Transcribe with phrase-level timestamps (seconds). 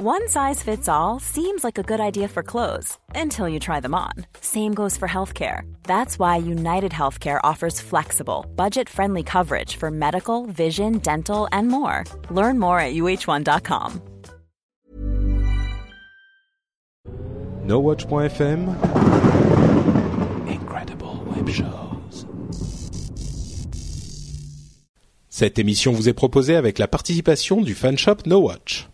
[0.00, 3.96] One size fits all seems like a good idea for clothes until you try them
[3.96, 4.12] on.
[4.40, 5.62] Same goes for healthcare.
[5.82, 12.04] That's why United Healthcare offers flexible, budget friendly coverage for medical, vision, dental, and more.
[12.30, 14.00] Learn more at uh1.com.
[17.66, 18.68] NoWatch.fm
[20.46, 22.24] Incredible Web Shows.
[25.28, 28.88] Cette émission vous est proposée avec la participation du fanshop NoWatch.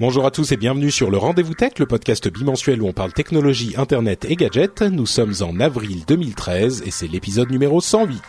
[0.00, 3.12] Bonjour à tous et bienvenue sur le Rendez-vous Tech, le podcast bimensuel où on parle
[3.12, 4.82] technologie, internet et gadgets.
[4.82, 8.22] Nous sommes en avril 2013 et c'est l'épisode numéro 108.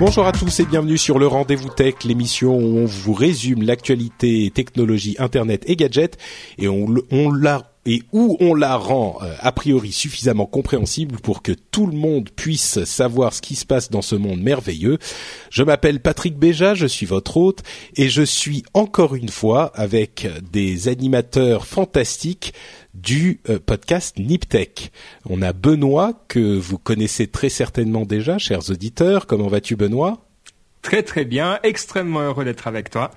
[0.00, 4.50] Bonjour à tous et bienvenue sur le Rendez-vous Tech, l'émission où on vous résume l'actualité
[4.50, 6.16] technologie, internet et gadgets.
[6.56, 11.42] Et on, on la et où on la rend euh, a priori suffisamment compréhensible pour
[11.42, 14.98] que tout le monde puisse savoir ce qui se passe dans ce monde merveilleux.
[15.50, 17.62] Je m'appelle Patrick Béja, je suis votre hôte
[17.96, 22.52] et je suis encore une fois avec des animateurs fantastiques
[22.94, 24.92] du euh, podcast Niptech.
[25.28, 29.26] On a Benoît que vous connaissez très certainement déjà, chers auditeurs.
[29.26, 30.26] Comment vas-tu Benoît?
[30.82, 33.10] Très très bien, extrêmement heureux d'être avec toi.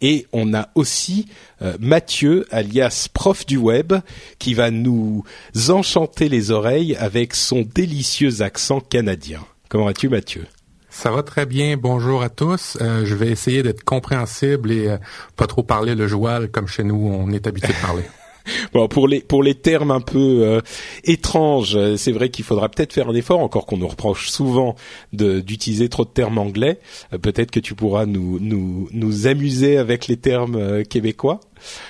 [0.00, 1.26] Et on a aussi
[1.62, 3.94] euh, Mathieu, alias prof du web,
[4.38, 5.24] qui va nous
[5.68, 9.40] enchanter les oreilles avec son délicieux accent canadien.
[9.68, 10.46] Comment vas-tu Mathieu?
[10.90, 11.76] Ça va très bien.
[11.76, 12.78] Bonjour à tous.
[12.80, 14.96] Euh, je vais essayer d'être compréhensible et
[15.36, 18.02] pas trop parler le joual comme chez nous on est habitué de parler.
[18.72, 20.60] bon, pour les pour les termes un peu euh,
[21.04, 24.76] étranges, euh, c'est vrai qu'il faudra peut-être faire un effort, encore qu'on nous reproche souvent
[25.12, 26.78] d'utiliser trop de termes anglais.
[27.12, 31.40] Euh, peut-être que tu pourras nous nous nous amuser avec les termes québécois.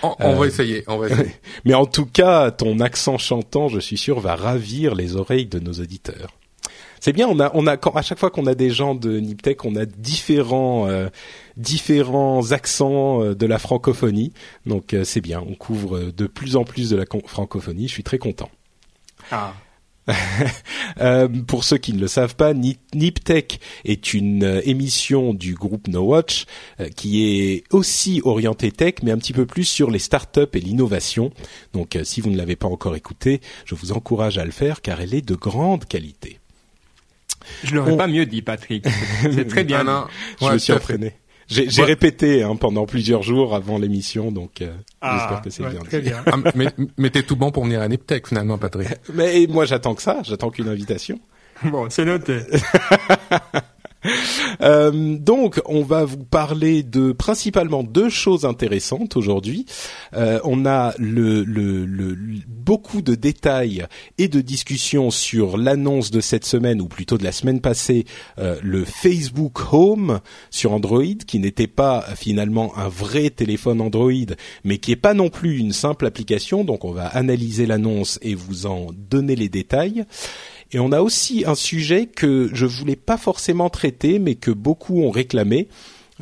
[0.03, 1.33] On, va essayer, on va essayer.
[1.65, 5.59] Mais en tout cas, ton accent chantant, je suis sûr, va ravir les oreilles de
[5.59, 6.31] nos auditeurs.
[7.01, 9.19] C'est bien, on a, on a, quand, à chaque fois qu'on a des gens de
[9.19, 11.09] Niptech, on a différents, euh,
[11.57, 14.33] différents accents euh, de la francophonie.
[14.65, 17.89] Donc euh, c'est bien, on couvre de plus en plus de la francophonie.
[17.89, 18.51] Je suis très content.
[19.31, 19.55] Ah.
[21.49, 26.45] pour ceux qui ne le savent pas, Niptech est une émission du groupe No Watch
[26.95, 31.33] qui est aussi orientée tech, mais un petit peu plus sur les startups et l'innovation.
[31.73, 35.01] Donc, si vous ne l'avez pas encore écouté, je vous encourage à le faire car
[35.01, 36.39] elle est de grande qualité.
[37.65, 38.87] Je l'aurais pas mieux dit, Patrick.
[39.23, 39.85] C'est très bien.
[39.87, 40.09] Ah
[40.41, 41.15] je me suis entraîné.
[41.49, 45.81] J'ai répété hein, pendant plusieurs jours avant l'émission, donc euh, ah, j'espère que c'est bien.
[45.81, 46.23] Très bien.
[46.27, 48.89] Ah, mais mais t'es tout bon pour venir à Niptech finalement, Patrick.
[49.15, 51.21] mais moi j'attends que ça, j'attends qu'une invitation.
[51.65, 52.41] Bon, c'est noté.
[54.61, 59.67] Euh, donc, on va vous parler de principalement deux choses intéressantes aujourd'hui.
[60.15, 62.17] Euh, on a le, le, le,
[62.49, 63.87] beaucoup de détails
[64.19, 68.07] et de discussions sur l'annonce de cette semaine, ou plutôt de la semaine passée,
[68.39, 74.13] euh, le Facebook Home sur Android, qui n'était pas finalement un vrai téléphone Android,
[74.65, 76.65] mais qui est pas non plus une simple application.
[76.65, 80.05] Donc, on va analyser l'annonce et vous en donner les détails.
[80.73, 85.03] Et on a aussi un sujet que je voulais pas forcément traiter, mais que beaucoup
[85.03, 85.69] ont réclamé.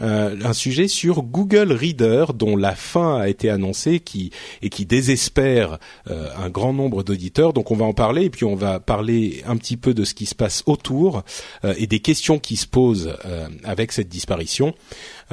[0.02, 4.86] Euh, un sujet sur Google Reader dont la fin a été annoncée qui, et qui
[4.86, 5.78] désespère
[6.10, 7.52] euh, un grand nombre d'auditeurs.
[7.52, 10.14] Donc on va en parler et puis on va parler un petit peu de ce
[10.14, 11.22] qui se passe autour
[11.64, 13.16] euh, et des questions qui se posent
[13.62, 14.74] avec cette disparition.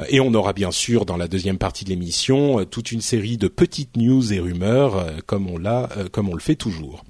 [0.08, 3.48] Et on aura bien sûr dans la deuxième partie de l'émission toute une série de
[3.48, 7.04] petites news et rumeurs comme on l'a, comme on le fait toujours.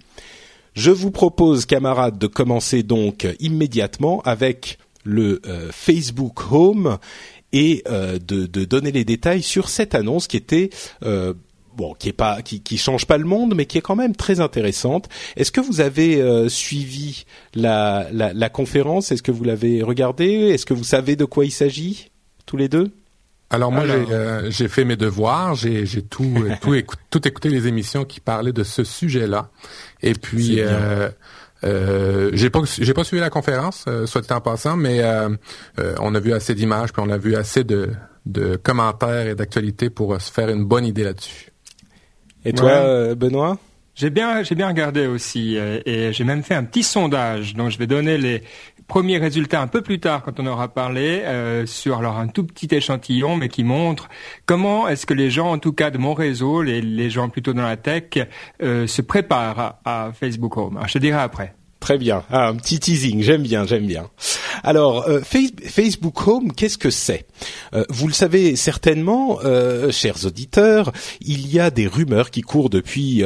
[0.75, 6.99] Je vous propose, camarades, de commencer donc immédiatement avec le euh, Facebook Home
[7.53, 10.71] et euh, de, donner les détails sur cette annonce qui était
[11.05, 11.35] euh,
[11.77, 14.17] bon, qui est pas, qui, qui change pas le monde, mais qui est quand même
[14.17, 15.11] très intéressante.
[15.37, 19.13] Est-ce que vous avez suivi la, la, la conférence?
[19.13, 20.51] Est-ce que vous l'avez regardée?
[20.55, 22.11] Est-ce que vous savez de quoi il s'agit
[22.47, 22.93] tous les deux?
[23.53, 23.85] Alors moi
[24.49, 26.75] j'ai fait mes devoirs, j'ai tout tout,
[27.11, 29.51] tout écouté les émissions qui parlaient de ce sujet-là
[30.03, 31.09] et puis, euh,
[31.65, 35.29] euh, j'ai pas j'ai pas suivi la conférence, euh, soit dit en passant, mais euh,
[35.79, 37.91] euh, on a vu assez d'images, puis on a vu assez de,
[38.27, 41.53] de commentaires et d'actualités pour se faire une bonne idée là-dessus.
[42.45, 43.59] Et toi, Benoît?
[43.95, 47.55] J'ai bien, j'ai bien regardé aussi, et j'ai même fait un petit sondage.
[47.55, 48.43] Donc, je vais donner les
[48.93, 52.45] premiers résultats un peu plus tard, quand on aura parlé euh, sur alors un tout
[52.45, 54.11] petit échantillon, mais qui montre
[54.45, 57.55] comment est-ce que les gens, en tout cas de mon réseau, les, les gens plutôt
[57.55, 58.19] dans la tech,
[58.63, 60.79] euh, se préparent à, Facebook Home.
[60.87, 61.55] Je te dirai après.
[61.83, 62.23] Très bien.
[62.31, 64.09] Ah, un petit teasing, j'aime bien, j'aime bien.
[64.63, 67.27] Alors, euh, Facebook Home, qu'est-ce que c'est?
[67.75, 72.71] Euh, Vous le savez certainement, euh, chers auditeurs, il y a des rumeurs qui courent
[72.71, 73.25] depuis,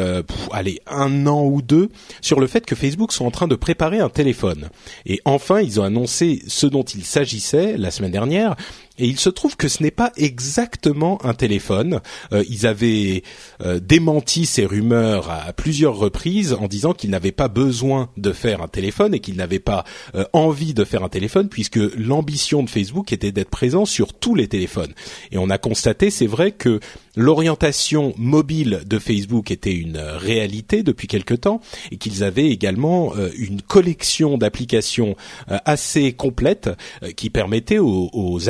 [0.53, 1.91] allez, un an ou deux
[2.23, 4.71] sur le fait que Facebook sont en train de préparer un téléphone.
[5.05, 8.57] Et enfin, ils ont annoncé ce dont il s'agissait la semaine dernière,
[8.99, 12.01] et il se trouve que ce n'est pas exactement un téléphone.
[12.33, 13.23] Euh, ils avaient
[13.61, 18.63] euh, démenti ces rumeurs à plusieurs reprises en disant qu'ils n'avaient pas besoin de faire
[18.63, 19.85] un téléphone et qu'ils n'avaient pas
[20.15, 24.35] euh, envie de faire un téléphone puisque l'ambition de Facebook était d'être présent sur tous
[24.35, 24.95] les téléphones.
[25.31, 26.81] Et on a constaté, c'est vrai que
[27.17, 31.61] l'orientation mobile de Facebook était une réalité depuis quelque temps
[31.91, 35.17] et qu'ils avaient également une collection d'applications
[35.49, 36.71] assez complète
[37.17, 38.49] qui permettait aux, aux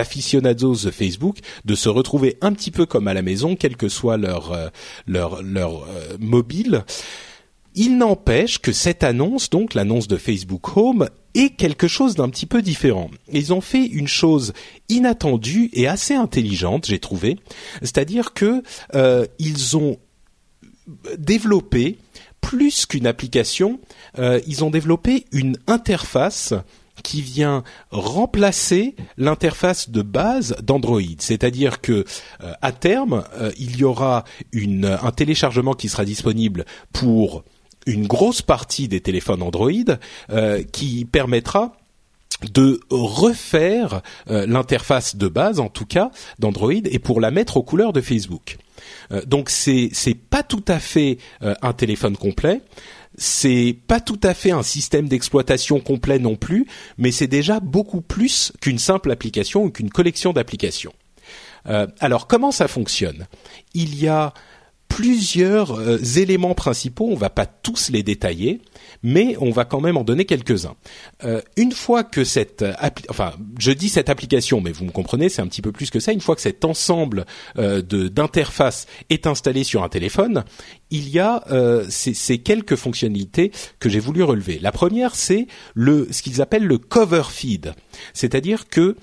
[0.85, 4.17] de Facebook de se retrouver un petit peu comme à la maison, quel que soit
[4.17, 4.69] leur euh,
[5.07, 6.85] leur leur euh, mobile.
[7.75, 12.47] Il n'empêche que cette annonce, donc l'annonce de Facebook Home, est quelque chose d'un petit
[12.47, 13.11] peu différent.
[13.33, 14.53] Ils ont fait une chose
[14.89, 17.39] inattendue et assez intelligente, j'ai trouvé,
[17.81, 18.63] c'est-à-dire que
[18.95, 19.99] euh, ils ont
[21.19, 21.99] développé
[22.41, 23.81] plus qu'une application,
[24.47, 26.55] ils ont développé une interface
[27.03, 31.01] qui vient remplacer l'interface de base d'Android.
[31.19, 32.05] C'est-à-dire que
[32.43, 34.25] euh, à terme, euh, il y aura
[34.55, 37.45] un téléchargement qui sera disponible pour
[37.87, 39.71] une grosse partie des téléphones Android
[40.31, 41.73] euh, qui permettra
[42.53, 47.95] de refaire l'interface de base, en tout cas d'Android, et pour la mettre aux couleurs
[47.95, 48.59] de Facebook.
[49.27, 52.61] donc c'est c'est pas tout à fait un téléphone complet,
[53.17, 56.67] c'est pas tout à fait un système d'exploitation complet non plus,
[56.99, 60.93] mais c'est déjà beaucoup plus qu'une simple application ou qu'une collection d'applications.
[61.69, 63.27] Euh, alors comment ça fonctionne?
[63.75, 64.33] Il y a
[64.89, 68.61] plusieurs euh, éléments principaux, on va pas tous les détailler,
[69.03, 70.75] mais on va quand même en donner quelques-uns.
[71.25, 72.65] Euh, une fois que cette,
[73.09, 76.01] enfin, je dis cette application, mais vous me comprenez, c'est un petit peu plus que
[76.01, 76.13] ça.
[76.13, 77.27] Une fois que cet ensemble
[77.59, 80.45] euh, d'interfaces est installé sur un téléphone,
[80.91, 84.59] il y a euh, ces, quelques fonctionnalités que j'ai voulu relever.
[84.61, 87.75] La première, c'est le ce qu'ils appellent le cover feed,
[88.13, 88.97] c'est-à-dire que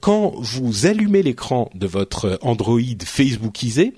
[0.00, 3.92] quand vous allumez l'écran de votre Android Facebookisé,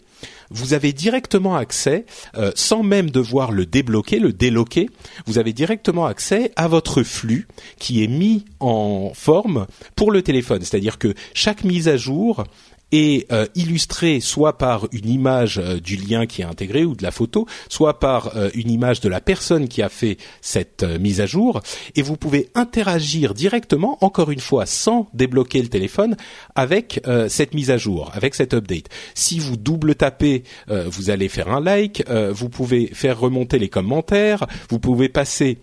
[0.50, 2.06] vous avez directement accès,
[2.37, 4.88] euh, sans même devoir le débloquer, le déloquer,
[5.26, 7.49] vous avez directement accès à votre flux
[7.79, 10.62] qui est mis en forme pour le téléphone.
[10.62, 12.44] C'est-à-dire que chaque mise à jour
[12.93, 17.02] est euh, illustré soit par une image euh, du lien qui est intégré ou de
[17.02, 21.20] la photo, soit par euh, une image de la personne qui a fait cette mise
[21.20, 21.61] à jour,
[21.94, 26.17] et vous pouvez interagir directement, encore une fois, sans débloquer le téléphone,
[26.55, 28.87] avec cette mise à jour, avec cette update.
[29.14, 34.46] Si vous double tapez, vous allez faire un like, vous pouvez faire remonter les commentaires,
[34.70, 35.58] vous pouvez passer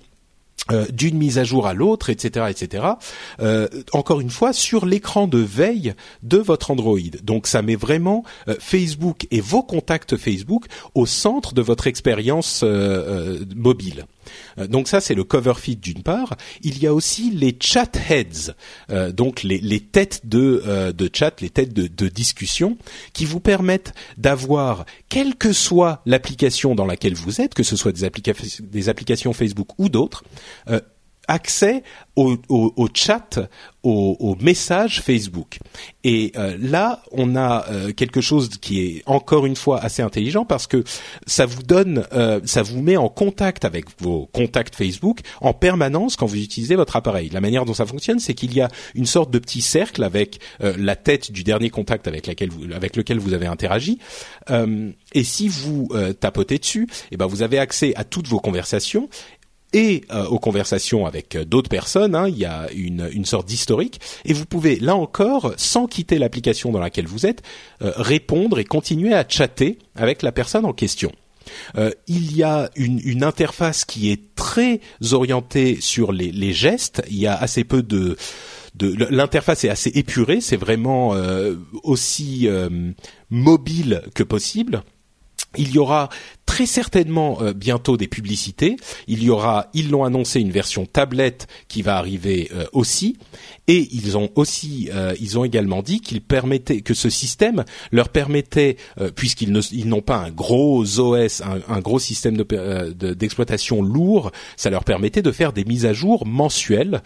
[0.72, 2.86] euh, d'une mise à jour à l'autre, etc., etc.
[3.40, 6.98] Euh, encore une fois, sur l'écran de veille de votre Android.
[7.22, 10.66] Donc, ça met vraiment euh, Facebook et vos contacts Facebook
[10.96, 12.64] au centre de votre expérience
[13.56, 14.06] mobile.
[14.58, 16.36] Euh, donc ça, c'est le cover feed d'une part.
[16.62, 18.54] Il y a aussi les chat heads,
[18.90, 22.78] euh, donc les, les, têtes de, euh, de chat, les têtes de, de discussion,
[23.14, 27.92] qui vous permettent d'avoir, quelle que soit l'application dans laquelle vous êtes, que ce soit
[27.92, 28.10] des,
[28.62, 30.24] des applications Facebook ou d'autres,
[31.28, 31.84] accès
[32.16, 33.40] au, au, chat,
[33.84, 35.60] au, au, message Facebook.
[36.04, 40.46] Et euh, là, on a euh, quelque chose qui est encore une fois assez intelligent
[40.46, 40.84] parce que
[41.28, 46.16] ça vous donne, euh, ça vous met en contact avec vos contacts Facebook en permanence
[46.16, 47.30] quand vous utilisez votre appareil.
[47.30, 50.40] La manière dont ça fonctionne, c'est qu'il y a une sorte de petit cercle avec
[50.60, 54.00] la tête du dernier contact avec, laquelle vous, avec lequel vous avez interagi.
[54.50, 55.90] et si vous
[56.20, 59.10] tapotez dessus, eh ben vous avez accès à toutes vos conversations
[59.76, 62.16] et euh, aux conversations avec euh, d'autres personnes.
[62.16, 66.18] Hein, il y a une, une sorte d'historique et vous pouvez là encore, sans quitter
[66.18, 67.44] l'application dans laquelle vous êtes,
[67.82, 71.12] euh, répondre et continuer à chatter avec la personne en question.
[72.08, 74.80] il y a une, une, interface qui est très
[75.12, 77.04] orientée sur les, les, gestes.
[77.10, 78.16] Il y a assez peu de,
[78.76, 80.42] de l'interface est assez épurée.
[80.42, 81.14] C'est vraiment
[81.84, 82.50] aussi
[83.30, 84.84] mobile que possible.
[85.58, 86.10] Il y aura
[86.46, 88.78] très certainement euh, bientôt des publicités.
[89.08, 93.18] Il y aura, ils l'ont annoncé, une version tablette qui va arriver euh, aussi.
[93.68, 98.10] Et ils ont aussi, euh, ils ont également dit qu'ils permettaient que ce système leur
[98.10, 98.78] permettait,
[99.16, 105.32] puisqu'ils n'ont pas un gros OS, un, gros système d'exploitation lourd, ça leur permettait de
[105.32, 107.02] faire des mises à jour mensuelles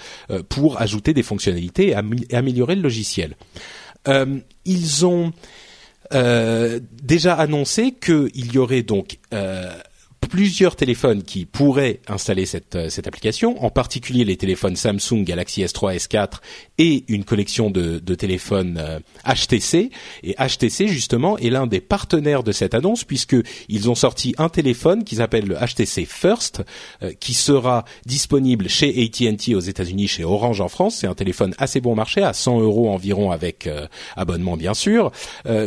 [0.50, 3.36] pour ajouter des fonctionnalités et améliorer le logiciel.
[4.66, 5.32] ils ont
[6.12, 9.70] déjà annoncé qu'il y aurait donc euh,
[10.30, 15.64] plusieurs téléphones qui pourraient installer cette, euh, cette application, en particulier les téléphones Samsung Galaxy
[15.64, 16.36] S3, S4
[16.78, 19.90] et une collection de, de téléphones HTC.
[20.24, 23.36] Et HTC justement est l'un des partenaires de cette annonce puisque
[23.68, 26.64] ils ont sorti un téléphone qui s'appelle le HTC First,
[27.20, 30.98] qui sera disponible chez AT&T aux États-Unis, chez Orange en France.
[30.98, 33.70] C'est un téléphone assez bon marché à 100 euros environ avec
[34.16, 35.12] abonnement bien sûr,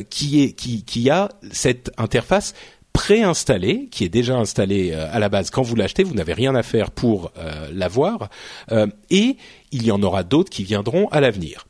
[0.08, 2.54] qui est qui, qui a cette interface
[2.92, 6.54] préinstallée, qui est déjà installée euh, à la base quand vous l'achetez, vous n'avez rien
[6.54, 8.28] à faire pour euh, l'avoir,
[8.70, 9.36] euh, et
[9.72, 11.66] il y en aura d'autres qui viendront à l'avenir.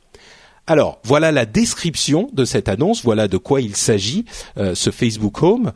[0.68, 4.24] Alors, voilà la description de cette annonce, voilà de quoi il s'agit,
[4.56, 5.72] ce Facebook Home.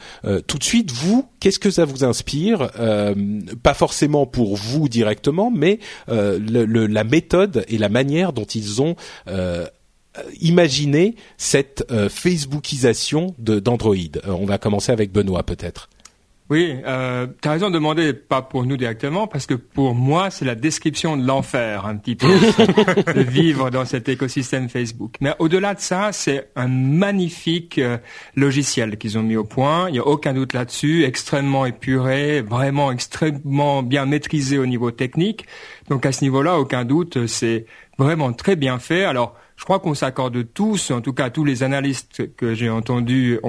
[0.47, 2.71] tout de suite, vous, qu'est-ce que ça vous inspire
[3.65, 8.95] Pas forcément pour vous directement, mais la méthode et la manière dont ils ont
[10.41, 15.89] imaginer cette euh, Facebookisation d'Android euh, On va commencer avec Benoît peut-être.
[16.49, 20.31] Oui, euh, tu as raison de demander, pas pour nous directement, parce que pour moi,
[20.31, 22.29] c'est la description de l'enfer, un petit peu,
[23.15, 25.17] de vivre dans cet écosystème Facebook.
[25.21, 27.81] Mais au-delà de ça, c'est un magnifique
[28.37, 29.89] logiciel qu'ils ont mis au point.
[29.89, 35.47] Il n'y a aucun doute là-dessus, extrêmement épuré, vraiment extrêmement bien maîtrisé au niveau technique.
[35.89, 37.67] Donc à ce niveau-là, aucun doute, c'est
[37.99, 39.05] vraiment très bien fait.
[39.05, 43.41] Alors, je crois qu'on s'accorde tous, en tout cas tous les analystes que j'ai entendus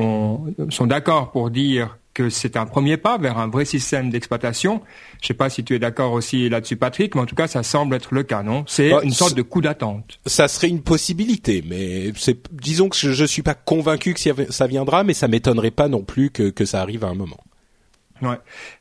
[0.70, 4.82] sont d'accord pour dire que c'est un premier pas vers un vrai système d'exploitation.
[5.22, 7.48] Je ne sais pas si tu es d'accord aussi là-dessus, Patrick, mais en tout cas,
[7.48, 8.64] ça semble être le cas, non?
[8.66, 10.20] C'est bah, une sorte de coup d'attente.
[10.26, 12.12] Ça serait une possibilité, mais
[12.52, 16.02] disons que je, ne suis pas convaincu que ça viendra, mais ça m'étonnerait pas non
[16.02, 17.38] plus que ça arrive à un moment.
[18.22, 18.38] Ouais.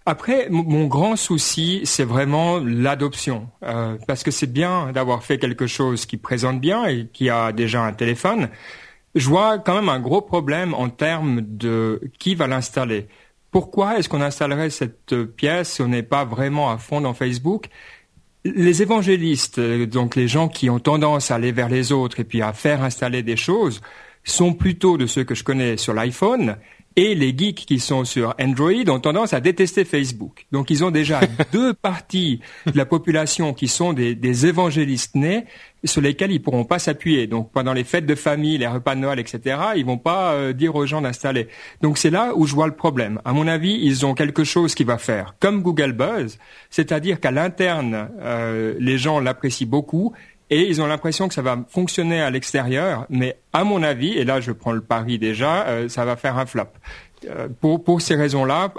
[0.07, 5.67] Après, mon grand souci, c'est vraiment l'adoption, euh, parce que c'est bien d'avoir fait quelque
[5.67, 8.49] chose qui présente bien et qui a déjà un téléphone.
[9.15, 13.09] Je vois quand même un gros problème en termes de qui va l'installer.
[13.51, 17.69] Pourquoi est-ce qu'on installerait cette pièce si on n'est pas vraiment à fond dans Facebook?
[18.45, 22.43] Les évangélistes, donc les gens qui ont tendance à aller vers les autres et puis
[22.43, 23.81] à faire installer des choses,
[24.25, 26.57] sont plutôt de ceux que je connais sur l'iPhone
[26.97, 30.47] et les geeks qui sont sur Android ont tendance à détester Facebook.
[30.51, 31.21] Donc ils ont déjà
[31.53, 35.45] deux parties de la population qui sont des, des, évangélistes nés
[35.85, 37.27] sur lesquels ils pourront pas s'appuyer.
[37.27, 40.53] Donc pendant les fêtes de famille, les repas de Noël, etc., ils vont pas euh,
[40.55, 41.49] dire aux gens d'installer.
[41.83, 43.21] Donc c'est là où je vois le problème.
[43.27, 46.39] À mon avis, ils ont quelque chose qui va faire comme Google Buzz,
[46.71, 50.15] c'est-à-dire qu'à l'interne, euh, les gens l'apprécient beaucoup
[50.51, 54.25] et ils ont l'impression que ça va fonctionner à l'extérieur, mais à mon avis, et
[54.25, 56.69] là je prends le pari déjà, euh, ça va faire un flop.
[57.25, 58.73] Euh, pour, pour ces raisons-là,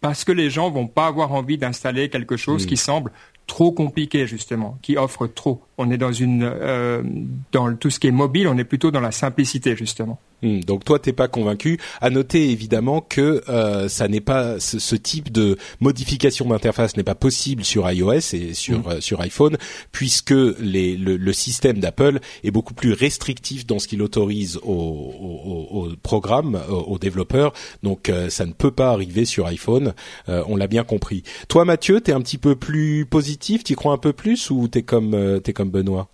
[0.00, 3.12] parce que les gens vont pas avoir envie d'installer quelque chose qui semble
[3.46, 5.62] trop compliqué justement, qui offre trop.
[5.78, 7.02] On est dans une euh,
[7.50, 10.18] dans tout ce qui est mobile, on est plutôt dans la simplicité justement.
[10.42, 11.78] Hmm, donc toi t'es pas convaincu.
[12.00, 17.14] À noter évidemment que euh, ça n'est pas ce, type de modification d'interface n'est pas
[17.14, 18.88] possible sur iOS et sur hmm.
[18.88, 19.56] euh, sur iPhone
[19.92, 25.88] puisque les, le, système d'Apple est beaucoup plus restrictif dans ce qu'il autorise aux, aux,
[26.02, 27.52] programmes, aux, développeurs.
[27.82, 29.94] Donc euh, ça ne peut pas arriver sur iPhone.
[30.28, 31.22] on l'a bien compris.
[31.48, 34.82] Toi Mathieu, t'es un petit peu plus positif, t'y crois un peu plus ou t'es
[34.82, 36.08] comme t'es comme Benoît?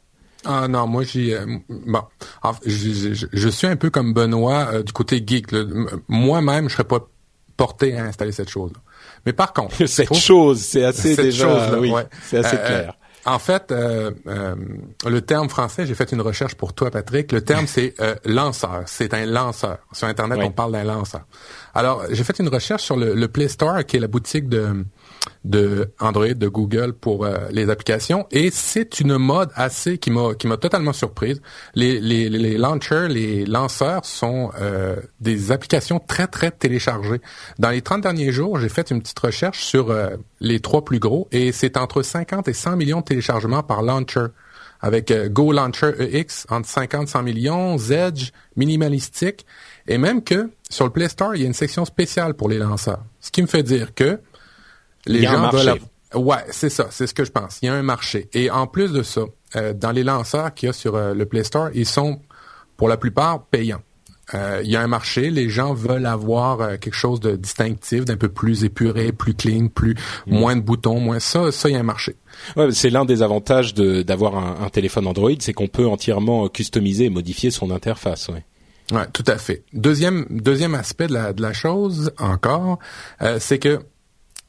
[0.44, 2.02] Ah non, moi j'ai euh, bon,
[2.64, 5.48] je, je, suis un peu comme Benoît euh, du côté geek.
[6.06, 7.08] Moi-même, je serais pas
[7.56, 8.70] porté à installer cette chose.
[8.70, 8.78] -là.
[9.26, 12.94] Mais par contre, cette chose, c'est assez déjà, oui, c'est assez euh, clair.
[13.26, 17.30] En fait, le terme français, j'ai fait une recherche pour toi, Patrick.
[17.32, 17.92] Le terme, c'est
[18.24, 18.84] lanceur.
[18.86, 19.78] C'est un lanceur.
[19.92, 21.26] Sur Internet, on parle d'un lanceur.
[21.74, 24.82] Alors, j'ai fait une recherche sur le, le, Play Store, qui est la boutique de
[25.44, 28.26] de Android, de Google pour euh, les applications.
[28.30, 31.40] Et c'est une mode assez qui m'a qui m'a totalement surprise.
[31.74, 37.20] Les, les, les launchers, les lanceurs sont euh, des applications très très téléchargées.
[37.58, 40.98] Dans les 30 derniers jours, j'ai fait une petite recherche sur euh, les trois plus
[40.98, 44.26] gros et c'est entre 50 et 100 millions de téléchargements par launcher
[44.80, 49.44] avec Go Launcher EX entre 50 et 100 millions, Zedge minimalistique
[49.88, 52.58] et même que sur le Play Store, il y a une section spéciale pour les
[52.58, 53.02] lanceurs.
[53.20, 54.20] Ce qui me fait dire que
[55.08, 55.80] les gens veulent.
[56.14, 57.58] Ouais, c'est ça, c'est ce que je pense.
[57.62, 58.28] Il y a un marché.
[58.32, 59.22] Et en plus de ça,
[59.56, 62.20] euh, dans les lanceurs qu'il y a sur euh, le Play Store, ils sont
[62.76, 63.82] pour la plupart payants.
[64.34, 68.16] Euh, il y a un marché, les gens veulent avoir quelque chose de distinctif, d'un
[68.16, 69.94] peu plus épuré, plus clean, plus
[70.26, 70.38] mm.
[70.38, 72.16] moins de boutons, moins ça, ça il y a un marché.
[72.54, 77.06] Ouais, c'est l'un des avantages d'avoir un, un, téléphone Android, c'est qu'on peut entièrement customiser
[77.06, 78.28] et modifier son interface.
[78.28, 78.44] Ouais.
[78.92, 79.64] Ouais, tout à fait.
[79.72, 82.78] Deuxième deuxième aspect de la, de la chose encore,
[83.38, 83.80] c'est que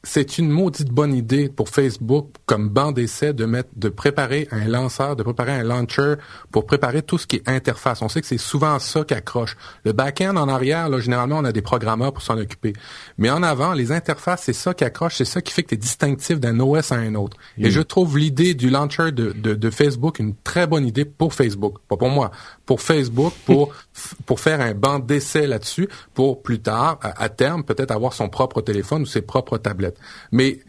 [0.02, 4.66] c'est une maudite bonne idée pour Facebook comme banc d'essai de mettre, de préparer un
[4.66, 6.14] lanceur, de préparer un launcher
[6.50, 8.00] pour préparer tout ce qui est interface.
[8.00, 9.56] On sait que c'est souvent ça qui accroche.
[9.84, 12.72] Le back-end en arrière, là, généralement, on a des programmeurs pour s'en occuper.
[13.18, 15.74] Mais en avant, les interfaces, c'est ça qui accroche, c'est ça qui fait que tu
[15.74, 17.36] es distinctif d'un OS à un autre.
[17.58, 17.70] Et mm.
[17.70, 21.76] je trouve l'idée du launcher de, de, de, Facebook une très bonne idée pour Facebook.
[21.88, 22.30] Pas pour moi,
[22.64, 23.74] pour Facebook, pour,
[24.26, 28.62] pour faire un banc d'essai là-dessus, pour plus tard, à terme, peut-être avoir son propre
[28.62, 29.89] téléphone ou ses propres tablettes.
[30.32, 30.60] Mais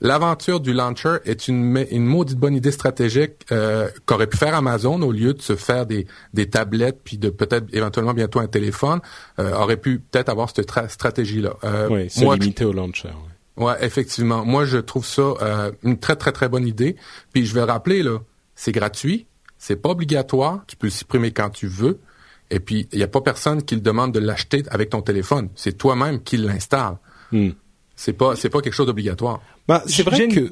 [0.00, 5.00] l'aventure du launcher est une, une maudite bonne idée stratégique euh, qu'aurait pu faire Amazon
[5.02, 9.00] au lieu de se faire des, des tablettes puis de peut-être éventuellement bientôt un téléphone.
[9.38, 11.54] Euh, aurait pu peut-être avoir cette stratégie-là.
[11.64, 12.08] Euh, oui,
[12.64, 13.10] au launcher.
[13.56, 13.64] Ouais.
[13.66, 13.74] ouais.
[13.80, 14.44] effectivement.
[14.44, 15.34] Moi, je trouve ça
[15.82, 16.96] une très très très bonne idée.
[17.32, 18.18] Puis je vais rappeler là,
[18.54, 19.26] c'est gratuit,
[19.58, 22.00] c'est pas obligatoire, tu peux le supprimer quand tu veux.
[22.50, 25.50] Et puis, il n'y a pas personne qui le demande de l'acheter avec ton téléphone.
[25.54, 26.96] C'est toi-même qui l'installe.
[27.30, 27.50] Hmm.
[28.00, 29.42] C'est pas c'est pas quelque chose d'obligatoire.
[29.68, 30.48] Bah, c'est vrai que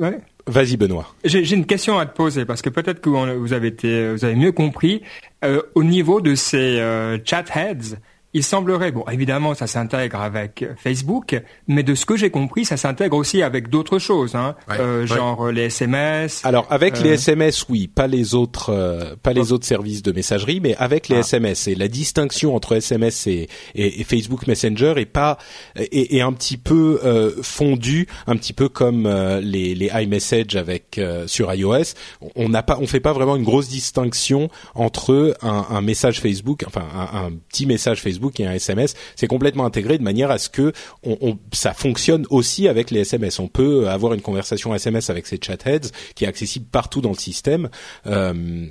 [0.46, 1.14] Vas-y Benoît.
[1.24, 4.34] J'ai une question à te poser parce que peut-être que vous avez été vous avez
[4.34, 5.02] mieux compris
[5.46, 7.96] euh, au niveau de ces euh, chat heads
[8.34, 12.76] il semblerait, bon, évidemment, ça s'intègre avec Facebook, mais de ce que j'ai compris, ça
[12.76, 16.44] s'intègre aussi avec d'autres choses, hein, euh, genre les SMS.
[16.44, 20.12] Alors avec les SMS, euh, oui, pas les autres, euh, pas les autres services de
[20.12, 21.64] messagerie, mais avec les SMS.
[21.66, 21.70] Ah.
[21.70, 25.38] Et la distinction entre SMS et, et, Facebook Messenger est pas
[25.76, 27.00] est, un petit peu
[27.42, 29.08] fondue, un petit peu comme
[29.42, 31.94] les, les iMessage avec sur iOS.
[32.36, 36.64] On n'a pas, on fait pas vraiment une grosse distinction entre un, un message Facebook,
[36.66, 40.30] enfin un, un petit message Facebook Facebook et un SMS, c'est complètement intégré de manière
[40.30, 40.72] à ce que
[41.02, 43.38] on, ça fonctionne aussi avec les SMS.
[43.38, 47.16] On peut avoir une conversation SMS avec ces chatheads qui est accessible partout dans le
[47.16, 47.68] système
[48.06, 48.66] euh,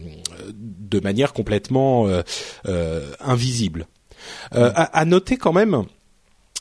[0.53, 2.21] de manière complètement euh,
[2.67, 3.87] euh, invisible.
[4.51, 5.83] à, noter quand même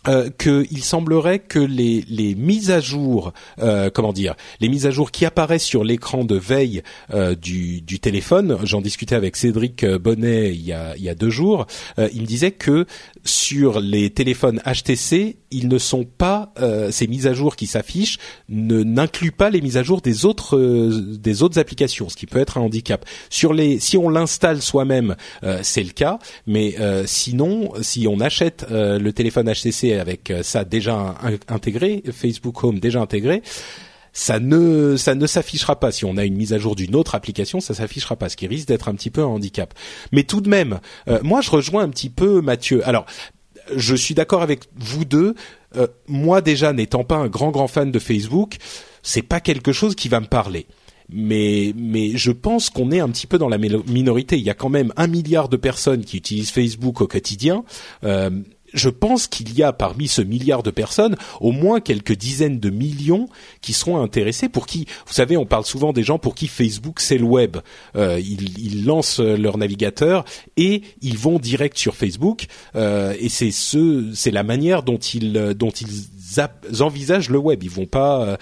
[0.09, 4.91] euh, qu'il semblerait que les, les mises à jour, euh, comment dire, les mises à
[4.91, 6.83] jour qui apparaissent sur l'écran de veille
[7.13, 11.15] euh, du, du, téléphone, j'en discutais avec Cédric Bonnet il y a, il y a
[11.15, 11.67] deux jours,
[11.99, 12.87] euh, il me disait que
[13.25, 16.53] sur les téléphones HTC, ils ne sont pas
[16.91, 20.59] ces mises à jour qui s'affichent ne n'incluent pas les mises à jour des autres
[21.17, 23.05] des autres applications, ce qui peut être un handicap.
[23.31, 25.17] Sur les, si on l'installe soi-même,
[25.63, 31.15] c'est le cas, mais sinon, si on achète le téléphone HTC avec euh, ça déjà
[31.49, 33.43] intégré, Facebook Home déjà intégré,
[34.13, 37.15] ça ne ça ne s'affichera pas si on a une mise à jour d'une autre
[37.15, 39.75] application, ça s'affichera pas, ce qui risque d'être un petit peu un handicap.
[40.11, 42.87] Mais tout de même, euh, moi je rejoins un petit peu Mathieu.
[42.89, 43.05] Alors
[43.75, 45.35] je suis d'accord avec vous deux.
[45.77, 48.57] Euh, moi déjà n'étant pas un grand grand fan de Facebook,
[49.03, 50.67] c'est pas quelque chose qui va me parler
[51.09, 54.39] mais mais je pense qu'on est un petit peu dans la minorité.
[54.39, 57.65] Il y a quand même un milliard de personnes qui utilisent Facebook au quotidien.
[58.73, 62.71] Je pense qu'il y a parmi ce milliard de personnes au moins quelques dizaines de
[62.71, 63.29] millions
[63.61, 67.01] qui seront intéressés pour qui, vous savez, on parle souvent des gens pour qui Facebook
[67.01, 67.57] c'est le web.
[67.97, 70.25] Euh, ils, lancent leur navigateur
[70.57, 75.55] et ils vont direct sur Facebook euh, et c'est ce, c'est la manière dont ils
[75.55, 77.63] dont ils envisagent le web.
[77.63, 78.37] Ils vont pas euh,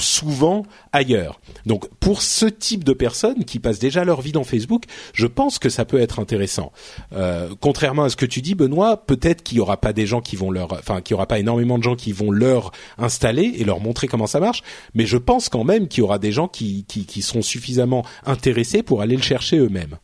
[0.00, 1.40] souvent ailleurs.
[1.66, 5.58] Donc pour ce type de personnes qui passent déjà leur vie dans Facebook, je pense
[5.58, 6.72] que ça peut être intéressant.
[7.12, 10.20] Euh, contrairement à ce que tu dis, Benoît, peut-être qu'il y aura pas des gens
[10.20, 13.64] qui vont leur, enfin qu'il aura pas énormément de gens qui vont leur installer et
[13.64, 14.62] leur montrer comment ça marche,
[14.94, 18.04] mais je pense quand même qu'il y aura des gens qui, qui, qui seront suffisamment
[18.24, 19.98] intéressés pour aller le chercher eux-mêmes.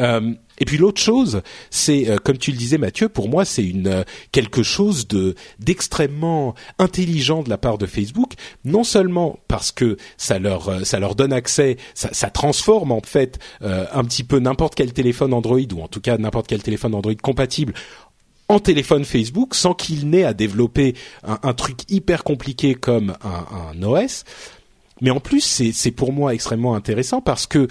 [0.00, 3.64] Euh, et puis l'autre chose, c'est euh, comme tu le disais Mathieu, pour moi c'est
[3.64, 8.34] une euh, quelque chose de d'extrêmement intelligent de la part de Facebook,
[8.66, 13.00] non seulement parce que ça leur euh, ça leur donne accès, ça, ça transforme en
[13.00, 16.94] fait un petit peu n'importe quel téléphone Android ou en tout cas n'importe quel téléphone
[16.94, 17.72] Android compatible
[18.48, 20.94] en téléphone Facebook sans qu'il n'ait à développer
[21.24, 24.24] un, un, truc hyper compliqué comme un, un OS.
[25.00, 25.40] Mais en plus,
[25.72, 27.68] c'est pour moi extrêmement intéressant parce que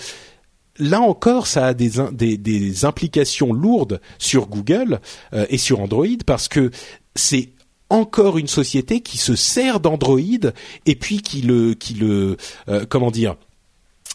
[0.80, 5.00] là encore, ça a des, des, implications lourdes sur Google
[5.34, 6.72] euh, et sur Android parce que
[7.16, 7.50] c'est
[7.90, 10.52] encore une société qui se sert d'Android
[10.86, 12.38] et puis qui le, qui le,
[12.70, 13.36] euh, comment dire,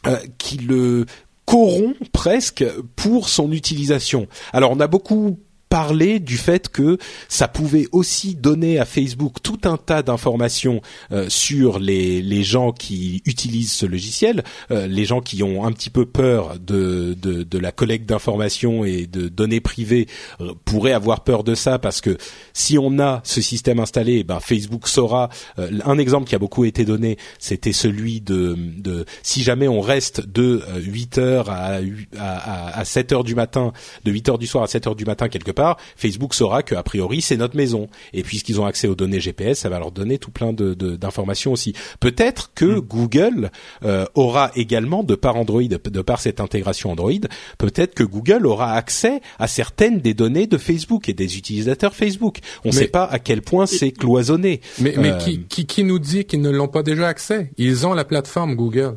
[0.06, 1.06] euh, qui le
[1.44, 2.64] corrompt presque
[2.96, 4.26] pour son utilisation.
[4.52, 5.38] Alors on a beaucoup
[5.74, 11.28] parler du fait que ça pouvait aussi donner à Facebook tout un tas d'informations euh,
[11.28, 15.90] sur les, les gens qui utilisent ce logiciel, euh, les gens qui ont un petit
[15.90, 20.06] peu peur de, de, la collecte d'informations et de données privées
[20.40, 22.18] euh, pourraient avoir peur de ça parce que
[22.52, 25.28] si on a ce système installé, eh ben Facebook saura.
[25.58, 30.24] un exemple qui a beaucoup été donné, c'était celui de, de si jamais on reste
[30.24, 31.80] de 8 heures à,
[32.16, 33.72] à 7 heures du matin,
[34.04, 36.62] de 8 heures du soir à 7 heures du matin quelque part part, Facebook saura
[36.62, 37.88] que a priori c'est notre maison.
[38.12, 41.52] Et puisqu'ils ont accès aux données GPS, ça va leur donner tout plein de d'informations
[41.52, 41.74] aussi.
[42.00, 42.80] Peut-être que mm.
[42.80, 43.50] Google
[43.84, 47.12] euh, aura également, de par Android, de par cette intégration Android,
[47.58, 52.38] peut-être que Google aura accès à certaines des données de Facebook et des utilisateurs Facebook.
[52.64, 54.60] On ne sait pas à quel point c'est cloisonné.
[54.78, 57.50] Mais, mais euh, qui, qui, qui nous dit qu'ils ne l'ont pas déjà accès?
[57.56, 58.96] Ils ont la plateforme Google.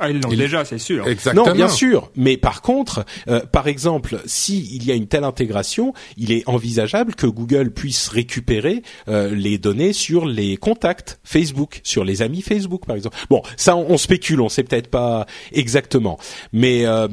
[0.00, 1.08] Ah, ils l'ont déjà, c'est sûr.
[1.08, 1.46] Exactement.
[1.46, 2.12] Non, bien sûr.
[2.14, 6.48] Mais par contre, euh, par exemple, si il y a une telle intégration, il est
[6.48, 12.42] envisageable que Google puisse récupérer euh, les données sur les contacts Facebook, sur les amis
[12.42, 13.16] Facebook, par exemple.
[13.28, 16.18] Bon, ça, on, spécule, on sait peut-être pas exactement,
[16.52, 17.08] mais euh,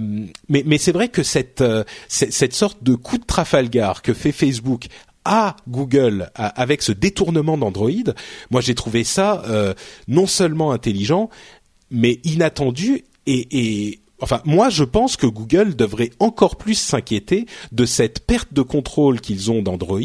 [0.47, 1.63] mais mais c'est vrai que cette
[2.07, 4.85] cette sorte de coup de Trafalgar que fait Facebook
[5.27, 7.89] à Google avec ce détournement d'Android,
[8.51, 9.43] moi j'ai trouvé ça
[10.07, 11.31] non seulement intelligent,
[11.95, 17.85] mais inattendu et, et enfin moi je pense que Google devrait encore plus s'inquiéter de
[17.85, 19.99] cette perte de contrôle qu'ils ont d'Android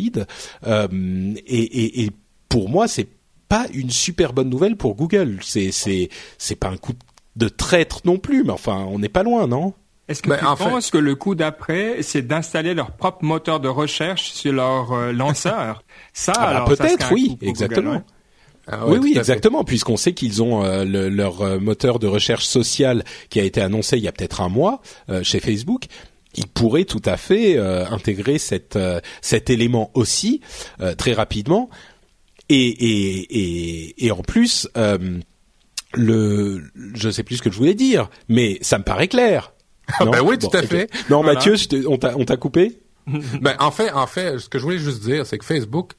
[0.67, 0.89] euh,
[1.47, 2.11] et, et, et,
[2.49, 3.09] pour moi c'est
[3.49, 5.39] pas une super bonne nouvelle pour Google.
[5.43, 6.93] C'est c'est c'est pas un coup
[7.37, 9.75] de traître non plus mais enfin on n'est pas loin non?
[10.09, 13.69] Est-ce que ben, tu penses que le coup d'après, c'est d'installer leur propre moteur de
[13.69, 15.85] recherche sur leur euh, lanceur?
[16.13, 18.03] Ça, ah peut-être, oui, exactement.
[18.71, 23.05] Ah oui, oui, exactement, puisqu'on sait qu'ils ont euh, leur euh, moteur de recherche sociale
[23.29, 25.87] qui a été annoncé il y a peut-être un mois euh, chez Facebook.
[26.37, 28.79] Ils pourraient tout à fait intégrer cette,
[29.21, 30.41] cet élément aussi
[30.97, 31.69] très rapidement.
[32.49, 34.69] Et, et, et, et en plus,
[35.95, 36.63] le,
[36.95, 39.53] je sais plus ce que je voulais dire, mais ça me paraît clair.
[39.99, 40.89] Ah ben oui, tout à fait.
[41.11, 41.57] Non, Mathieu,
[41.89, 42.79] on t'a coupé?
[43.41, 45.97] Ben en fait, en fait, ce que je voulais juste dire, c'est que Facebook euh,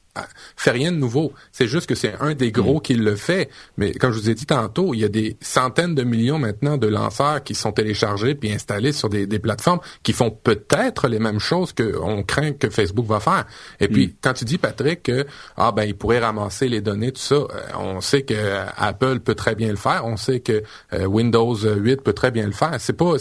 [0.56, 1.32] fait rien de nouveau.
[1.52, 2.82] C'est juste que c'est un des gros mm.
[2.82, 3.48] qui le fait.
[3.76, 6.76] Mais comme je vous ai dit tantôt, il y a des centaines de millions maintenant
[6.76, 11.40] de lanceurs qui sont téléchargés puis installés sur des, plateformes qui font peut-être les mêmes
[11.40, 13.46] choses qu'on craint que Facebook va faire.
[13.80, 14.12] Et puis, mm.
[14.22, 17.46] quand tu dis, Patrick, que ah ben il pourrait ramasser les données, tout ça, euh,
[17.78, 18.34] on sait que
[18.76, 20.04] Apple peut très bien le faire.
[20.04, 22.76] On sait que euh, Windows 8 peut très bien le faire.
[22.78, 23.14] C'est pas...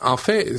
[0.00, 0.56] En fait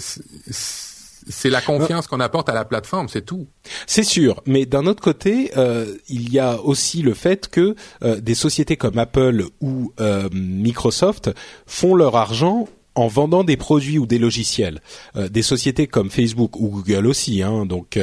[1.28, 3.48] c'est la confiance qu'on apporte à la plateforme, c'est tout.
[3.88, 8.20] C'est sûr, mais d'un autre côté, euh, il y a aussi le fait que euh,
[8.20, 11.32] des sociétés comme Apple ou euh, Microsoft
[11.66, 14.80] font leur argent en vendant des produits ou des logiciels.
[15.16, 18.00] des sociétés comme Facebook ou Google aussi, hein, donc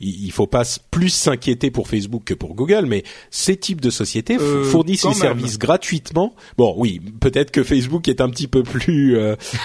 [0.00, 3.90] il, il faut pas plus s'inquiéter pour Facebook que pour Google, mais ces types de
[3.90, 6.34] sociétés fournissent les services gratuitement.
[6.56, 9.14] Bon, oui, peut-être que Facebook est un petit peu plus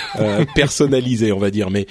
[0.56, 1.88] personnalisé, on va dire, mais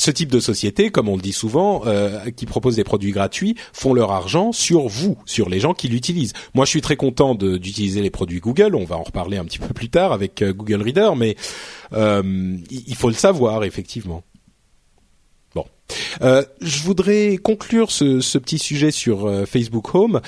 [0.00, 3.54] ce type de société, comme on le dit souvent, euh, qui proposent des produits gratuits,
[3.74, 6.32] font leur argent sur vous, sur les gens qui l'utilisent.
[6.54, 8.76] Moi, je suis très content d'utiliser les produits Google.
[8.76, 11.36] On va en reparler un petit peu plus tard avec euh, Google Reader, mais
[11.92, 14.24] euh, il faut le savoir effectivement.
[15.54, 15.66] Bon,
[16.22, 20.22] je voudrais conclure ce, ce petit sujet sur Facebook Home.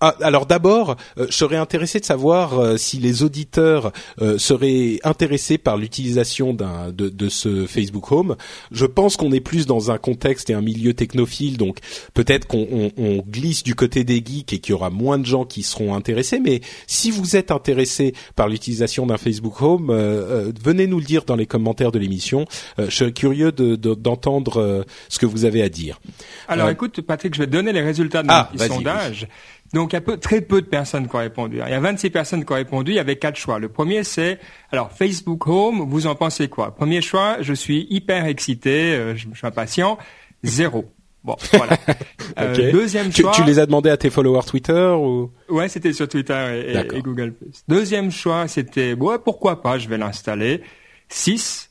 [0.00, 4.98] Ah, alors d'abord, euh, je serais intéressé de savoir euh, si les auditeurs euh, seraient
[5.04, 8.36] intéressés par l'utilisation d'un de, de, ce Facebook Home.
[8.72, 11.78] Je pense qu'on est plus dans un contexte et un milieu technophile, donc
[12.12, 15.44] peut-être qu'on on, glisse du côté des geeks et qu'il y aura moins de gens
[15.44, 16.40] qui seront intéressés.
[16.40, 19.92] Mais si vous êtes intéressé par l'utilisation d'un Facebook Home,
[20.62, 22.46] venez nous le dire dans les commentaires de l'émission.
[22.78, 26.00] je serais curieux d'entendre ce que vous avez à dire.
[26.48, 29.28] Alors écoute, Patrick, je vais donner les résultats de ah, mon sondage.
[29.72, 31.56] Donc il y a peu, très peu de personnes qui ont répondu.
[31.56, 33.58] Il y a 26 personnes qui ont répondu, il y avait quatre choix.
[33.58, 34.38] Le premier c'est,
[34.70, 36.74] alors Facebook Home, vous en pensez quoi?
[36.74, 39.98] Premier choix, je suis hyper excité, euh, je, suis impatient,
[40.42, 40.84] zéro.
[41.24, 41.78] Bon, voilà.
[42.38, 43.32] Euh, deuxième choix.
[43.32, 45.30] Tu, les as demandé à tes followers Twitter ou?
[45.48, 47.34] Ouais, c'était sur Twitter et, Google.
[47.66, 50.62] Deuxième choix, c'était ouais, pourquoi pas, je vais l'installer.
[51.08, 51.70] 6.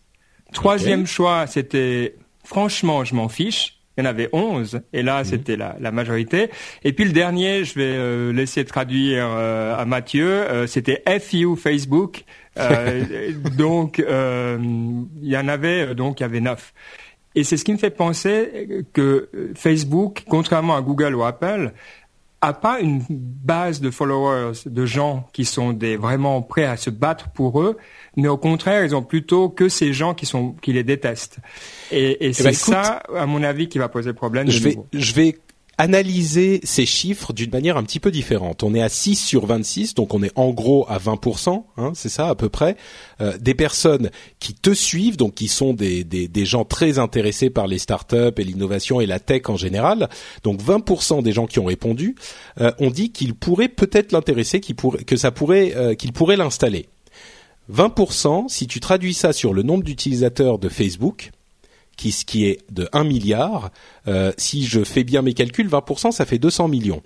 [0.51, 5.25] Troisième choix, c'était franchement, je m'en fiche il y en avait 11, et là mhm.
[5.25, 6.49] c'était la, la, majorité.
[6.83, 11.55] Et puis le dernier, je vais euh, laisser traduire euh, à Mathieu, euh, c'était FU
[11.55, 12.23] Facebook.
[13.57, 16.73] donc il y en avait donc il y avait 9.
[17.35, 21.71] Et c'est ce qui me fait penser que Facebook, contrairement à Google ou Apple,
[22.43, 26.89] a pas une base de followers, de gens qui sont des vraiment prêts à se
[26.89, 27.77] battre pour eux,
[28.17, 31.37] mais au contraire, ils ont plutôt que ces gens qui sont qui les détestent.
[31.91, 34.49] Et, et eh c'est ben, ça, à mon avis, qui va poser problème.
[34.49, 35.37] Je vais, je vais
[35.77, 38.63] analyser ces chiffres d'une manière un petit peu différente.
[38.63, 42.09] On est à 6 sur 26, donc on est en gros à 20%, hein, c'est
[42.09, 42.77] ça à peu près,
[43.21, 47.67] euh, des personnes qui te suivent, donc qui sont des, des, gens très intéressés par
[47.67, 50.09] les startups et l'innovation et la tech en général.
[50.43, 52.15] Donc 20% des gens qui ont répondu
[52.61, 56.89] euh, ont dit qu'ils pourraient peut-être l'intéresser, que ça pourrait, euh, qu'ils pourraient l'installer.
[57.71, 61.31] 20%, si tu traduis ça sur le nombre d'utilisateurs de Facebook,
[61.95, 63.71] qui, qui est de 1 milliard,
[64.37, 67.01] si je fais bien mes calculs, 20%, ça fait 200 millions.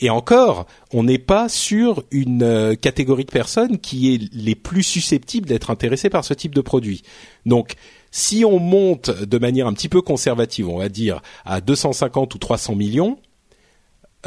[0.00, 4.82] Et encore, on n'est pas sur une euh, catégorie de personnes qui est les plus
[4.82, 7.02] susceptibles d'être intéressées par ce type de produit.
[7.46, 7.74] Donc,
[8.10, 12.38] si on monte de manière un petit peu conservative, on va dire à 250 ou
[12.38, 13.18] 300 millions,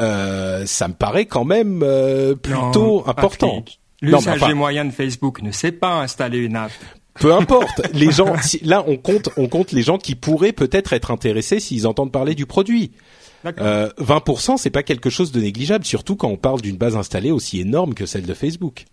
[0.00, 3.64] euh, ça me paraît quand même euh, plutôt important.
[4.00, 6.72] L'usage des moyens de Facebook ne sait pas installer une app.
[7.14, 8.34] Peu importe, les gens.
[8.62, 12.34] là, on compte, on compte les gens qui pourraient peut-être être intéressés s'ils entendent parler
[12.34, 12.92] du produit.
[13.44, 17.32] Euh, 20%, c'est pas quelque chose de négligeable, surtout quand on parle d'une base installée
[17.32, 18.84] aussi énorme que celle de Facebook.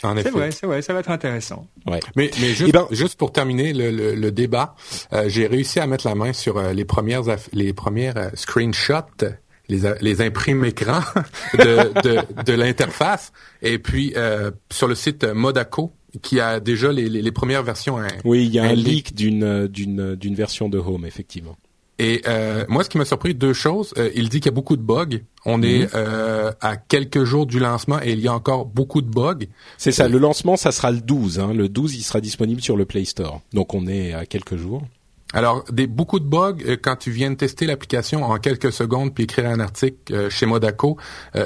[0.00, 1.66] C'est vrai, c'est vrai, ça va être intéressant.
[1.86, 2.00] Ouais.
[2.16, 4.74] Mais, mais juste, eh ben, juste pour terminer le, le, le débat,
[5.12, 9.26] euh, j'ai réussi à mettre la main sur euh, les premières les premières euh, screenshots,
[9.68, 11.02] les, les imprimes écrans
[11.54, 14.14] de, de, de l'interface, et puis
[14.70, 15.92] sur le site Modaco
[16.22, 17.98] qui a déjà les, les, les premières versions.
[17.98, 21.56] Hein, oui, il y a un leak d'une d'une d'une version de Home effectivement.
[22.00, 23.92] Et euh, moi, ce qui m'a surpris, deux choses.
[23.98, 25.18] Euh, il dit qu'il y a beaucoup de bugs.
[25.44, 25.88] On est mhm.
[25.94, 29.46] euh, à quelques jours du lancement et il y a encore beaucoup de bugs.
[29.76, 30.08] C'est ça.
[30.08, 31.38] Le lancement, ça sera le 12.
[31.38, 31.52] Hein.
[31.52, 33.42] Le 12, il sera disponible sur le Play Store.
[33.52, 34.82] Donc, on est à quelques jours.
[35.32, 39.24] Alors, des, beaucoup de bugs, quand tu viens de tester l'application en quelques secondes puis
[39.24, 40.96] écrire un article chez Modaco,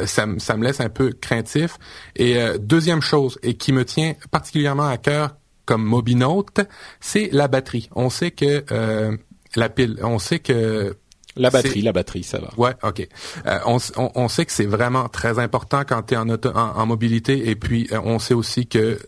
[0.06, 1.78] ça, ça, me laisse un peu craintif.
[2.16, 6.60] Et deuxième chose, et qui me tient particulièrement à cœur comme Mobinote,
[7.00, 7.90] c'est la batterie.
[7.94, 8.64] On sait que
[9.56, 9.98] la pile.
[10.02, 10.96] On sait que
[11.36, 12.50] la batterie, la batterie, ça va.
[12.56, 13.08] Ouais, ok.
[13.46, 17.50] Euh, on, on, sait que c'est vraiment très important quand tu es en, en, mobilité
[17.50, 19.00] et puis euh, on sait aussi que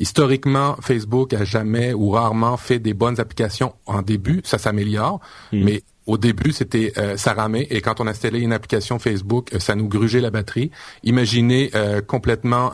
[0.00, 4.40] historiquement Facebook a jamais ou rarement fait des bonnes applications en début.
[4.44, 5.20] Ça s'améliore,
[5.52, 5.64] hmm.
[5.64, 9.58] mais au début, c'était euh, ça ramait et quand on installait une application Facebook, euh,
[9.58, 10.70] ça nous grugeait la batterie.
[11.04, 12.72] Imaginez euh, complètement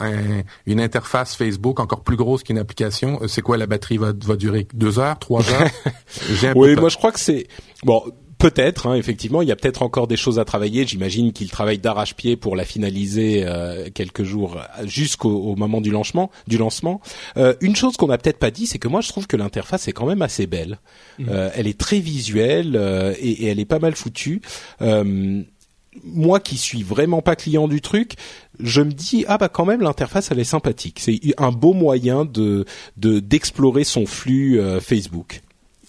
[0.67, 3.21] une interface Facebook encore plus grosse qu'une application.
[3.27, 5.69] C'est quoi la batterie va, va durer deux heures, trois heures?
[6.55, 7.49] Oui, moi je crois que c'est
[7.83, 8.03] bon.
[8.45, 10.87] Peut-être, hein, effectivement, il y a peut-être encore des choses à travailler.
[10.87, 16.31] J'imagine qu'il travaille d'arrache-pied pour la finaliser euh, quelques jours jusqu'au moment du lancement.
[16.47, 17.01] Du lancement.
[17.39, 19.89] Euh, une chose qu'on n'a peut-être pas dit, c'est que moi je trouve que l'interface
[19.89, 20.79] est quand même assez belle.
[21.19, 21.25] Mmh.
[21.31, 22.77] Euh, elle est très visuelle
[23.19, 24.43] et, et, elle est pas mal foutue
[26.03, 28.15] moi qui suis vraiment pas client du truc,
[28.59, 30.99] je me dis ah bah quand même l'interface elle est sympathique.
[30.99, 32.65] C'est un beau moyen de
[32.97, 35.44] d'explorer son flux Facebook.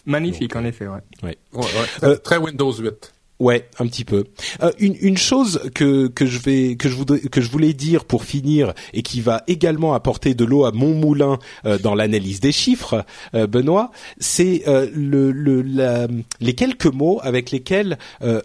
[0.06, 1.02] Magnifique, en effet, ouais.
[1.24, 1.38] ouais.
[1.54, 1.66] ouais,
[2.04, 3.14] euh, très Windows 8.
[3.38, 4.24] Ouais, un petit peu.
[4.64, 8.06] Euh, une, une chose que que je vais que je voudrais que je voulais dire
[8.06, 12.40] pour finir et qui va également apporter de l'eau à mon moulin euh, dans l'analyse
[12.40, 16.08] des chiffres, euh, Benoît, c'est euh, le, le la,
[16.40, 17.98] les quelques mots avec lesquels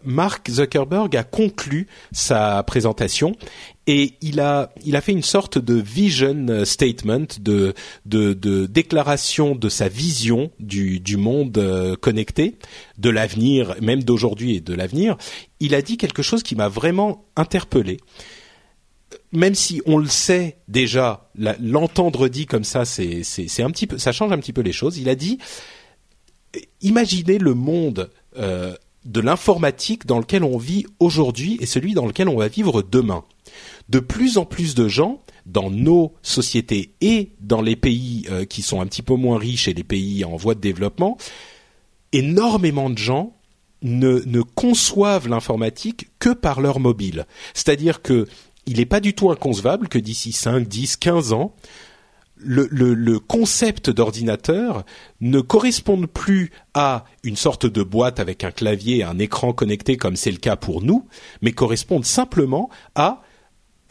[0.05, 3.37] Mark Zuckerberg a conclu sa présentation
[3.91, 7.75] et il a il a fait une sorte de vision statement de
[8.07, 12.55] de, déclaration de sa vision du monde euh, connecté
[12.99, 15.17] de l'avenir même d'aujourd'hui et de l'avenir.
[15.59, 17.97] Il a dit quelque chose qui m'a vraiment interpellé.
[19.33, 21.29] Même si on le sait déjà
[21.61, 24.73] l'entendre dit comme ça c'est c'est un petit peu ça change un petit peu les
[24.73, 24.99] choses.
[24.99, 25.39] Il a dit
[26.81, 32.29] imaginez le monde euh, de l'informatique dans lequel on vit aujourd'hui et celui dans lequel
[32.29, 33.25] on va vivre demain
[33.91, 38.63] de plus en plus de gens dans nos sociétés et dans les pays euh, qui
[38.63, 41.19] sont un petit peu moins riches et les pays en voie de développement,
[42.13, 43.37] énormément de gens
[43.83, 47.27] ne, conçoivent l'informatique que par leur mobile.
[47.55, 48.27] C'est-à-dire que
[48.67, 51.55] il n'est pas du tout inconcevable que d'ici 5, 10, 15 ans,
[52.37, 54.85] le, concept d'ordinateur
[55.21, 59.97] ne corresponde plus à une sorte de boîte avec un clavier et un écran connecté
[59.97, 61.07] comme c'est le cas pour nous,
[61.43, 63.23] mais corresponde simplement à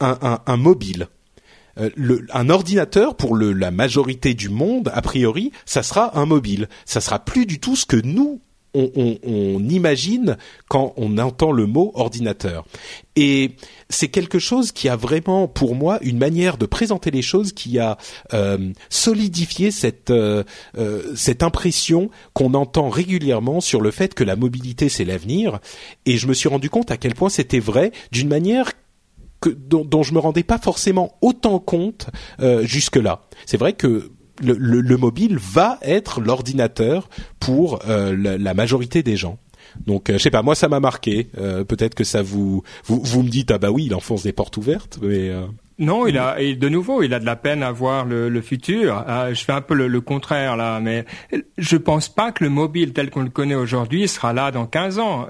[0.00, 1.08] un, mobile.
[1.78, 1.90] Euh,
[2.32, 6.68] un ordinateur pour la majorité du monde, a priori, ça sera un mobile.
[6.84, 8.40] Ça sera plus du tout ce que nous
[8.74, 10.36] on, imagine
[10.68, 12.64] quand on entend le mot ordinateur.
[13.16, 13.56] Et
[13.88, 17.78] c'est quelque chose qui a vraiment, pour moi, une manière de présenter les choses qui
[17.78, 17.98] a
[18.32, 20.44] euh, solidifié cette euh,
[21.14, 25.58] cette impression qu'on entend régulièrement sur le fait que la mobilité c'est l'avenir.
[26.06, 28.72] Et je me suis rendu compte à quel point c'était vrai d'une manière
[29.40, 33.22] que, dont, dont, je me rendais pas forcément autant compte euh, jusque-là.
[33.46, 34.10] C'est vrai que
[34.42, 39.38] le, le, le, mobile va être l'ordinateur pour euh, la, majorité des gens.
[39.86, 41.28] Donc, euh, je sais pas, moi ça m'a marqué.
[41.38, 44.32] Euh, peut-être que ça vous, vous, vous me dites ah bah oui, il enfonce des
[44.32, 45.30] portes ouvertes, mais
[45.78, 48.40] non, il a et de nouveau, il a de la peine à voir le, le
[48.42, 49.04] futur.
[49.32, 51.06] je fais un peu le, le, contraire là, mais
[51.56, 54.98] je pense pas que le mobile tel qu'on le connaît aujourd'hui sera là dans 15
[54.98, 55.26] ans.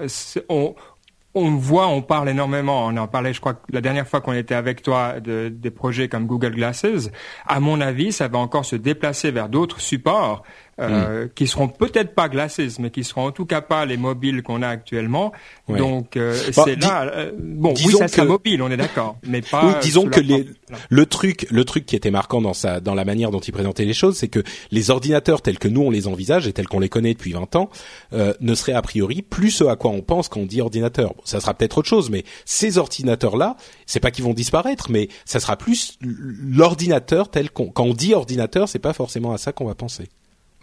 [0.49, 0.75] On,
[1.33, 2.85] on voit, on parle énormément.
[2.87, 6.09] On en parlait, je crois, la dernière fois qu'on était avec toi de, des projets
[6.09, 7.09] comme Google Glasses.
[7.47, 10.43] À mon avis, ça va encore se déplacer vers d'autres supports.
[10.79, 11.29] Euh, hmm.
[11.35, 14.61] qui seront peut-être pas Glasses, mais qui seront en tout cas pas les mobiles qu'on
[14.61, 15.31] a actuellement.
[15.67, 17.03] Donc euh, c'est là.
[17.13, 19.65] Euh, bon, oui, ça sera mobile, on est d'accord, mais pas.
[19.65, 20.47] Oui, disons que les,
[20.89, 23.85] le truc, le truc qui était marquant dans sa, dans la manière dont il présentait
[23.85, 26.79] les choses, c'est que les ordinateurs tels que nous on les envisage et tels qu'on
[26.79, 27.69] les connaît depuis 20 ans,
[28.13, 31.13] euh, ne seraient a priori plus ce à quoi on pense quand on dit ordinateur.
[31.15, 35.09] Bon, ça sera peut-être autre chose, mais ces ordinateurs-là, c'est pas qu'ils vont disparaître, mais
[35.25, 39.51] ça sera plus l'ordinateur tel qu'on, quand on dit ordinateur, c'est pas forcément à ça
[39.51, 40.09] qu'on va penser.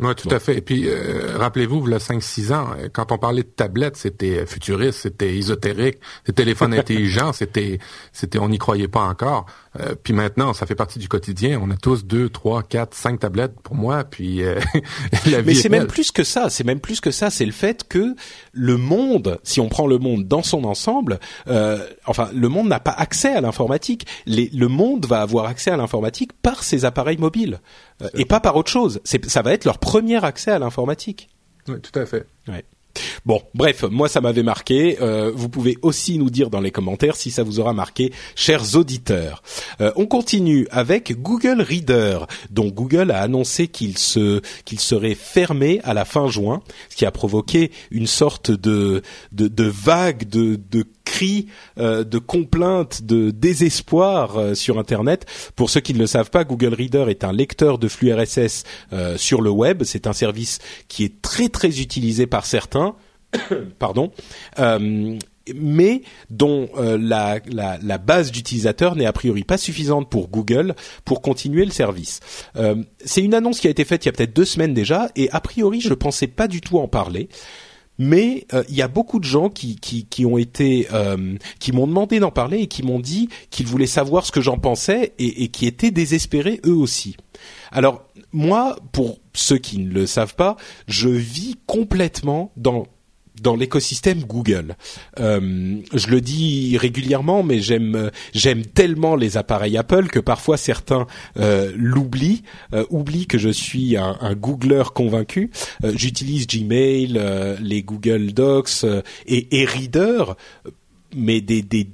[0.01, 0.59] Oui, tout à fait.
[0.59, 3.97] Et puis, euh, rappelez-vous, il y a 5-6 ans, euh, quand on parlait de tablettes,
[3.97, 7.79] c'était futuriste, c'était ésotérique, des téléphones intelligents, c'était,
[8.13, 9.47] c'était, on n'y croyait pas encore.
[9.79, 11.61] Euh, puis maintenant, ça fait partie du quotidien.
[11.63, 14.05] On a tous deux, trois, quatre, cinq tablettes pour moi.
[14.05, 14.43] Puis
[15.27, 16.51] la vie Mais c'est même plus que ça.
[16.51, 17.31] C'est même plus que ça.
[17.31, 18.15] C'est le fait que
[18.53, 21.19] le monde, si on prend le monde dans son ensemble,
[22.07, 24.07] enfin, le monde n'a pas accès à l'informatique.
[24.27, 27.61] Le monde va avoir accès à l'informatique par ses appareils mobiles
[28.15, 29.01] et pas par autre chose.
[29.05, 31.29] Ça va être leur premier accès à l'informatique.
[31.69, 32.27] Oui, tout à fait.
[32.49, 32.65] Ouais.
[33.25, 34.99] Bon, bref, moi ça m'avait marqué.
[35.01, 38.77] Euh, vous pouvez aussi nous dire dans les commentaires si ça vous aura marqué, chers
[38.77, 39.43] auditeurs.
[39.81, 45.81] Euh, on continue avec Google Reader, dont Google a annoncé qu'il se qu'il serait fermé
[45.85, 50.59] à la fin juin, ce qui a provoqué une sorte de de, de vague de,
[50.71, 51.47] de cris
[51.79, 55.25] euh, de complaintes, de désespoir euh, sur Internet.
[55.57, 58.65] Pour ceux qui ne le savent pas, Google Reader est un lecteur de flux RSS
[58.93, 59.85] euh, sur le web.
[59.85, 62.95] C'est un service qui est très très utilisé par certains.
[63.79, 64.13] Pardon
[65.55, 70.75] mais dont la, la, la, base d'utilisateurs n'est a priori pas suffisante pour Google
[71.07, 72.21] pour continuer le service.
[73.03, 75.31] c'est une annonce qui a été faite il y a peut-être deux semaines déjà, et
[75.31, 77.31] a priori je ne pensais pas du tout en parler
[77.99, 81.73] mais euh, il y a beaucoup de gens qui qui, qui ont été euh, qui
[81.73, 85.13] m'ont demandé d'en parler et qui m'ont dit qu'ils voulaient savoir ce que j'en pensais
[85.19, 87.17] et, et qui étaient désespérés eux aussi.
[87.71, 90.57] Alors moi, pour ceux qui ne le savent pas,
[90.87, 92.87] je vis complètement dans
[93.41, 94.77] dans l'écosystème Google.
[95.21, 101.07] Euh, je le dis régulièrement, mais j'aime j'aime tellement les appareils Apple que parfois certains
[101.39, 102.43] euh, l'oublient,
[102.75, 105.51] euh, oublient que je suis un, un Googler convaincu.
[105.85, 108.85] Euh, j'utilise Gmail, euh, les Google Docs
[109.27, 110.35] et, et Reader
[111.17, 111.89] mais des, des,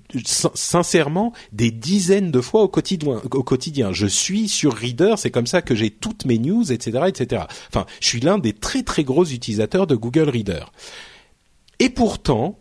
[0.54, 3.20] sincèrement des dizaines de fois au quotidien.
[3.30, 7.04] Au quotidien, je suis sur Reader, c'est comme ça que j'ai toutes mes news, etc.,
[7.06, 7.44] etc.
[7.68, 10.64] Enfin, je suis l'un des très très gros utilisateurs de Google Reader.
[11.78, 12.58] Et pourtant,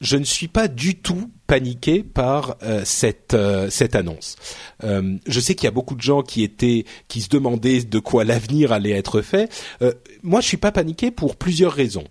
[0.00, 4.36] je ne suis pas du tout paniqué par euh, cette euh, cette annonce.
[4.84, 7.98] Euh, je sais qu'il y a beaucoup de gens qui étaient qui se demandaient de
[7.98, 9.50] quoi l'avenir allait être fait.
[10.22, 12.04] moi, je suis pas paniqué pour plusieurs raisons.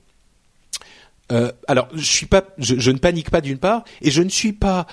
[1.67, 4.53] alors, je suis pas, je, je ne panique pas d'une part, et je ne suis
[4.53, 4.85] pas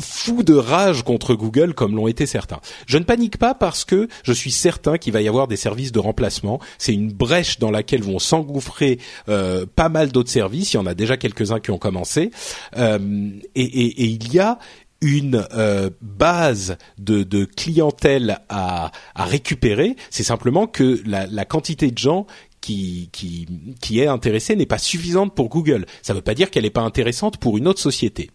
[0.00, 2.60] fou de rage contre Google comme l'ont été certains.
[2.86, 5.92] Je ne panique pas parce que je suis certain qu'il va y avoir des services
[5.92, 6.60] de remplacement.
[6.78, 10.72] C'est une brèche dans laquelle vont s'engouffrer euh, pas mal d'autres services.
[10.72, 12.30] Il y en a déjà quelques-uns qui ont commencé.
[12.76, 12.98] Euh,
[13.54, 14.58] et, et, et, il y a
[15.02, 19.96] une euh, base de, de, clientèle à, à récupérer.
[20.10, 22.26] C'est simplement que la, la quantité de gens
[22.60, 23.46] qui, qui,
[23.80, 25.86] qui est intéressée n'est pas suffisante pour Google.
[26.02, 28.30] Ça ne veut pas dire qu'elle n'est pas intéressante pour une autre société.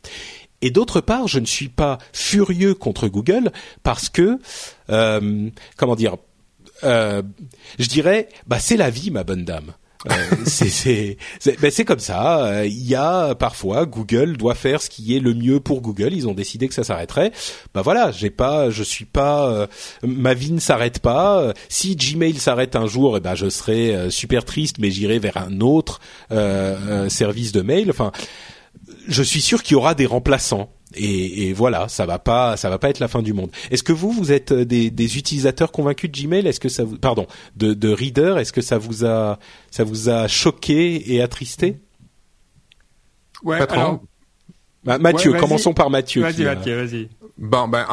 [0.62, 3.52] Et d'autre part, je ne suis pas furieux contre Google
[3.84, 4.40] parce que,
[4.90, 6.16] euh, comment dire,
[6.84, 7.22] euh,
[7.80, 9.74] je dirais, bah c'est la vie, ma bonne dame.
[10.10, 10.14] Euh,
[10.46, 11.18] c'est
[11.60, 12.66] ben, comme ça.
[12.66, 16.14] Il y a parfois Google doit faire ce qui est le mieux pour Google.
[16.14, 17.32] Ils ont décidé que ça s'arrêterait.
[17.74, 19.68] Bah voilà, j'ai pas, je suis pas, euh,
[20.04, 21.54] ma vie ne s'arrête pas.
[21.70, 25.60] Si Gmail s'arrête un jour, eh ben je serai super triste, mais j'irai vers un
[25.62, 26.00] autre
[27.10, 27.90] service de mail.
[27.90, 28.12] Enfin,
[29.08, 30.72] je suis sûr qu'il y aura des remplaçants.
[30.94, 33.50] Et, et, voilà, ça va pas, ça va pas être la fin du monde.
[33.70, 36.48] Est-ce que vous, vous êtes euh, des, des utilisateurs convaincus de Gmail?
[36.48, 39.40] Est-ce que ça vous, pardon, de, de Reader Est-ce que ça vous a,
[39.72, 41.80] ça vous a choqué et attristé?
[43.44, 43.60] Ouais.
[43.70, 44.02] Alors...
[44.86, 46.22] Bah, Mathieu, commençons par Mathieu.
[46.22, 47.10] Vas-y, Mathieu, vas-y.
[47.38, 47.86] Bon, ben,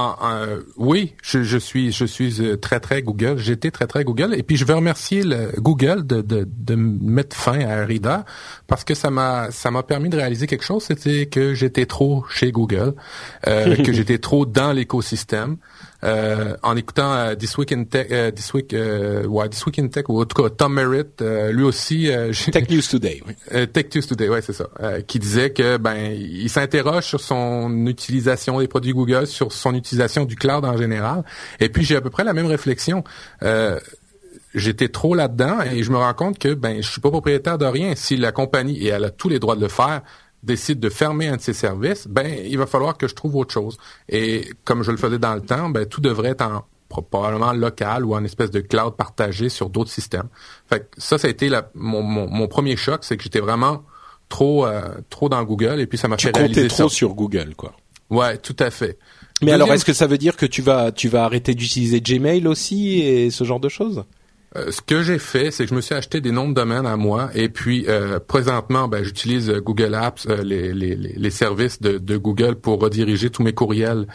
[0.76, 3.38] oui, je, je, suis, je suis euh, très très Google.
[3.38, 7.36] J'étais très très Google, et puis je veux remercier le Google de, de, de mettre
[7.36, 8.18] fin à Reader
[8.68, 10.84] parce que ça m'a ça m'a permis de réaliser quelque chose.
[10.84, 12.94] C'était que j'étais trop chez Google,
[13.48, 15.56] euh, que j'étais trop dans l'écosystème.
[16.04, 19.78] Euh, en écoutant euh, This Week in Tech, euh, This Week, euh, ouais, This Week
[19.78, 22.10] in Tech, ou en tout cas Tom Merritt, lui aussi.
[22.52, 23.22] Tech News Today.
[23.26, 23.66] Oui.
[23.68, 24.68] Tech News Today, ouais, c'est ça.
[25.06, 30.24] qui disait que ben il s'interroge sur son utilisation des produits Google, sur son utilisation
[30.24, 31.24] du cloud en général.
[31.60, 33.04] Et puis j'ai à peu près la même réflexion.
[34.54, 37.64] J'étais trop là-dedans et je me rends compte que ben je suis pas propriétaire de
[37.64, 37.94] rien.
[37.94, 40.02] Si la compagnie et elle a tous les droits de le faire,
[40.42, 43.52] décide de fermer un de ses services, ben il va falloir que je trouve autre
[43.52, 43.78] chose.
[44.08, 48.04] Et comme je le faisais dans le temps, ben tout devrait être en probablement local
[48.04, 50.28] ou en espèce de cloud partagé sur d'autres systèmes.
[50.68, 53.82] Fait ça, ça a été la, mon, mon, premier choc, c'est que j'étais vraiment
[54.28, 57.72] trop euh, trop dans Google et puis ça m'a fait réaliser trop sur Google, quoi.
[58.10, 58.98] Ouais, tout à fait.
[59.40, 62.46] Mais alors, est-ce que ça veut dire que tu vas tu vas arrêter d'utiliser Gmail
[62.46, 64.04] aussi et ce genre de choses?
[64.56, 66.86] Euh, ce que j'ai fait, c'est que je me suis acheté des noms de domaine
[66.86, 71.98] à moi et puis euh, présentement, ben, j'utilise Google Apps, les, les, les, services de,
[71.98, 74.06] de, Google pour rediriger tous mes courriels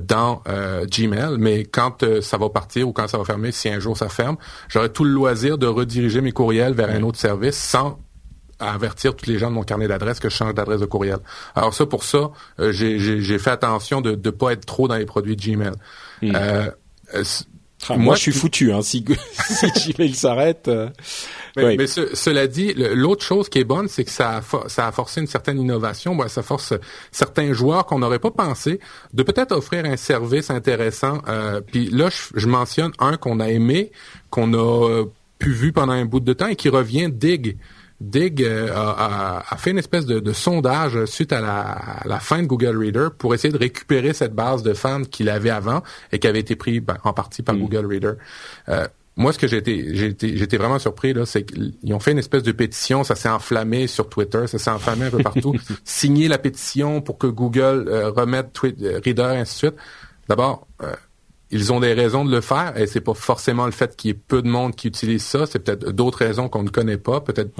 [0.00, 0.42] dans
[0.90, 1.36] Gmail.
[1.38, 4.36] Mais quand ça va partir ou quand ça va fermer, si un jour ça ferme,
[4.68, 7.98] j'aurai tout le loisir de rediriger mes courriels vers un autre service sans
[8.62, 11.18] à avertir tous les gens de mon carnet d'adresse que je change d'adresse de courriel.
[11.54, 12.30] Alors ça, pour ça,
[12.60, 15.72] euh, j'ai fait attention de ne pas être trop dans les produits de Gmail.
[16.22, 16.32] Hmm.
[17.90, 18.72] Euh, euh, ah, moi, je suis foutu.
[18.72, 19.04] Hein, si,
[19.44, 20.70] si Gmail s'arrête.
[21.56, 24.92] Mais, mais cela dit, l'autre chose qui est bonne, c'est que ça a, ça a
[24.92, 26.16] forcé une certaine innovation.
[26.28, 26.74] Ça force
[27.10, 28.80] certains joueurs qu'on n'aurait pas pensé
[29.12, 31.20] de peut-être offrir un service intéressant.
[31.66, 33.92] Puis là, je, je mentionne un qu'on a aimé,
[34.30, 35.04] qu'on a
[35.38, 37.56] pu vu pendant un bout de temps et qui revient Dig.
[38.02, 41.40] Dig euh, a, fait une espèce de, sondage suite à
[42.04, 45.50] la, fin de Google Reader pour essayer de récupérer cette base de fans qu'il avait
[45.50, 47.60] avant et qui avait été pris ben, en partie par mm.
[47.60, 48.12] Google Reader.
[48.68, 48.86] Euh,
[49.16, 52.42] moi, ce que j'ai été, j'étais vraiment surpris là, c'est qu'ils ont fait une espèce
[52.42, 55.54] de pétition, ça s'est enflammé sur Twitter, ça s'est enflammé un peu partout.
[55.84, 59.74] Signer la pétition pour que Google euh, remette Reader, et ainsi de suite.
[60.28, 60.66] D'abord,
[61.50, 64.10] ils ont des raisons de le faire et c'est pas forcément le fait qu'il y
[64.12, 67.20] ait peu de monde qui utilise ça, c'est peut-être d'autres raisons qu'on ne connaît pas,
[67.20, 67.52] peut-être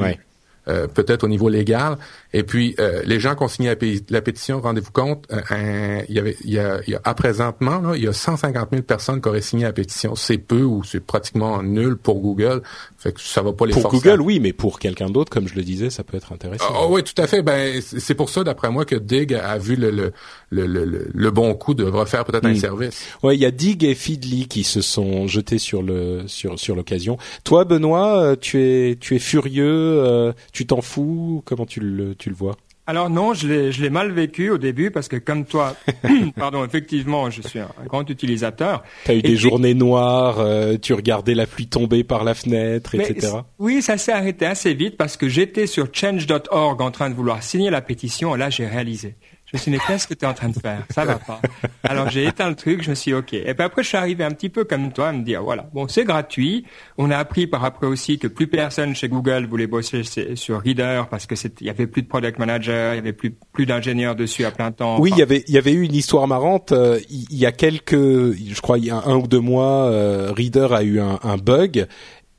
[0.69, 1.97] euh, peut-être au niveau légal.
[2.33, 3.77] Et puis, euh, les gens qui ont signé
[4.11, 8.69] la, pétition, rendez-vous compte, euh, il, y a, il à présentement, il y a 150
[8.71, 10.15] 000 personnes qui auraient signé la pétition.
[10.15, 12.63] C'est peu ou c'est pratiquement nul pour Google.
[13.03, 15.57] Fait que ça va pas les Pour Google, oui, mais pour quelqu'un d'autre, comme je
[15.57, 16.73] le disais, ça peut être intéressant.
[16.73, 17.43] Ah, oui, tout à fait.
[17.43, 20.13] Ben, c'est pour ça, d'après moi, que Dig a vu le, le,
[20.51, 22.57] le, le, bon coup de refaire peut-être un hmm.
[22.57, 23.09] service.
[23.25, 26.77] Ouais, il y a Dig et Feedly qui se sont jetés sur le sur sur
[26.77, 27.19] l'occasion.
[27.43, 31.43] Toi, Benoît, tu es tu es furieux tu t'en fous?
[31.45, 32.57] Comment tu le, tu le vois?
[32.85, 35.77] Alors non, je l'ai, je l'ai mal vécu au début parce que comme toi,
[36.37, 38.83] pardon, effectivement, je suis un, grand utilisateur.
[39.05, 43.35] T'as eu des journées noires, euh, tu regardais la pluie tomber par la fenêtre, etc.
[43.59, 47.43] Oui, ça s'est arrêté assez vite parce que j'étais sur change.org en train de vouloir
[47.43, 49.15] signer la pétition et là j'ai réalisé.
[49.53, 51.17] Je me suis dit, mais qu'est-ce que tu es en train de faire Ça va
[51.17, 51.41] pas.
[51.85, 53.35] Alors j'ai éteint le truc, je me suis dit, ok.
[53.35, 55.69] Et puis après, je suis arrivé un petit peu comme toi à me dire, voilà,
[55.75, 56.65] bon, c'est gratuit.
[56.97, 60.03] On a appris par après aussi que plus personne chez Google voulait bosser
[60.35, 63.35] sur Reader parce que il y avait plus de product manager, il y avait plus
[63.53, 64.99] plus d'ingénieurs dessus à plein temps.
[65.01, 66.73] Oui, il y avait il y avait eu une histoire marrante.
[66.73, 70.33] Euh, il y a quelques, je crois, il y a un ou deux mois, euh,
[70.35, 71.87] Reader a eu un, un bug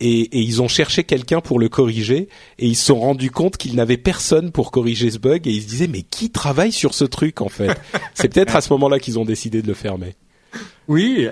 [0.06, 2.28] et, ils ont cherché quelqu'un pour le corriger
[2.60, 5.62] et ils se sont rendus compte qu'ils n'avaient personne pour corriger ce bug et ils
[5.62, 7.72] se disaient mais qui travaille sur ce truc en fait
[8.14, 10.16] C'est peut-être à ce moment-là qu'ils ont décidé de le fermer.
[10.88, 11.28] Oui,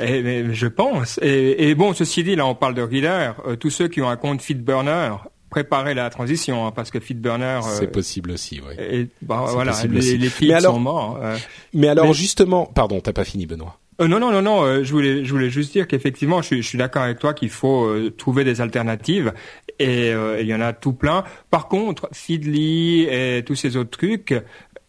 [0.52, 1.20] je pense.
[1.22, 3.34] Et, bon, ceci dit, là, on parle de Reader.
[3.46, 5.12] Euh, tous ceux qui ont un compte FeedBurner,
[5.50, 7.60] préparez la transition, hein, parce que FeedBurner.
[7.64, 8.76] Euh, c'est possible aussi, oui.
[8.80, 11.20] Et, bah, voilà, les, les feeds sont morts.
[11.22, 11.38] Euh.
[11.74, 13.78] mais alors, justement, pardon, t'as pas fini, Benoît.
[14.02, 14.64] Euh, non, non, non, non.
[14.64, 17.34] Euh, je voulais, je voulais juste dire qu'effectivement, je suis, je suis d'accord avec toi
[17.34, 19.34] qu'il faut euh, trouver des alternatives
[19.80, 21.24] et il y en a tout plein.
[21.50, 24.36] Par contre, Feedly et tous ces autres trucs,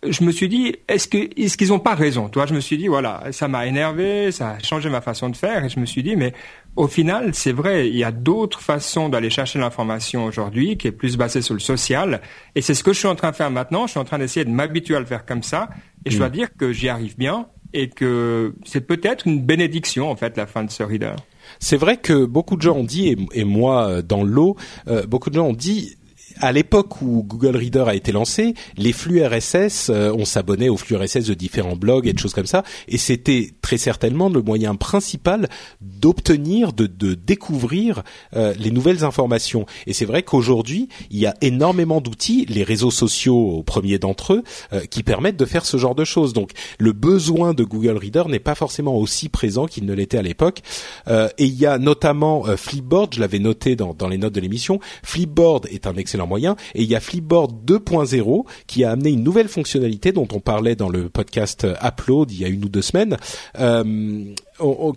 [0.06, 2.28] je me suis dit, est-ce que, est-ce qu'ils ont pas raison?
[2.28, 5.36] Toi, je me suis dit, voilà, ça m'a énervé, ça a changé ma façon de
[5.36, 6.34] faire, et je me suis dit, mais
[6.76, 10.92] au final, c'est vrai, il y a d'autres façons d'aller chercher l'information aujourd'hui, qui est
[10.92, 12.20] plus basée sur le social,
[12.54, 13.86] et c'est ce que je suis en train de faire maintenant.
[13.86, 15.70] Je suis en train d'essayer de m'habituer à le faire comme ça,
[16.04, 16.32] et je dois mm.
[16.32, 20.64] dire que j'y arrive bien et que c'est peut-être une bénédiction en fait la fin
[20.64, 21.14] de ce reader.
[21.58, 24.56] C'est vrai que beaucoup de gens ont dit, et, moi euh, dans l'eau,
[24.88, 25.96] euh, beaucoup de gens ont dit
[26.42, 30.76] à l'époque où Google Reader a été lancé, les flux RSS, euh, on s'abonnait aux
[30.76, 34.42] flux RSS de différents blogs et de choses comme ça, et c'était très certainement le
[34.42, 35.48] moyen principal
[35.80, 38.02] d'obtenir, de, de, découvrir
[38.34, 39.66] euh, les nouvelles informations.
[39.86, 44.34] Et c'est vrai qu'aujourd'hui, il y a énormément d'outils, les réseaux sociaux au premier d'entre
[44.34, 46.32] eux, euh, qui permettent de faire ce genre de choses.
[46.32, 50.22] Donc le besoin de Google Reader n'est pas forcément aussi présent qu'il ne l'était à
[50.22, 50.62] l'époque.
[51.08, 54.80] et il y a notamment Flipboard, je l'avais noté dans, dans les notes de l'émission.
[55.04, 59.48] Flipboard est un excellent Et il y a Flipboard 2.0 qui a amené une nouvelle
[59.48, 63.16] fonctionnalité dont on parlait dans le podcast Upload il y a une ou deux semaines.
[63.58, 64.34] Euh,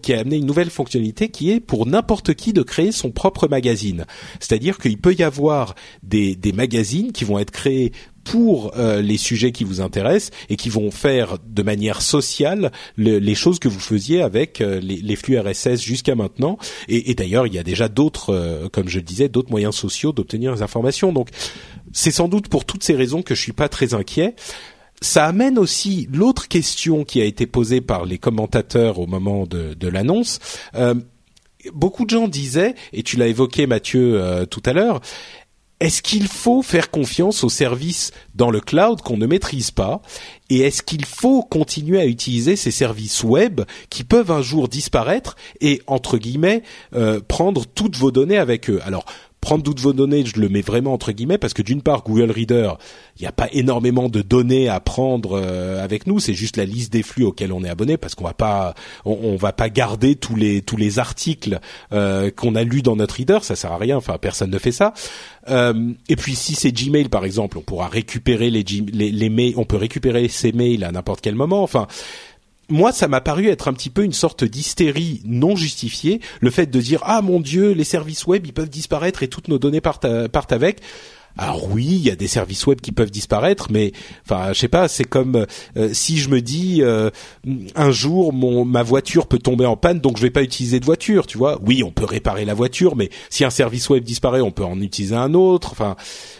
[0.04, 3.48] qui a amené une nouvelle fonctionnalité qui est pour n'importe qui de créer son propre
[3.48, 4.06] magazine.
[4.40, 5.74] C'est-à-dire qu'il peut y avoir
[6.04, 7.92] des magazines qui vont être créés
[8.26, 13.36] pour euh, les sujets qui vous intéressent et qui vont faire de manière sociale les
[13.36, 16.57] choses que vous faisiez avec euh, les, flux RSS jusqu'à maintenant.
[16.89, 20.11] Et, d'ailleurs, il y a déjà d'autres, euh, comme je le disais, d'autres moyens sociaux
[20.11, 21.13] d'obtenir les informations.
[21.13, 21.30] Donc,
[21.93, 24.36] c'est sans doute pour toutes ces raisons que je suis pas très inquiet.
[25.01, 29.76] ça amène aussi l'autre question qui a été posée par les commentateurs au moment de,
[29.76, 30.39] de l'annonce.
[30.73, 30.95] Euh,
[31.73, 35.01] beaucoup de gens disaient, et tu l'as évoqué Mathieu euh, tout à l'heure,
[35.80, 40.01] est-ce qu'il faut faire confiance aux services dans le cloud qu'on ne maîtrise pas
[40.49, 45.36] Et est-ce qu'il faut continuer à utiliser ces services web qui peuvent un jour disparaître
[45.59, 46.63] et, entre guillemets,
[46.93, 48.80] euh, prendre toutes vos données avec eux?
[48.86, 49.05] Alors,
[49.46, 52.32] prendre toutes vos données, je le mets vraiment entre guillemets parce que d'une part Google
[52.32, 52.72] Reader,
[53.20, 56.66] il n'y a pas énormément de données à prendre euh, avec nous, c'est juste la
[56.66, 58.74] liste des flux auxquels on est abonné parce qu'on va pas
[59.06, 61.60] on, va pas garder tous les tous les articles
[61.93, 64.72] euh, qu'on a lus dans notre Reader, ça sert à rien, enfin personne ne fait
[64.72, 64.96] ça.
[65.48, 69.54] Euh, et puis si c'est Gmail par exemple, on pourra récupérer les, les, les mails,
[69.58, 71.62] on peut récupérer ces mails à n'importe quel moment.
[71.62, 71.86] Enfin,
[72.70, 76.66] moi, ça m'a paru être un petit peu une sorte d'hystérie non justifiée, le fait
[76.66, 79.82] de dire ah mon Dieu, les services web ils peuvent disparaître et toutes nos données
[79.82, 80.82] partent, partent avec.
[81.38, 83.92] Alors oui, il y a des services web qui peuvent disparaître, mais
[84.26, 87.10] enfin, je sais pas, c'est comme euh, si je me dis euh,
[87.76, 90.86] un jour mon ma voiture peut tomber en panne, donc je vais pas utiliser de
[90.86, 91.60] voiture, tu vois.
[91.66, 94.80] Oui, on peut réparer la voiture, mais si un service web disparaît, on peut en
[94.80, 95.74] utiliser un autre.
[95.74, 95.98] Enfin,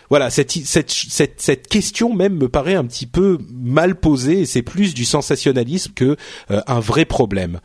[0.10, 4.46] voilà, cette cette cette, cette question même me paraît un petit peu mal posée et
[4.46, 6.16] c'est plus du sensationnalisme que
[6.52, 7.60] euh, un vrai problème.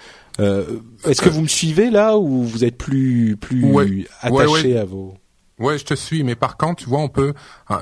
[1.07, 5.15] Est-ce que vous me suivez là ou vous êtes plus plus attaché à vos
[5.61, 7.35] oui, je te suis, mais par contre, tu vois, on peut,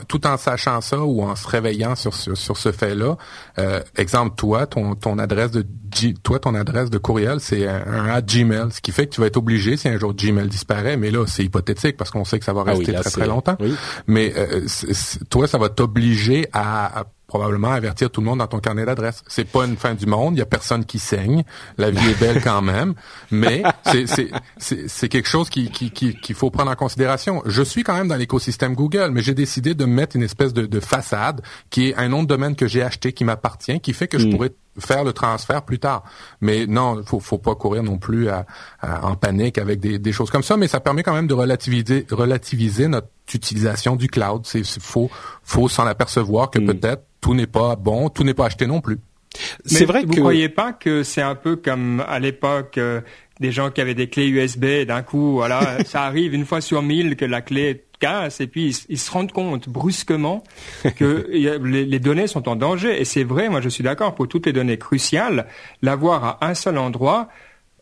[0.09, 3.17] tout en sachant ça ou en se réveillant sur, sur, ce fait-là,
[3.59, 5.65] euh, exemple, toi, ton, ton adresse de
[6.23, 9.37] toi, ton adresse de courriel, c'est un, Gmail, ce qui fait que tu vas être
[9.37, 12.53] obligé, si un jour Gmail disparaît, mais là, c'est hypothétique parce qu'on sait que ça
[12.53, 13.57] va ah rester très très longtemps.
[14.07, 14.67] Mais euh,
[15.31, 19.23] toi, ça va t'obliger à probablement avertir tout le monde dans ton carnet d'adresse.
[19.29, 21.45] C'est pas une fin du monde, il y a personne qui saigne,
[21.77, 22.95] la vie est belle quand même,
[23.31, 23.63] mais
[24.59, 27.43] c'est quelque chose qu'il qui, qui, faut prendre en considération.
[27.45, 30.65] Je suis quand même dans l'écosystème Google, mais j'ai décidé de mettre une espèce de,
[30.67, 34.09] de, façade qui est un nom de domaine que j'ai acheté, qui m'appartient, qui fait
[34.09, 34.31] que je hmm.
[34.31, 36.05] pourrais faire le transfert plus tard.
[36.41, 38.47] Mais non, faut, faut pas courir non plus à,
[39.03, 42.07] en panique avec des, des, choses comme ça, mais ça permet quand même de relativiser,
[42.11, 44.43] relativiser notre utilisation du cloud.
[44.45, 45.11] C'est faut,
[45.43, 46.67] faut s'en apercevoir que hmm.
[46.67, 48.99] peut-être tout n'est pas bon, tout n'est pas acheté non plus.
[49.65, 50.21] C'est vrai vous que...
[50.21, 53.01] croyez pas que c'est un peu comme à l'époque euh,
[53.41, 56.61] des gens qui avaient des clés USB et d'un coup voilà ça arrive une fois
[56.61, 60.45] sur mille que la clé casse et puis ils, se rendent compte brusquement
[60.97, 64.47] que les, données sont en danger et c'est vrai moi je suis d'accord pour toutes
[64.47, 65.47] les données cruciales
[65.83, 67.29] l'avoir à un seul endroit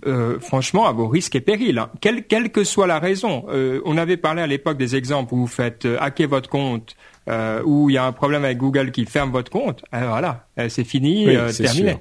[0.06, 1.90] euh, franchement, à vos risques et périls, hein.
[2.00, 3.46] quelle, que soit la raison.
[3.48, 6.96] Euh, on avait parlé à l'époque des exemples où vous faites euh, hacker votre compte,
[7.28, 9.84] euh, où il y a un problème avec Google qui ferme votre compte.
[9.92, 11.96] voilà, c'est fini, terminé.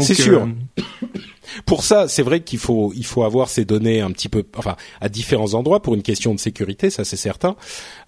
[0.00, 0.48] C'est sûr.
[1.66, 4.76] Pour ça, c'est vrai qu'il faut il faut avoir ces données un petit peu, enfin,
[5.00, 7.54] à différents endroits pour une question de sécurité, ça c'est certain.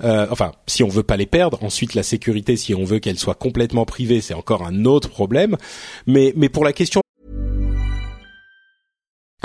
[0.03, 3.19] Euh, enfin, si on veut pas les perdre, ensuite la sécurité, si on veut qu'elle
[3.19, 5.57] soit complètement privée, c'est encore un autre problème.
[6.07, 7.03] Mais mais pour la question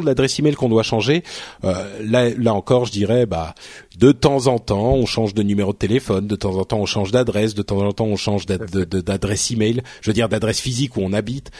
[0.00, 1.22] de l'adresse email qu'on doit changer,
[1.64, 1.74] euh,
[2.04, 3.54] là, là encore, je dirais, bah,
[3.98, 6.86] de temps en temps, on change de numéro de téléphone, de temps en temps, on
[6.86, 10.96] change d'adresse, de temps en temps, on change d'adresse email, je veux dire d'adresse physique
[10.96, 11.50] où on habite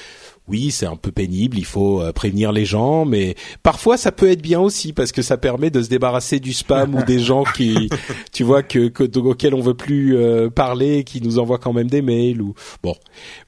[0.49, 4.31] oui, c'est un peu pénible, il faut euh, prévenir les gens, mais parfois ça peut
[4.31, 7.45] être bien aussi parce que ça permet de se débarrasser du spam ou des gens
[7.45, 7.91] qui,
[8.33, 11.89] tu vois, que, que auxquels on veut plus euh, parler, qui nous envoient quand même
[11.89, 12.95] des mails ou bon.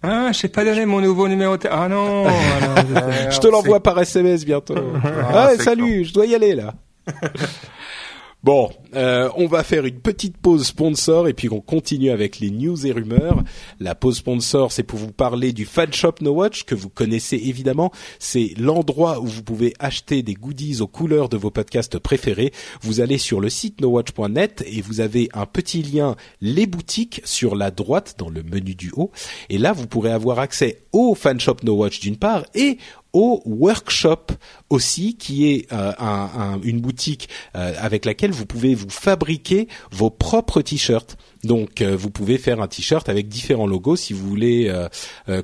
[0.02, 1.56] Ah, je sais pas donné mon nouveau numéro.
[1.56, 2.26] De ah non.
[3.30, 4.74] je te l'envoie par SMS bientôt.
[5.32, 6.74] ah, salut, je dois y aller là.
[8.42, 12.50] Bon, euh, on va faire une petite pause sponsor et puis on continue avec les
[12.50, 13.44] news et rumeurs.
[13.80, 17.36] La pause sponsor, c'est pour vous parler du Fan Shop No Watch que vous connaissez
[17.36, 17.92] évidemment.
[18.18, 22.50] C'est l'endroit où vous pouvez acheter des goodies aux couleurs de vos podcasts préférés.
[22.80, 27.54] Vous allez sur le site nowatch.net et vous avez un petit lien les boutiques sur
[27.54, 29.10] la droite dans le menu du haut.
[29.50, 32.78] Et là, vous pourrez avoir accès au Fan Shop No Watch d'une part et
[33.12, 34.26] au workshop
[34.68, 35.92] aussi, qui est euh,
[36.62, 41.16] une boutique euh, avec laquelle vous pouvez vous fabriquer vos propres t-shirts.
[41.42, 44.72] Donc euh, vous pouvez faire un t-shirt avec différents logos si vous voulez.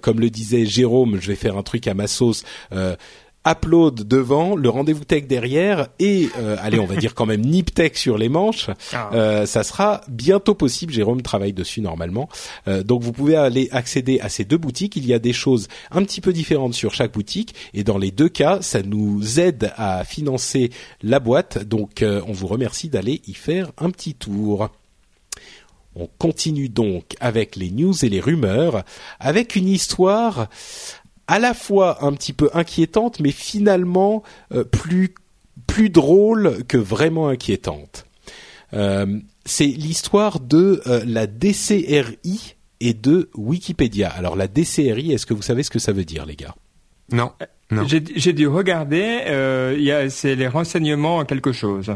[0.03, 2.45] comme le disait Jérôme, je vais faire un truc à ma sauce
[3.47, 7.73] upload devant, le rendez-vous tech derrière et euh, allez, on va dire quand même Nip
[7.73, 8.69] Tech sur les manches.
[8.93, 9.11] Ah.
[9.13, 10.93] Euh, ça sera bientôt possible.
[10.93, 12.29] Jérôme travaille dessus normalement.
[12.67, 14.97] Euh, donc vous pouvez aller accéder à ces deux boutiques.
[14.97, 18.11] Il y a des choses un petit peu différentes sur chaque boutique et dans les
[18.11, 20.71] deux cas, ça nous aide à financer
[21.03, 21.63] la boîte.
[21.63, 24.71] Donc on vous remercie d'aller y faire un petit tour.
[25.95, 28.85] On continue donc avec les news et les rumeurs,
[29.19, 30.49] avec une histoire
[31.29, 34.23] à la fois un petit peu inquiétante, mais finalement
[34.53, 35.15] euh, plus
[35.67, 38.07] plus drôle que vraiment inquiétante.
[38.75, 44.09] Euh, c'est l'histoire de euh, la DCRI et de Wikipédia.
[44.11, 46.55] Alors la DCRI, est-ce que vous savez ce que ça veut dire, les gars?
[47.13, 47.33] Non.
[47.71, 47.87] non.
[47.87, 49.23] J'ai dû regarder.
[49.27, 51.95] Euh, c'est les renseignements quelque chose.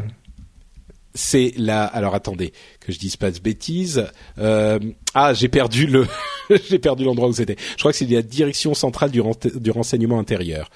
[1.13, 1.83] C'est la.
[1.83, 4.05] Alors attendez que je dise pas de bêtises.
[4.37, 4.79] Euh,
[5.13, 6.07] ah, j'ai perdu le,
[6.69, 7.55] j'ai perdu l'endroit où c'était.
[7.71, 9.21] Je crois que c'est la direction centrale du,
[9.55, 10.69] du renseignement intérieur.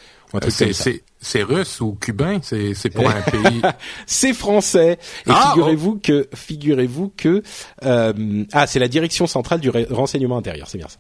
[1.22, 2.40] C'est russe ou cubain?
[2.44, 3.62] C'est pour un pays.
[4.06, 5.00] c'est français.
[5.26, 7.42] Et ah, figurez-vous que figurez-vous que
[7.84, 11.00] euh, ah c'est la direction centrale du renseignement intérieur, c'est bien ça.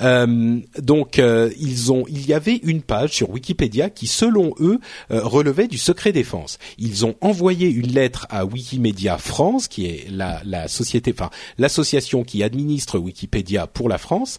[0.00, 4.78] Euh, donc euh, ils ont il y avait une page sur Wikipédia qui selon eux
[5.10, 6.58] euh, relevait du secret défense.
[6.78, 12.24] Ils ont envoyé une lettre à Wikimedia France qui est la la société enfin l'association
[12.24, 14.38] qui administre Wikipédia pour la France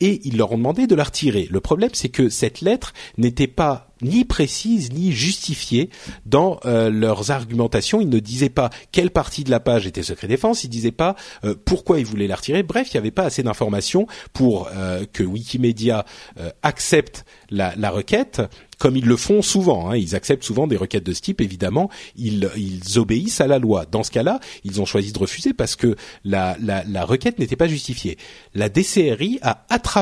[0.00, 1.48] et ils leur ont demandé de la retirer.
[1.50, 5.90] Le problème, c'est que cette lettre n'était pas ni précise ni justifiée
[6.26, 8.00] dans euh, leurs argumentations.
[8.00, 11.16] Ils ne disaient pas quelle partie de la page était secret défense, ils disaient pas
[11.44, 12.62] euh, pourquoi ils voulaient la retirer.
[12.62, 16.04] Bref, il n'y avait pas assez d'informations pour euh, que Wikimedia
[16.62, 18.42] accepte la, la, requête
[18.78, 19.90] comme ils le font souvent.
[19.90, 19.96] Hein.
[19.96, 21.40] Ils acceptent souvent des requêtes de ce type.
[21.40, 23.86] Évidemment, ils, ils obéissent à la loi.
[23.90, 27.56] Dans ce cas-là, ils ont choisi de refuser parce que la, la, la requête n'était
[27.56, 28.18] pas justifiée.
[28.54, 29.93] La DCRI a attrapé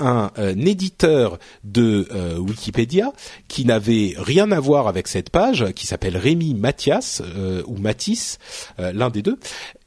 [0.00, 3.12] un, éditeur de euh, Wikipédia
[3.48, 8.38] qui n'avait rien à voir avec cette page, qui s'appelle Rémi Mathias euh, ou Matisse,
[8.78, 9.38] euh, l'un des deux,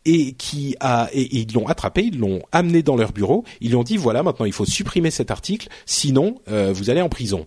[0.06, 3.76] et qui a et, ils l'ont attrapé, ils l'ont amené dans leur bureau, ils lui
[3.76, 7.46] ont dit voilà maintenant il faut supprimer cet article, sinon vous allez en prison.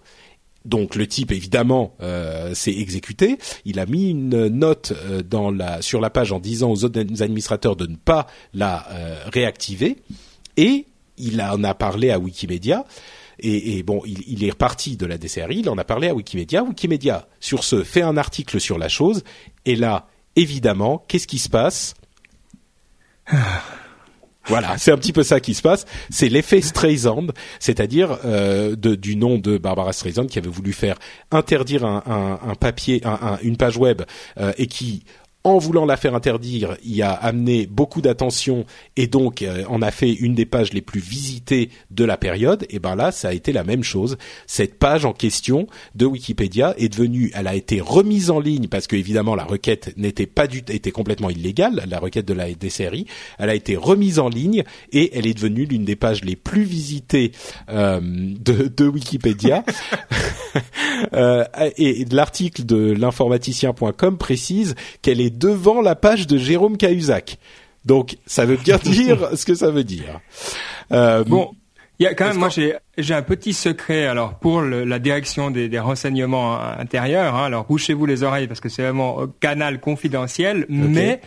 [0.65, 1.97] Donc le type évidemment
[2.55, 3.39] s'est exécuté.
[3.65, 4.93] Il a mis une note
[5.29, 8.87] dans la sur la page en disant aux autres administrateurs de ne pas la
[9.33, 9.97] réactiver
[10.57, 12.85] et il en a parlé à Wikimedia.
[13.41, 16.63] Et, bon, il, est reparti de la DCRI, il en a parlé à Wikimedia.
[16.63, 19.25] Wikimedia, sur ce, fait un article sur la chose.
[19.65, 20.07] Et là,
[20.37, 21.95] évidemment, qu'est-ce qui se passe?
[24.47, 25.87] Voilà, c'est un petit peu ça qui se passe.
[26.11, 27.29] C'est l'effet Streisand,
[27.61, 30.99] c'est-à-dire euh, du nom de Barbara Streisand qui avait voulu faire
[31.31, 33.03] interdire un, papier,
[33.43, 34.03] une page web
[34.39, 35.05] euh, et qui
[35.45, 38.65] en voulant la faire interdire, il a amené beaucoup d'attention
[38.97, 42.67] et donc euh, en a fait une des pages les plus visitées de la période.
[42.71, 44.17] Et ben là, ça a été la même chose.
[44.47, 48.87] Cette page en question de Wikipédia est devenue, elle a été remise en ligne parce
[48.87, 53.07] que évidemment la requête n'était pas du, était complètement illégale, la requête de la séries.
[53.39, 56.65] Elle a été remise en ligne et elle est devenue l'une des pages les plus
[56.65, 57.33] visitées
[57.69, 59.65] euh, de, de Wikipédia.
[61.15, 61.45] euh,
[61.77, 67.39] et l'article de l'informaticien.com précise qu'elle est devant la page de Jérôme Cahuzac.
[67.85, 70.21] Donc, ça veut bien dire ce que ça veut dire.
[70.93, 71.51] Euh, bon,
[71.99, 75.51] il y a quand même, moi j'ai j'ai un petit secret alors pour la direction
[75.51, 77.35] des, des renseignements intérieurs.
[77.35, 80.67] Hein, alors bouchez-vous les oreilles parce que c'est vraiment un canal confidentiel.
[80.69, 81.21] Mais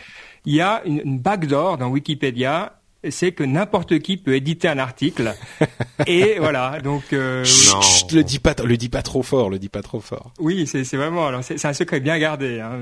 [0.44, 2.77] il y a une, une backdoor dans Wikipédia
[3.10, 5.34] c'est que n'importe qui peut éditer un article.
[6.06, 9.68] Et voilà donc euh, Chut, le dis pas le dis pas trop fort le dis
[9.68, 10.32] pas trop fort.
[10.38, 12.80] Oui c'est c'est vraiment alors c'est un secret bien gardé hein,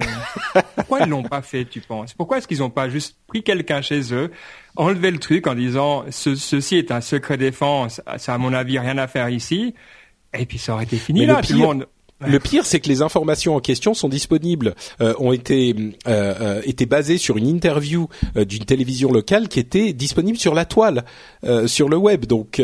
[0.77, 2.15] pourquoi ils l'ont pas fait tu penses?
[2.15, 4.31] Pourquoi est-ce qu'ils ont pas juste pris quelqu'un chez eux
[4.77, 8.99] enlevé le truc en disant ceci est un secret défense ça à mon avis rien
[8.99, 9.75] à faire ici
[10.39, 11.87] et puis ça aurait été fini là tout le monde
[12.21, 15.75] le pire, c'est que les informations en question sont disponibles, euh, ont été
[16.07, 20.65] euh, euh, été basées sur une interview d'une télévision locale qui était disponible sur la
[20.65, 21.05] toile,
[21.67, 22.27] sur le web.
[22.27, 22.63] Donc,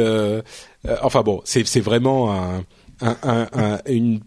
[1.02, 2.64] enfin bon, c'est c'est vraiment un,
[3.00, 4.20] un, un, une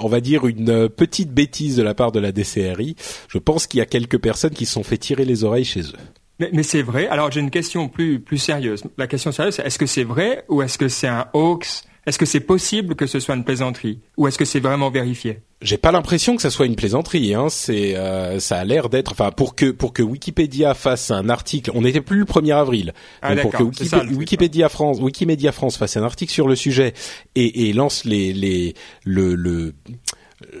[0.00, 2.94] on va dire une petite bêtise de la part de la DCRI.
[3.28, 5.80] Je pense qu'il y a quelques personnes qui se sont fait tirer les oreilles chez
[5.80, 5.98] eux.
[6.38, 7.08] Mais, mais c'est vrai.
[7.08, 8.84] Alors j'ai une question plus plus sérieuse.
[8.96, 12.18] La question sérieuse, c'est est-ce que c'est vrai ou est-ce que c'est un hoax Est-ce
[12.18, 15.40] que c'est possible que ce soit une plaisanterie ou est-ce que c'est vraiment vérifié?
[15.60, 17.34] J'ai pas l'impression que ça soit une plaisanterie.
[17.34, 17.48] Hein.
[17.50, 19.12] C'est, euh, ça a l'air d'être.
[19.12, 22.94] Enfin, pour que pour que Wikipédia fasse un article, on n'était plus le 1er avril.
[23.20, 26.94] Ah, Donc, pour que ça, Wikipédia France, Wikimedia France fasse un article sur le sujet
[27.34, 29.74] et, et lance les les le le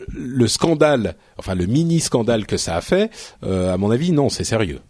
[0.08, 3.10] le scandale, enfin le mini scandale que ça a fait.
[3.44, 4.80] euh, à mon avis, non, c'est sérieux.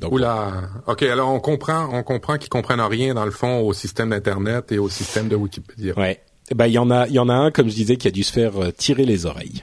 [0.00, 0.70] Donc, Oula.
[0.86, 4.72] Ok, alors on comprend, on comprend qu'ils comprennent rien dans le fond au système d'internet
[4.72, 5.96] et au système de Wikipédia.
[5.98, 6.20] Ouais.
[6.50, 8.08] Eh Ben il y en a, il y en a un comme je disais qui
[8.08, 9.62] a dû se faire euh, tirer les oreilles.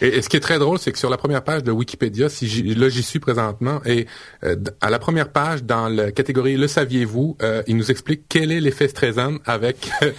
[0.00, 2.46] Et, ce qui est très drôle, c'est que sur la première page de Wikipédia, si
[2.74, 4.06] là j'y suis présentement, et
[4.44, 8.52] euh, à la première page, dans la catégorie Le saviez-vous, euh, il nous explique quel
[8.52, 9.90] est l'effet Streisand avec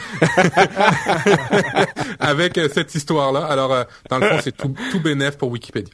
[2.20, 3.46] avec euh, cette histoire-là.
[3.46, 5.94] Alors, euh, dans le fond, c'est tout, tout bénéf pour Wikipédia.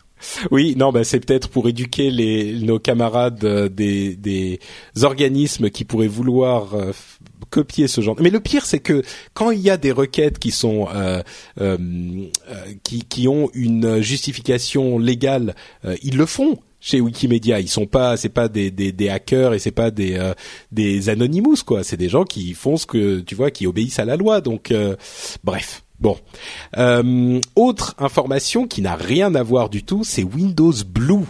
[0.51, 4.59] Oui, non, ben c'est peut-être pour éduquer les nos camarades euh, des des
[5.03, 6.91] organismes qui pourraient vouloir euh,
[7.49, 8.15] copier ce genre.
[8.19, 9.01] Mais le pire, c'est que
[9.33, 11.21] quand il y a des requêtes qui sont euh,
[11.61, 11.77] euh,
[12.49, 17.59] euh, qui qui ont une justification légale, euh, ils le font chez Wikimedia.
[17.59, 20.33] Ils sont pas, c'est pas des, des, des hackers et c'est pas des euh,
[20.71, 21.83] des anonymous quoi.
[21.83, 24.41] C'est des gens qui font ce que tu vois, qui obéissent à la loi.
[24.41, 24.95] Donc euh,
[25.43, 25.83] bref.
[25.99, 26.15] Bon.
[26.77, 31.25] Euh, autre information qui n'a rien à voir du tout, c'est Windows Blue.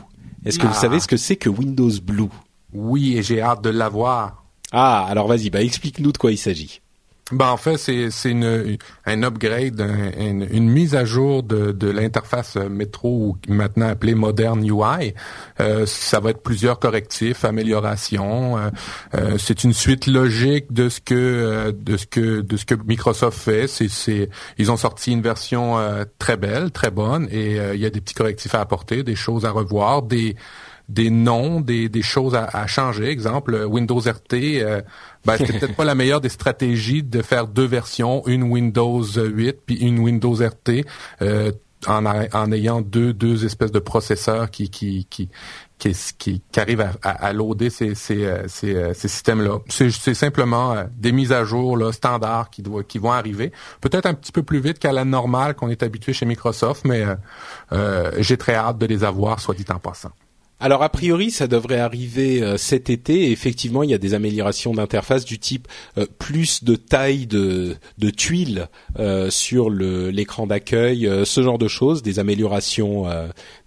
[0.45, 0.81] Est-ce que vous Ah.
[0.81, 2.27] savez ce que c'est que Windows Blue?
[2.73, 4.43] Oui, et j'ai hâte de l'avoir.
[4.71, 6.81] Ah, alors vas-y, bah explique-nous de quoi il s'agit.
[7.33, 8.31] Ben en fait, c'est
[9.05, 14.63] un upgrade, un- une, mise à jour de, de l'interface métro ou maintenant appelée Modern
[14.65, 15.13] UI.
[15.59, 18.57] Euh, ça va être plusieurs correctifs, améliorations.
[18.57, 18.69] Euh,
[19.15, 22.75] euh, c'est une suite logique de ce que euh, de ce que de ce que
[22.75, 23.67] Microsoft fait.
[23.67, 27.81] C'est c'est ils ont sorti une version euh, très belle, très bonne, et euh, il
[27.81, 30.37] y a des petits correctifs à apporter, des choses à revoir, des
[30.89, 33.09] des noms, des, des choses à, à changer.
[33.09, 34.81] Exemple, euh, Windows RT, euh,
[35.25, 39.57] ben, c'était peut-être pas la meilleure des stratégies de faire deux versions, une Windows 8
[39.65, 40.85] puis une Windows RT,
[41.21, 41.51] euh,
[41.85, 45.29] en, en ayant deux, deux espèces de processeurs qui qui qui
[45.77, 49.59] qui, qui, qui arrivent à, à, à loader ces, ces, euh, ces, euh, ces systèmes-là.
[49.67, 53.51] C'est c'est simplement des mises à jour là, standards qui, doivent, qui vont arriver.
[53.81, 57.05] Peut-être un petit peu plus vite qu'à la normale qu'on est habitué chez Microsoft, mais
[57.73, 60.11] euh, j'ai très hâte de les avoir, soit dit en passant.
[60.59, 63.27] Alors a priori, ça devrait arriver euh, cet été.
[63.27, 67.75] Et effectivement, il y a des améliorations d'interface du type euh, plus de taille de,
[67.99, 73.05] de tuiles euh, sur l'écran d'accueil, euh, ce genre de choses, des améliorations,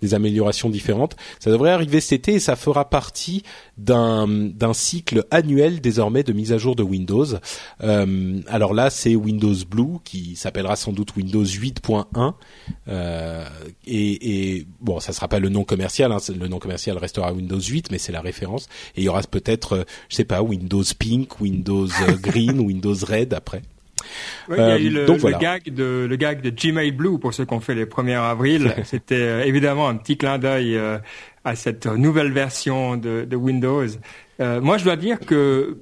[0.02, 1.16] des améliorations différentes.
[1.38, 3.44] Ça devrait arriver cet été et ça fera partie
[3.78, 7.26] d'un cycle annuel désormais de mise à jour de Windows.
[7.80, 12.34] Alors là, c'est Windows Blue qui s'appellera sans doute Windows 8.1
[12.88, 13.44] euh,
[13.86, 16.12] et, et bon, ça sera pas le nom commercial.
[16.12, 18.68] Hein, le nom commercial restera Windows 8, mais c'est la référence.
[18.96, 22.94] Et il y aura peut-être, euh, je sais pas, Windows Pink, Windows euh, Green, Windows
[23.06, 23.62] Red après.
[24.48, 25.38] Oui, il y a Euh, eu le, donc le voilà.
[25.38, 28.74] gag de le gag de Gmail Blue pour ceux qui ont fait les 1er avril.
[28.84, 30.98] C'était euh, évidemment un petit clin d'œil euh,
[31.44, 33.84] à cette nouvelle version de, de Windows.
[34.40, 35.78] Euh, moi, je dois dire que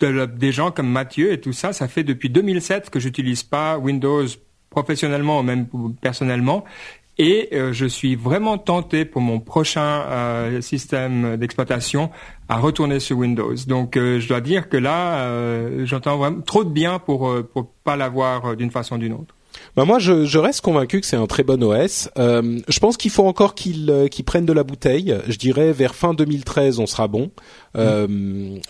[0.00, 3.78] de des gens comme Mathieu et tout ça, ça fait depuis 2007 que j'utilise pas
[3.78, 4.26] Windows
[4.70, 5.66] professionnellement ou même
[6.00, 6.64] personnellement.
[7.18, 12.10] Et euh, je suis vraiment tenté pour mon prochain euh, système d'exploitation
[12.48, 13.54] à retourner sur Windows.
[13.66, 15.28] Donc euh, je dois dire que là,
[15.84, 19.34] j'entends vraiment trop de bien pour pour pas l'avoir d'une façon ou d'une autre.
[19.76, 22.10] Bah moi, je, je reste convaincu que c'est un très bon OS.
[22.18, 25.16] Euh, je pense qu'il faut encore qu'il euh, qu'il prenne de la bouteille.
[25.28, 27.30] Je dirais vers fin 2013, on sera bon.
[27.76, 28.06] Euh,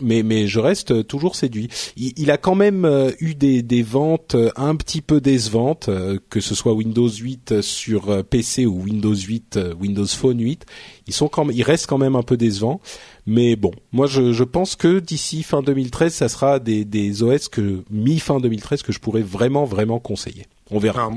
[0.01, 1.69] Mais mais je reste toujours séduit.
[1.97, 5.91] Il, il a quand même euh, eu des, des ventes euh, un petit peu décevantes,
[6.31, 10.67] que ce soit Windows 8 sur PC ou Windows 8, euh, Windows Phone 8.
[11.07, 12.81] Ils sont quand même, ils restent quand même un peu décevants.
[13.27, 17.49] Mais bon, moi je, je pense que d'ici fin 2013, ça sera des, des OS
[17.49, 20.47] que mi fin 2013 que je pourrais vraiment vraiment conseiller.
[20.73, 21.11] On verra.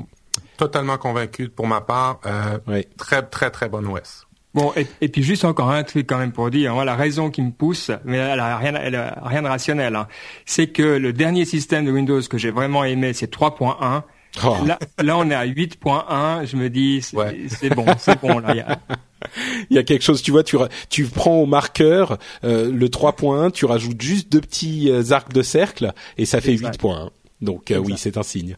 [0.57, 2.19] Totalement convaincu pour ma part.
[2.25, 2.81] Euh.
[2.97, 4.27] Très, très, très bonne OS.
[4.53, 7.29] Bon, et, et puis juste encore un truc quand même pour dire, moi la raison
[7.29, 10.07] qui me pousse, mais elle a rien, elle a rien de rationnel, hein,
[10.45, 14.03] c'est que le dernier système de Windows que j'ai vraiment aimé, c'est 3.1.
[14.45, 14.55] Oh.
[14.65, 16.45] Là, là, on est à 8.1.
[16.45, 17.37] Je me dis, c'est Ouais.
[17.49, 18.39] c'est bon, c'est bon.
[18.39, 18.79] Là, il y a-
[19.71, 20.55] Il y a quelque chose, tu vois, tu,
[20.89, 25.41] tu prends au marqueur euh, le 3.1, tu rajoutes juste deux petits euh, arcs de
[25.41, 26.79] cercle et ça fait Exact.
[26.81, 27.09] 8.1.
[27.41, 28.55] Donc euh, oui, c'est un signe.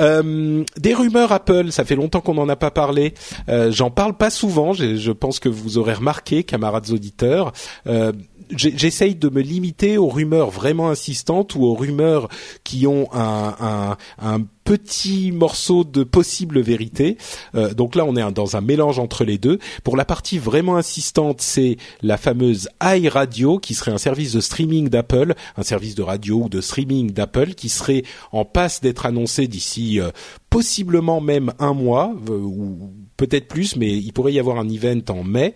[0.00, 3.14] Euh, des rumeurs Apple, ça fait longtemps qu'on n'en a pas parlé.
[3.48, 4.72] Euh, J'en parle pas souvent.
[4.72, 7.52] Je, je pense que vous aurez remarqué, camarades auditeurs,
[7.86, 8.12] euh,
[8.54, 12.28] j'essaye de me limiter aux rumeurs vraiment insistantes ou aux rumeurs
[12.64, 17.16] qui ont un, un, un petit morceau de possible vérité.
[17.54, 19.58] Euh, donc là, on est dans un mélange entre les deux.
[19.84, 24.88] Pour la partie vraiment insistante, c'est la fameuse iRadio, qui serait un service de streaming
[24.88, 29.46] d'Apple, un service de radio ou de streaming d'Apple, qui serait en passe d'être annoncé
[29.48, 30.10] d'ici euh,
[30.50, 35.00] possiblement même un mois, euh, ou peut-être plus, mais il pourrait y avoir un event
[35.08, 35.54] en mai.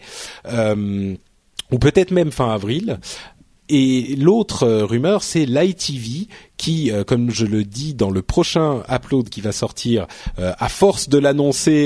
[1.73, 3.01] ou peut-être même fin avril.
[3.69, 8.83] Et l'autre euh, rumeur, c'est l'ITV qui, euh, comme je le dis dans le prochain
[8.91, 10.07] upload qui va sortir,
[10.39, 11.77] euh, à force de l'annoncer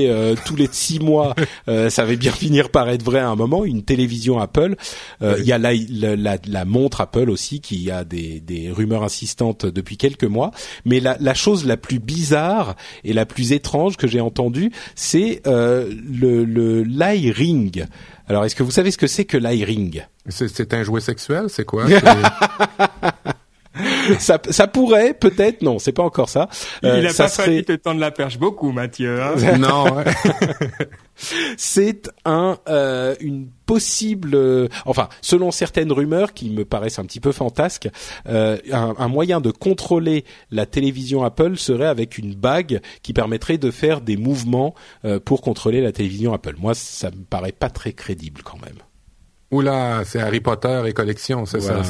[0.44, 1.34] tous les six mois,
[1.66, 3.64] ça va bien finir par être vrai à un moment.
[3.64, 4.76] Une télévision Apple.
[5.20, 9.66] Il y a la, la, la, montre Apple aussi qui a des, des, rumeurs insistantes
[9.66, 10.50] depuis quelques mois.
[10.84, 15.42] Mais la, la, chose la plus bizarre et la plus étrange que j'ai entendue, c'est
[15.46, 17.86] le, le ring.
[18.30, 21.64] Alors, est-ce que vous savez ce que c'est que l'iRing C'est un jouet sexuel, c'est
[21.64, 21.86] quoi?
[24.18, 26.48] ça, ça pourrait, peut-être, non, c'est pas encore ça.
[26.84, 29.22] Euh, Il a pas fallu te tendre la perche beaucoup, Mathieu.
[29.22, 30.04] Hein non.
[31.56, 37.20] c'est un euh, une possible, euh, enfin, selon certaines rumeurs qui me paraissent un petit
[37.20, 37.88] peu fantasques,
[38.28, 43.58] euh, un, un, moyen de contrôler la télévision Apple serait avec une bague qui permettrait
[43.58, 46.56] de faire des mouvements euh, pour contrôler la télévision Apple.
[46.58, 48.78] Moi, ça me paraît pas très crédible quand même.
[49.52, 51.80] Oula, c'est Harry Potter et collection, c'est ça.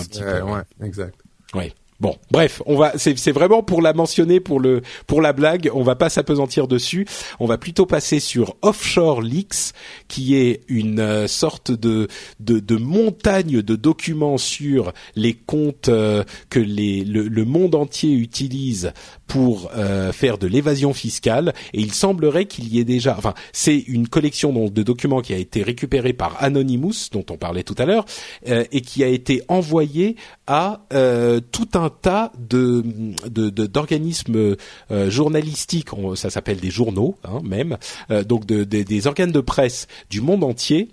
[0.44, 1.18] ouais, exact.
[1.54, 1.72] Oui.
[2.00, 5.70] Bon, bref, on va, c'est vraiment pour la mentionner pour le pour la blague.
[5.74, 7.06] On va pas s'apesantir dessus.
[7.40, 9.74] On va plutôt passer sur Offshore Leaks,
[10.08, 12.08] qui est une euh, sorte de,
[12.40, 18.14] de, de montagne de documents sur les comptes euh, que les le, le, monde entier
[18.14, 18.94] utilise
[19.30, 21.54] pour euh, faire de l'évasion fiscale.
[21.72, 25.38] Et il semblerait qu'il y ait déjà, enfin, c'est une collection de documents qui a
[25.38, 28.04] été récupérée par Anonymous, dont on parlait tout à l'heure,
[28.44, 30.16] et qui a été envoyée
[30.46, 30.80] à
[31.52, 32.82] tout un tas de
[33.66, 34.56] d'organismes
[34.90, 37.78] euh, journalistiques, ça s'appelle des journaux hein, même,
[38.10, 40.88] euh, donc de, des organes de presse du monde entier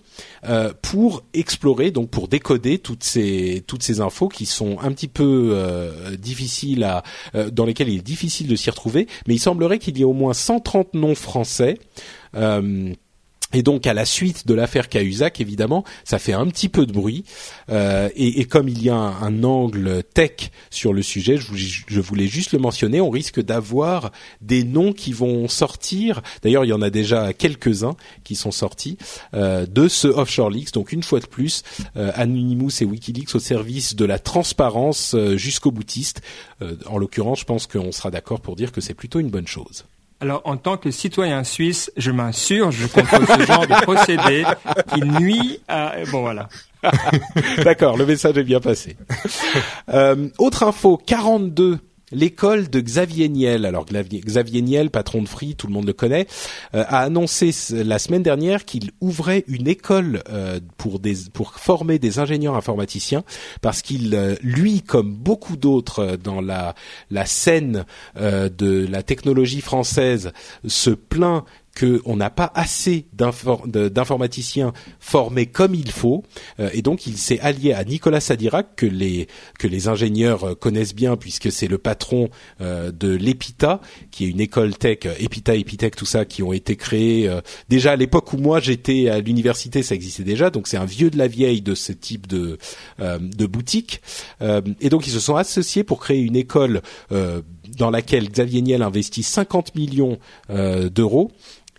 [0.47, 5.07] euh, pour explorer, donc pour décoder toutes ces toutes ces infos qui sont un petit
[5.07, 5.55] peu
[6.17, 7.03] difficiles à
[7.51, 10.13] dans lesquelles il est difficile de s'y retrouver, mais il semblerait qu'il y ait au
[10.13, 11.79] moins 130 noms français.
[13.53, 16.91] Et donc à la suite de l'affaire Cahuzac, évidemment, ça fait un petit peu de
[16.91, 17.23] bruit.
[17.69, 22.27] Euh, et, comme il y a un, angle tech sur le sujet, je, je, voulais
[22.27, 26.21] juste le mentionner, on risque d'avoir des noms qui vont sortir.
[26.43, 28.97] D'ailleurs, il y en a déjà quelques-uns qui sont sortis
[29.33, 30.73] euh, de ce Offshore Leaks.
[30.73, 31.63] Donc une fois de plus,
[31.95, 36.21] euh, Anonymous et WikiLeaks au service de la transparence euh, jusqu'au boutiste.
[36.87, 39.85] En l'occurrence, je pense qu'on sera d'accord pour dire que c'est plutôt une bonne chose.
[40.19, 44.45] Alors, en tant que citoyen suisse, je m'insurge contre ce genre de procédé
[44.93, 45.93] qui nuit à...
[46.11, 46.49] Bon, voilà.
[47.63, 48.97] D'accord, le message est bien passé.
[49.89, 51.79] Euh, autre info, 42
[52.13, 56.25] L'école de Xavier Niel, alors Xavier Niel, patron de Free, tout le monde le connaît,
[56.73, 61.01] euh, a annoncé la semaine dernière qu'il ouvrait une école euh, pour
[61.33, 63.25] pour former des ingénieurs informaticiens
[63.61, 66.75] parce qu'il euh, lui comme beaucoup d'autres dans la
[67.11, 67.85] la scène
[68.15, 70.31] de la technologie française
[70.65, 71.43] se plaint
[71.77, 76.23] qu'on n'a pas assez d'informaticiens formés comme il faut,
[76.59, 81.17] euh, et donc il s'est allié à Nicolas Sadirac que les ingénieurs euh, connaissent bien
[81.17, 82.29] puisque c'est le patron
[82.61, 83.79] euh, de l'EPITA,
[84.11, 87.29] qui est une école tech, EPITA, Epitech, tout ça, qui ont été créés
[87.69, 91.09] déjà à l'époque où moi j'étais à l'université, ça existait déjà, donc c'est un vieux
[91.09, 92.57] de la vieille de ce type de
[92.99, 94.01] de boutique,
[94.41, 99.23] et donc ils se sont associés pour créer une école dans laquelle Xavier Niel investit
[99.23, 100.17] 50 millions
[100.49, 101.31] d'euros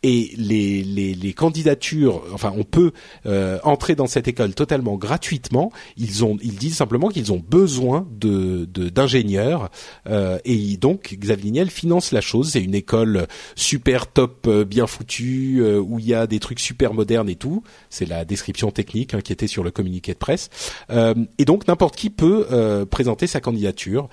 [0.03, 2.93] et les, candidatures, enfin, on peut
[3.27, 5.73] euh, entrer dans cette école totalement gratuitement.
[5.97, 9.71] Ils ont, ils disent simplement qu'ils ont besoin de d'ingénieurs
[10.09, 12.51] euh, et donc Xavier Niel finance la chose.
[12.51, 16.95] C'est une école super top, euh, bien foutue, où il y a des trucs super
[16.95, 17.63] modernes et tout.
[17.91, 20.51] C'est la description technique hein, qui était sur le communiqué de presse.
[20.91, 24.09] Et donc n'importe qui peut présenter sa candidature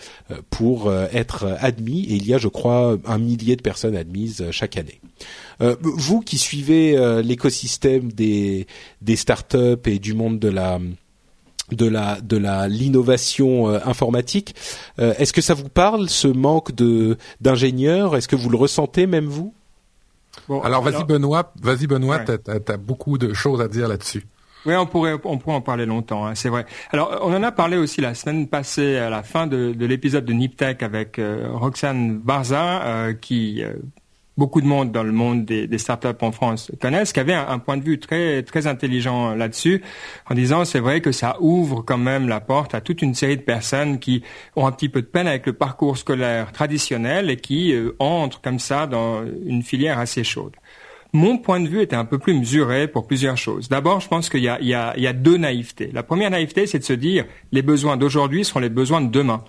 [0.50, 2.06] pour être admis.
[2.06, 5.00] Et il y a, je crois, un millier de personnes admises chaque année.
[5.62, 8.68] Euh, vous qui suivez euh, l'écosystème des
[9.02, 10.80] des startups et du monde de la
[11.72, 14.56] de la de la l'innovation euh, informatique,
[14.98, 18.16] est-ce que ça vous parle ce manque de d'ingénieurs?
[18.16, 19.54] Est-ce que vous le ressentez même vous?
[20.50, 22.34] Bon, alors, vas-y Benoît, vas-y Benoît, tu
[22.72, 24.26] as, beaucoup de choses à dire là-dessus.
[24.66, 26.66] Oui, on pourrait, on pourrait en parler longtemps, hein, c'est vrai.
[26.92, 30.26] Alors, on en a parlé aussi la semaine passée à la fin de, de l'épisode
[30.26, 31.22] de Niptech avec
[31.54, 33.64] Roxane Barza, qui
[34.38, 37.78] beaucoup de monde dans le monde des, startups en France connaissent, qui avait un, point
[37.78, 39.82] de vue très très intelligent là-dessus,
[40.30, 43.38] en disant c'est vrai que ça ouvre quand même la porte à toute une série
[43.38, 44.24] de personnes qui
[44.56, 48.42] ont un petit peu de peine avec le parcours scolaire traditionnel et qui euh, entrent
[48.42, 50.56] comme ça dans une filière assez chaude.
[51.16, 53.70] Mon point de vue était un peu plus mesuré pour plusieurs choses.
[53.70, 55.90] D'abord, je pense qu'il y, a, deux naïvetés.
[55.94, 59.42] La première naïveté, c'est de se dire les besoins d'aujourd'hui seront les besoins de demain.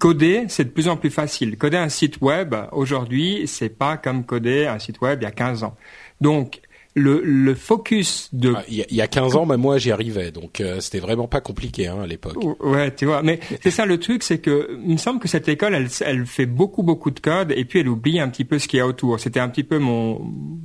[0.00, 1.56] Coder, c'est de plus en plus facile.
[1.56, 5.30] Coder un site web aujourd'hui, c'est pas comme coder un site web il y a
[5.30, 5.76] 15 ans.
[6.20, 6.60] Donc,
[6.94, 10.30] le, le focus de ah, il y, a 15 ans même moi j'y arrivais.
[10.30, 12.36] Donc euh, c'était vraiment pas compliqué hein, à l'époque.
[12.60, 13.22] Ouais tu vois.
[13.22, 16.26] Mais c'est ça le truc c'est que il me semble que cette école elle, elle
[16.26, 18.80] fait beaucoup beaucoup de code et puis elle oublie un petit peu ce qu'il y
[18.80, 19.18] a autour.
[19.20, 20.20] C'était un petit peu mon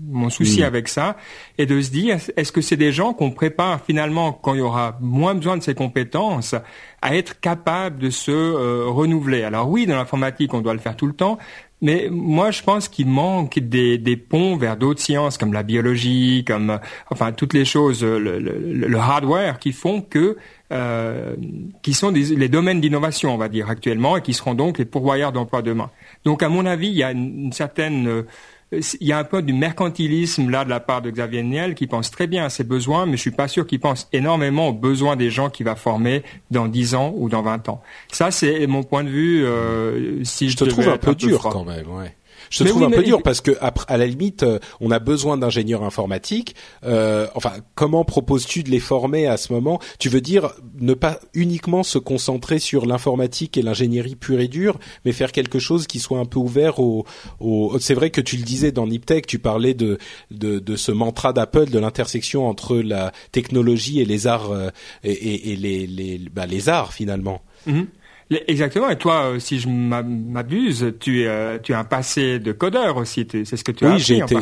[0.10, 1.16] mon souci avec ça.
[1.58, 4.62] Et de se dire est-ce que c'est des gens qu'on prépare finalement quand il y
[4.62, 6.56] aura moins besoin de ces compétences
[7.02, 9.44] à être capable de se euh, renouveler?
[9.44, 11.38] Alors oui dans l'informatique on doit le faire tout le temps
[11.82, 16.44] mais moi, je pense qu'il manque des, des, ponts vers d'autres sciences comme la biologie,
[16.46, 16.80] comme
[17.12, 20.38] enfin toutes les choses, le, le, le hardware, qui font que
[20.74, 21.36] euh,
[21.82, 24.86] qui sont des, les domaines d'innovation, on va dire actuellement, et qui seront donc les
[24.86, 25.92] pourvoyeurs d'emplois demain.
[26.26, 28.24] Donc, à mon avis, il y a une certaine euh,
[28.72, 31.88] il y a un peu du mercantilisme là de la part de Xavier Niel qui
[31.88, 34.74] pense très bien à ses besoins, mais je suis pas sûr qu'il pense énormément aux
[34.74, 37.82] besoins des gens qu'il va former dans 10 ans ou dans 20 ans.
[38.12, 39.46] Ça, c'est mon point de vue.
[39.46, 41.88] Euh, si je, te trouve un peu dur quand même.
[41.88, 42.14] Ouais.
[42.50, 45.38] Je te trouve un peu dur parce que à la limite, euh, on a besoin
[45.38, 46.56] d'ingénieurs informatiques.
[46.84, 49.80] Euh, enfin, comment proposes-tu de les former à ce moment?
[50.00, 54.80] Tu veux dire ne pas uniquement se concentrer sur l'informatique et l'ingénierie pure et dure,
[55.06, 57.06] mais faire quelque chose qui soit un peu ouvert au.
[57.40, 57.78] au...
[57.80, 59.98] C'est vrai que tu le disais dans Niptech, tu parlais de
[60.32, 64.70] de, de ce mantra d'Apple de l'intersection entre la technologie et les arts euh,
[65.04, 67.42] et, et, et, les les, bah, les arts finalement.
[67.68, 67.86] Mm-hmm.
[68.30, 68.90] Exactement.
[68.90, 73.26] Et toi, euh, si je m'abuse, tu, euh, tu as un passé de codeur aussi.
[73.32, 74.36] C'est ce que tu as Oui, j'ai été.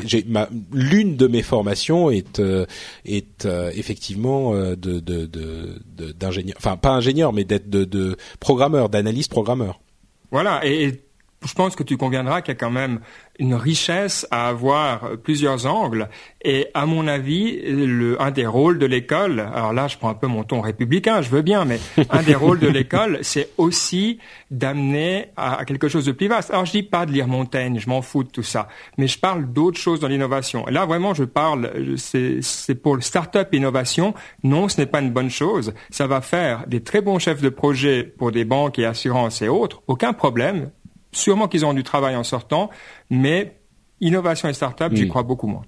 [0.74, 2.66] L'une de mes formations est euh,
[3.06, 5.00] est effectivement de
[6.20, 6.56] d'ingénieur.
[6.58, 9.80] enfin, pas ingénieur, mais d'être de, de programmeur, d'analyste programmeur.
[10.32, 10.66] Voilà.
[10.66, 11.06] Et,
[11.46, 13.00] je pense que tu conviendras qu'il y a quand même
[13.40, 16.10] une richesse à avoir plusieurs angles.
[16.44, 20.16] Et à mon avis, le, un des rôles de l'école, alors là je prends un
[20.16, 21.80] peu mon ton républicain, je veux bien, mais
[22.10, 24.20] un des rôles de l'école, c'est aussi
[24.52, 26.52] d'amener à, quelque chose de plus vaste.
[26.52, 28.68] Alors je dis pas de lire Montaigne, je m'en fous de tout ça,
[28.98, 30.68] mais je parle d'autres choses dans l'innovation.
[30.68, 34.14] Et là vraiment je parle, c'est pour le start-up innovation.
[34.44, 35.74] Non, ce n'est pas une bonne chose.
[35.90, 39.48] Ça va faire des très bons chefs de projet pour des banques et assurances et
[39.48, 40.70] autres, aucun problème.
[41.16, 42.70] Sûrement qu'ils auront du travail en sortant,
[43.10, 43.58] mais
[44.02, 45.10] innovation et start-up, j'y hmm.
[45.10, 45.64] crois beaucoup moins.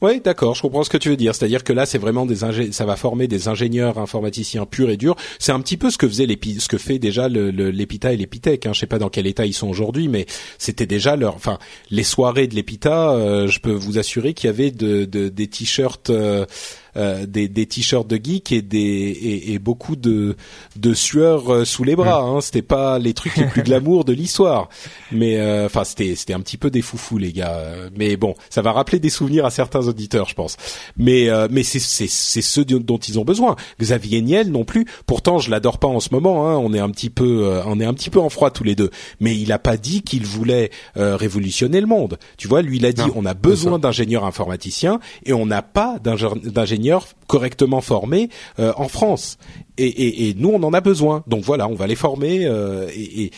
[0.00, 1.32] Oui, d'accord, je comprends ce que tu veux dire.
[1.32, 2.38] C'est-à-dire que là, c'est vraiment des
[2.72, 5.14] ça va former des ingénieurs informaticiens purs et durs.
[5.38, 8.66] C'est un petit peu ce que faisait ce que fait déjà l'Epita et l'Epitech.
[8.66, 8.72] Hein.
[8.72, 10.26] Je sais pas dans quel état ils sont aujourd'hui, mais
[10.58, 11.58] c'était déjà leur, enfin,
[11.90, 13.12] les soirées de l'Epita.
[13.12, 16.10] Euh, je peux vous assurer qu'il y avait de, des t-shirts.
[16.10, 16.46] Euh,
[16.94, 20.36] euh, des, des t-shirts de geek et des et, et beaucoup de
[20.76, 22.20] de sueur euh, sous les bras.
[22.20, 22.42] Hein.
[22.42, 24.68] C'était pas les trucs les plus glamour de l'histoire,
[25.10, 27.62] mais euh, enfin c'était c'était un petit peu des foufous les gars.
[27.96, 30.58] Mais bon, ça va rappeler des souvenirs à certains auditeurs, je pense.
[30.98, 33.56] Mais mais c'est c'est c'est ceux dont ils ont besoin.
[33.80, 34.84] Xavier Niel non plus.
[35.06, 36.46] Pourtant, je l'adore pas en ce moment.
[36.46, 36.58] Hein.
[36.58, 38.90] On est un petit peu on est un petit peu en froid tous les deux.
[39.18, 42.18] Mais il a pas dit qu'il voulait révolutionner le monde.
[42.36, 45.98] Tu vois, lui il a dit on a besoin d'ingénieurs informaticiens et on n'a pas
[45.98, 46.81] d'ingénieurs
[47.26, 48.28] correctement formés
[48.58, 49.38] euh, en France.
[49.78, 51.24] Et, nous, on en a besoin.
[51.26, 52.46] Donc voilà, on va les former.
[52.46, 53.30] Euh, et,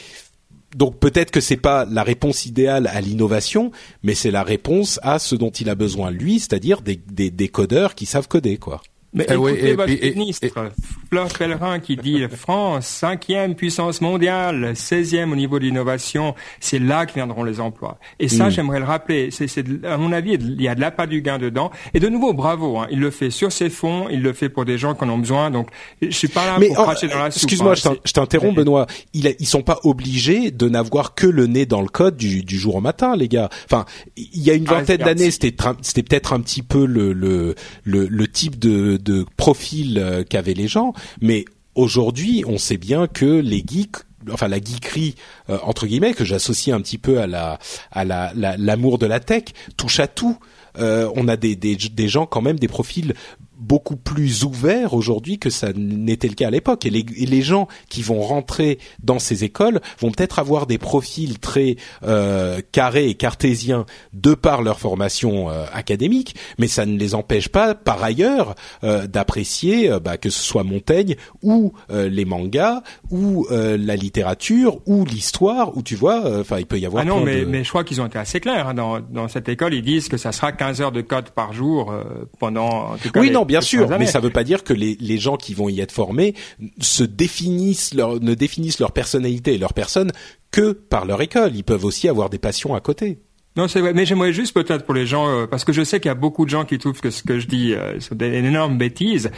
[0.75, 3.71] donc peut-être que c'est pas la réponse idéale à l'innovation,
[4.03, 7.49] mais c'est la réponse à ce dont il a besoin lui, c'est-à-dire des, des, des
[7.49, 8.83] codeurs qui savent coder, quoi.
[9.15, 10.73] Mais euh, écoutez votre ministre,
[11.09, 17.07] Fleur Pellerin, qui dit France, cinquième puissance mondiale, seizième au niveau de l'innovation, c'est là
[17.07, 17.99] que viendront les emplois.
[18.19, 18.51] Et ça, hmm.
[18.51, 19.31] j'aimerais le rappeler.
[19.31, 21.71] C'est, à mon avis, il y a de l'appât du gain dedans.
[21.95, 22.79] Et de nouveau, bravo.
[22.79, 25.11] Hein, il le fait sur ses fonds, il le fait pour des gens qui en
[25.11, 25.51] ont besoin.
[25.53, 25.69] Donc,
[26.03, 27.45] je suis pas là pour cracher dans la soupe.
[27.45, 28.87] Excuse-moi, hein, je t'interromps, Benoît.
[29.13, 32.59] Ils, ils sont pas obligés de n'avoir que le nez dans le code du, du
[32.59, 33.49] jour au matin, les gars.
[33.67, 33.85] Enfin,
[34.17, 37.55] il y a une ah, vingtaine d'années, c'était, c'était peut-être un petit peu le, le,
[37.85, 41.45] le, le type de de profil euh, qu'avaient les gens, mais
[41.75, 43.97] aujourd'hui, on sait bien que les geeks
[44.33, 45.17] enfin la geekerie
[45.51, 47.59] euh, entre guillemets que j'associe un petit peu à la
[47.91, 49.45] à l'amour de la tech
[49.77, 50.39] touche à tout.
[50.77, 53.15] Euh, on a des, des, des gens quand même des profils
[53.59, 56.87] beaucoup plus ouvert aujourd'hui que ça n'était le cas à l'époque.
[56.87, 61.39] Et les, les, gens qui vont rentrer dans ces écoles vont peut-être avoir des profils
[61.39, 67.15] très euh, carrés et cartésiens de par leur formation euh, académique, mais ça ne les
[67.15, 72.25] empêche pas par ailleurs euh, d'apprécier euh, bah, que ce soit Montaigne ou euh, les
[72.25, 77.03] mangas ou la littérature ou l'histoire, ou tu vois, enfin il peut y avoir.
[77.03, 78.75] Ah non, mais, mais je crois qu'ils ont été assez clairs hein.
[78.75, 79.75] dans, dans cette école.
[79.75, 81.95] Ils disent que ça sera 15 heures de code par jour
[82.39, 82.93] pendant.
[82.93, 84.97] En tout cas, oui, non, bien sûr, mais ça ne veut pas dire que les,
[85.01, 86.35] les gens qui vont y être formés
[86.81, 90.13] se définissent leur, ne définissent leur personnalité et leur personne
[90.51, 91.55] que par leur école.
[91.55, 93.19] Ils peuvent aussi avoir des passions à côté.
[93.57, 96.01] Non, c'est vrai, mais j'aimerais juste peut-être pour les gens, euh, parce que je sais
[96.01, 98.17] qu'il y a beaucoup de gens qui trouvent que ce que je dis euh, sont
[98.17, 99.31] des énormes bêtises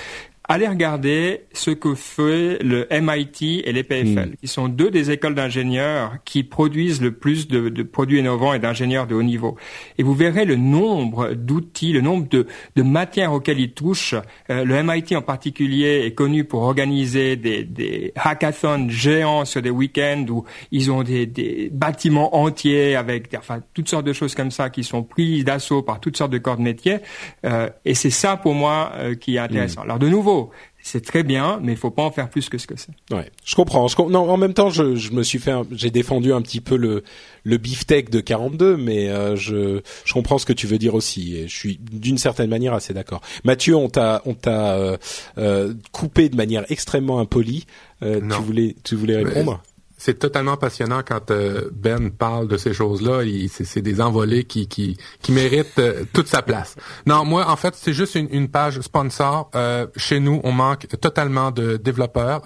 [0.48, 4.36] allez regarder ce que fait le MIT et l'EPFL, mm.
[4.40, 8.58] qui sont deux des écoles d'ingénieurs qui produisent le plus de, de produits innovants et
[8.58, 9.56] d'ingénieurs de haut niveau.
[9.98, 14.14] Et vous verrez le nombre d'outils, le nombre de, de, matières auxquelles ils touchent.
[14.50, 19.70] Euh, le MIT en particulier est connu pour organiser des, des hackathons géants sur des
[19.70, 24.50] week-ends où ils ont des, des bâtiments entiers avec enfin, toutes sortes de choses comme
[24.50, 26.98] ça qui sont prises d'assaut par toutes sortes de corps de métier.
[27.44, 29.80] Euh, et c'est ça pour moi euh, qui est intéressant.
[29.80, 29.84] Mm.
[29.84, 30.35] Alors de nouveau,
[30.82, 32.92] c'est très bien, mais il faut pas en faire plus que ce que c'est.
[33.12, 33.88] Ouais, je comprends.
[34.08, 37.02] non, en même temps, je, je me suis fait, j'ai défendu un petit peu le
[37.42, 41.36] le beefsteak de 42, mais euh, je je comprends ce que tu veux dire aussi.
[41.36, 43.20] Et je suis d'une certaine manière assez d'accord.
[43.44, 44.96] Mathieu, on t'a on t'a euh,
[45.38, 47.66] euh, coupé de manière extrêmement impolie.
[48.02, 49.60] tu voulais tu voulais répondre?
[49.96, 53.22] C'est totalement passionnant quand euh, Ben parle de ces choses-là.
[53.48, 56.76] C'est des envolées qui, qui, qui méritent euh, toute sa place.
[57.06, 59.50] Non, moi, en fait, c'est juste une, une, page sponsor.
[59.54, 62.42] Euh, chez nous, on manque totalement de développeurs.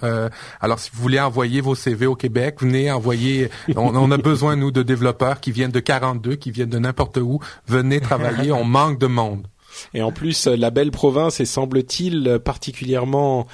[0.61, 3.49] alors, si vous voulez envoyer vos CV au Québec, venez envoyer.
[3.75, 7.17] On, on, a besoin, nous, de développeurs qui viennent de 42, qui viennent de n'importe
[7.17, 7.39] où.
[7.67, 8.51] Venez travailler.
[8.51, 9.47] on manque de monde.
[9.93, 13.47] Et en plus, la belle province est, semble-t-il, particulièrement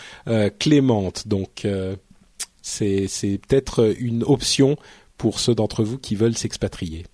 [0.60, 1.28] clémente.
[1.28, 1.66] Donc
[2.68, 4.78] c'est peut-être une option
[5.18, 7.06] pour ceux d'entre vous qui veulent s'expatrier.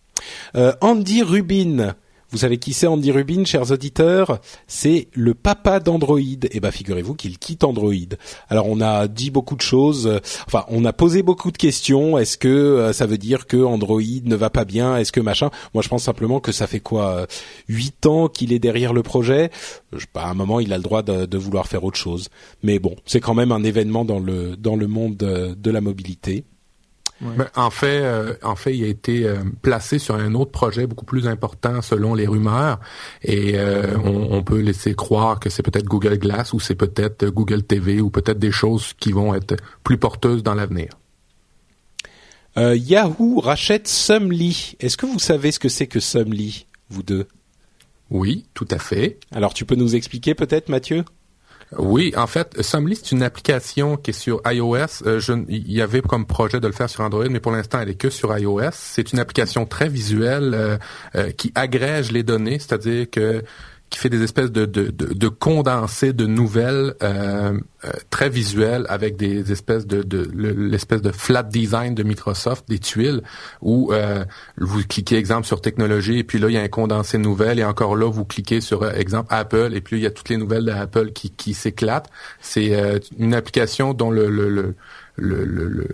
[0.56, 1.95] Euh, Andy Rubin,
[2.34, 4.39] vous savez qui c'est Andy Rubin, chers auditeurs?
[4.65, 6.19] C'est le papa d'Android.
[6.19, 7.93] Et eh ben figurez-vous qu'il quitte Android.
[8.49, 12.17] Alors on a dit beaucoup de choses, enfin on a posé beaucoup de questions.
[12.17, 14.97] Est-ce que euh, ça veut dire que Android ne va pas bien?
[14.97, 15.51] Est-ce que machin?
[15.75, 17.27] Moi je pense simplement que ça fait quoi
[17.67, 19.51] huit ans qu'il est derrière le projet?
[19.95, 22.29] Je, à un moment il a le droit de, de vouloir faire autre chose.
[22.63, 26.45] Mais bon, c'est quand même un événement dans le dans le monde de la mobilité.
[27.22, 30.88] Ben, en fait, euh, en fait, il a été euh, placé sur un autre projet
[30.88, 32.80] beaucoup plus important selon les rumeurs,
[33.22, 37.26] et euh, on, on, peut laisser croire que c'est peut-être Google Glass ou c'est peut-être
[37.28, 40.89] Google TV ou peut-être des choses qui vont être plus porteuses dans l'avenir.
[42.55, 44.76] Yahoo rachète Sumly.
[44.80, 47.28] Est-ce que vous savez ce que c'est que Sumly, vous deux?
[48.11, 49.18] Oui, tout à fait.
[49.32, 51.03] Alors, tu peux nous expliquer peut-être, Mathieu?
[51.78, 55.05] Oui, en fait, Sumly, c'est une application qui est sur iOS.
[55.05, 57.89] Euh, il y avait comme projet de le faire sur Android, mais pour l'instant, elle
[57.89, 58.71] est que sur iOS.
[58.71, 60.78] C'est une application très visuelle euh,
[61.15, 63.43] euh, qui agrège les données, c'est-à-dire que
[63.93, 67.53] qui fait des espèces de, de, de, de condensés de nouvelles euh,
[67.85, 72.79] euh, très visuelles avec des espèces de, de l'espèce de flat design de Microsoft, des
[72.79, 73.21] tuiles,
[73.61, 74.25] où euh,
[74.57, 77.59] vous cliquez exemple sur technologie et puis là il y a un condensé de nouvelles
[77.59, 80.29] et encore là vous cliquez sur euh, exemple Apple et puis il y a toutes
[80.29, 82.09] les nouvelles d'Apple qui, qui s'éclatent.
[82.41, 84.73] C'est euh, une application dont le, le, le,
[85.45, 85.87] le,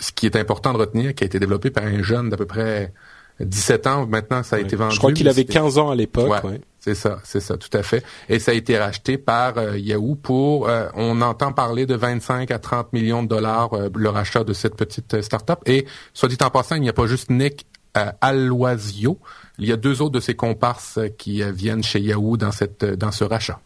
[0.00, 2.44] ce qui est important de retenir, qui a été développé par un jeune d'à peu
[2.44, 2.92] près
[3.40, 4.06] 17 ans.
[4.06, 4.94] Maintenant, ça a été vendu.
[4.94, 6.44] Je crois qu'il avait 15 ans à l'époque.
[6.44, 6.60] Ouais.
[6.88, 8.02] C'est ça, c'est ça, tout à fait.
[8.30, 12.50] Et ça a été racheté par euh, Yahoo pour, euh, on entend parler de 25
[12.50, 15.58] à 30 millions de dollars euh, le rachat de cette petite start-up.
[15.66, 15.84] Et
[16.14, 19.18] soit dit en passant, il n'y a pas juste Nick Aloisio,
[19.58, 23.12] il y a deux autres de ses comparses qui viennent chez Yahoo dans cette dans
[23.12, 23.60] ce rachat.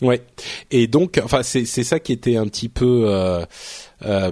[0.00, 0.22] Ouais.
[0.70, 3.44] Et donc, enfin, c'est c'est ça qui était un petit peu, euh,
[4.04, 4.30] euh,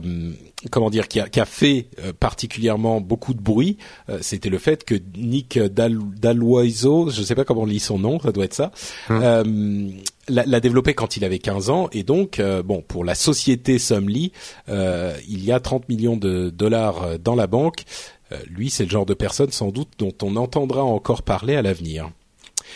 [0.70, 3.76] comment dire, qui a, qui a fait euh, particulièrement beaucoup de bruit.
[4.08, 7.98] Euh, c'était le fait que Nick Dal, Daloiseau, je sais pas comment on lit son
[7.98, 8.70] nom, ça doit être ça,
[9.10, 9.90] hum.
[10.28, 11.88] l'a, développé quand il avait 15 ans.
[11.90, 14.30] Et donc, bon, pour la société Sumly,
[14.68, 17.82] il y a 30 millions de dollars dans la banque.
[18.48, 22.10] lui, c'est le genre de personne sans doute dont on entendra encore parler à l'avenir.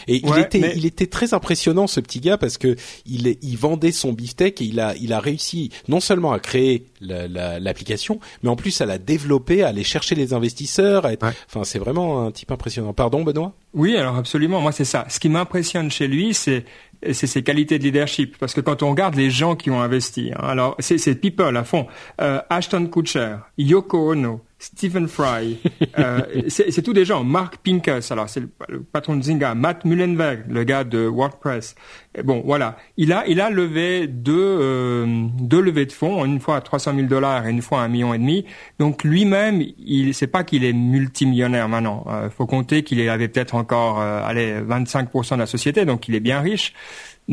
[0.09, 2.76] Et il était, il était très impressionnant ce petit gars parce que
[3.07, 6.86] il, il vendait son beefsteak et il a, il a réussi non seulement à créer
[7.01, 11.07] l'application, la, mais en plus à la développer, à aller chercher les investisseurs.
[11.07, 12.93] Enfin, c'est vraiment un type impressionnant.
[12.93, 13.55] Pardon, Benoît?
[13.74, 14.61] Oui, alors absolument.
[14.61, 15.07] Moi, c'est ça.
[15.09, 16.64] Ce qui m'impressionne chez lui, c'est
[17.12, 18.36] c'est ses qualités de leadership.
[18.38, 21.64] Parce que quand on regarde les gens qui ont investi, hein, alors c'est people à
[21.64, 21.86] fond.
[22.20, 25.58] Euh, Ashton Kutcher, Yoko Ono, Stephen Fry,
[25.98, 27.24] euh, c'est tous des gens.
[27.24, 31.74] Mark Pincus, alors c'est le, patron de Zynga, Matt Mullenweg, le gars de WordPress.
[32.22, 35.06] bon, voilà, il a il a levé deux euh,
[35.40, 37.88] deux levées de fonds, une fois à 300 000 dollars et une fois à un
[37.88, 38.44] million et demi.
[38.78, 42.05] Donc lui-même, il c'est pas qu'il est multimillionnaire maintenant.
[42.24, 46.20] Il faut compter qu'il avait peut-être encore allez 25% de la société, donc il est
[46.20, 46.74] bien riche.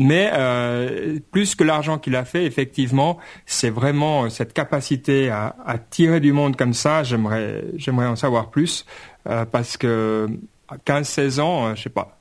[0.00, 5.54] Mais euh, plus que l'argent qu'il a fait, effectivement, c'est vraiment cette capacité à,
[5.90, 7.02] tirer du monde comme ça.
[7.02, 8.86] J'aimerais, j'aimerais en savoir plus
[9.28, 10.28] euh, parce que
[10.68, 12.17] à 15-16 ans, euh, je sais pas,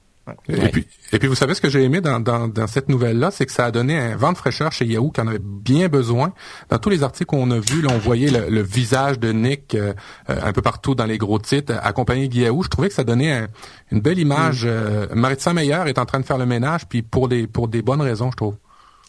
[0.49, 3.31] et, puis, et puis, vous savez ce que j'ai aimé dans, dans, dans cette nouvelle-là,
[3.31, 5.87] c'est que ça a donné un vent de fraîcheur chez Yahoo qui en avait bien
[5.87, 6.33] besoin.
[6.69, 9.93] Dans tous les articles qu'on a vus, là, on voyait le, visage de Nick euh,
[10.29, 12.63] euh, un peu partout dans les gros titres, accompagné de Yahoo.
[12.63, 13.47] Je trouvais que ça donnait
[13.91, 14.65] une belle image.
[14.65, 14.69] Mm.
[14.69, 17.81] Euh, Maritza Meyer est en train de faire le ménage, puis pour des pour des
[17.81, 18.55] bonnes raisons, je trouve.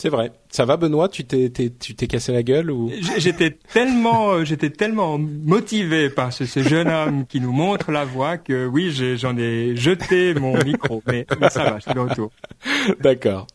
[0.01, 0.31] C'est vrai.
[0.51, 1.09] Ça va, Benoît?
[1.09, 2.91] Tu t'es, tu t'es cassé la gueule ou?
[3.16, 8.05] J'étais tellement, euh, j'étais tellement motivé par ce, ce, jeune homme qui nous montre la
[8.05, 11.99] voie que oui, j'en ai, jeté mon micro, mais, mais ça va, je suis de
[11.99, 12.31] retour.
[13.01, 13.49] D'accord.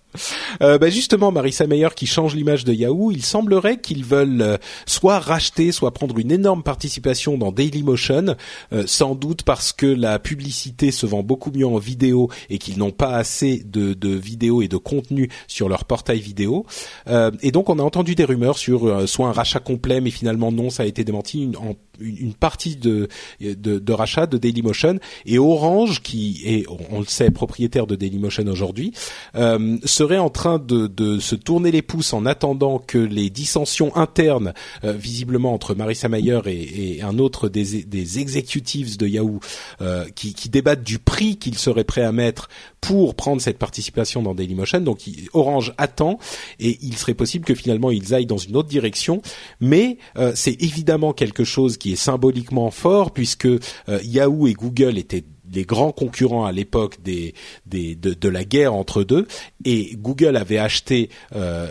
[0.62, 4.58] Euh, bah justement, Marissa Meyer qui change l'image de Yahoo, il semblerait qu'ils veulent euh,
[4.86, 8.36] soit racheter, soit prendre une énorme participation dans Dailymotion,
[8.72, 12.78] euh, sans doute parce que la publicité se vend beaucoup mieux en vidéo et qu'ils
[12.78, 16.66] n'ont pas assez de, de vidéos et de contenu sur leur portail vidéo.
[17.08, 20.12] Euh, et donc, on a entendu des rumeurs sur euh, soit un rachat complet, mais
[20.12, 23.08] finalement non, ça a été démenti en une partie de,
[23.40, 28.48] de, de, rachat de Dailymotion et Orange qui est on le sait propriétaire de Dailymotion
[28.48, 28.94] aujourd'hui
[29.36, 33.96] euh, serait en train de, de, se tourner les pouces en attendant que les dissensions
[33.96, 34.54] internes
[34.84, 39.40] euh, visiblement entre Marissa Mayer et, et un autre des, des executives de Yahoo
[39.82, 42.50] euh, qui, qui débattent du prix qu'ils seraient prêts à mettre
[42.82, 44.82] pour prendre cette participation dans Dailymotion.
[44.82, 45.00] Donc
[45.32, 46.20] Orange attend
[46.60, 49.22] et il serait possible que finalement ils aillent dans une autre direction.
[49.62, 53.60] Mais euh, c'est évidemment quelque chose qui est symboliquement fort puisque euh,
[54.04, 55.24] Yahoo et Google étaient
[55.54, 57.34] les grands concurrents à l'époque des,
[57.66, 59.28] des de, de, la guerre entre deux.
[59.66, 61.68] Et Google avait acheté euh,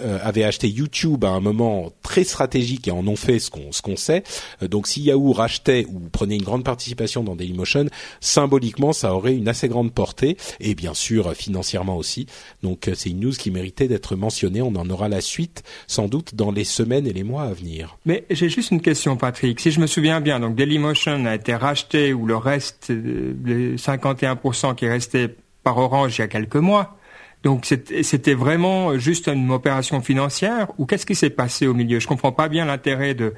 [0.00, 3.72] euh, avait acheté YouTube à un moment très stratégique et en ont fait ce qu'on
[3.72, 4.22] ce qu'on sait.
[4.62, 7.86] Euh, donc si Yahoo rachetait ou prenait une grande participation dans Dailymotion
[8.20, 10.36] symboliquement ça aurait une assez grande portée.
[10.60, 12.26] Et bien sûr financièrement aussi.
[12.62, 14.62] Donc c'est une news qui méritait d'être mentionnée.
[14.62, 17.98] On en aura la suite sans doute dans les semaines et les mois à venir.
[18.06, 19.60] Mais j'ai juste une question Patrick.
[19.60, 24.74] Si je me souviens bien donc Dailymotion a été racheté ou le reste les 51%
[24.74, 26.96] qui restaient par Orange il y a quelques mois.
[27.42, 32.00] Donc c'était vraiment juste une opération financière ou qu'est-ce qui s'est passé au milieu?
[32.00, 33.34] Je comprends pas bien l'intérêt de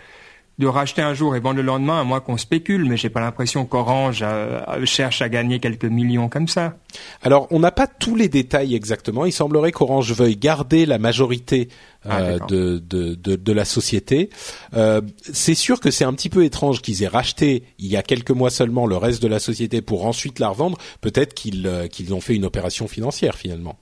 [0.58, 3.20] de racheter un jour et vendre le lendemain, à moins qu'on spécule, mais j'ai pas
[3.20, 6.74] l'impression qu'Orange euh, cherche à gagner quelques millions comme ça.
[7.22, 9.26] Alors, on n'a pas tous les détails exactement.
[9.26, 11.68] Il semblerait qu'Orange veuille garder la majorité
[12.08, 14.30] ah, euh, de, de, de, de, la société.
[14.74, 15.00] Euh,
[15.32, 18.30] c'est sûr que c'est un petit peu étrange qu'ils aient racheté il y a quelques
[18.30, 20.78] mois seulement le reste de la société pour ensuite la revendre.
[21.00, 23.76] Peut-être qu'ils euh, qu'ils ont fait une opération financière finalement.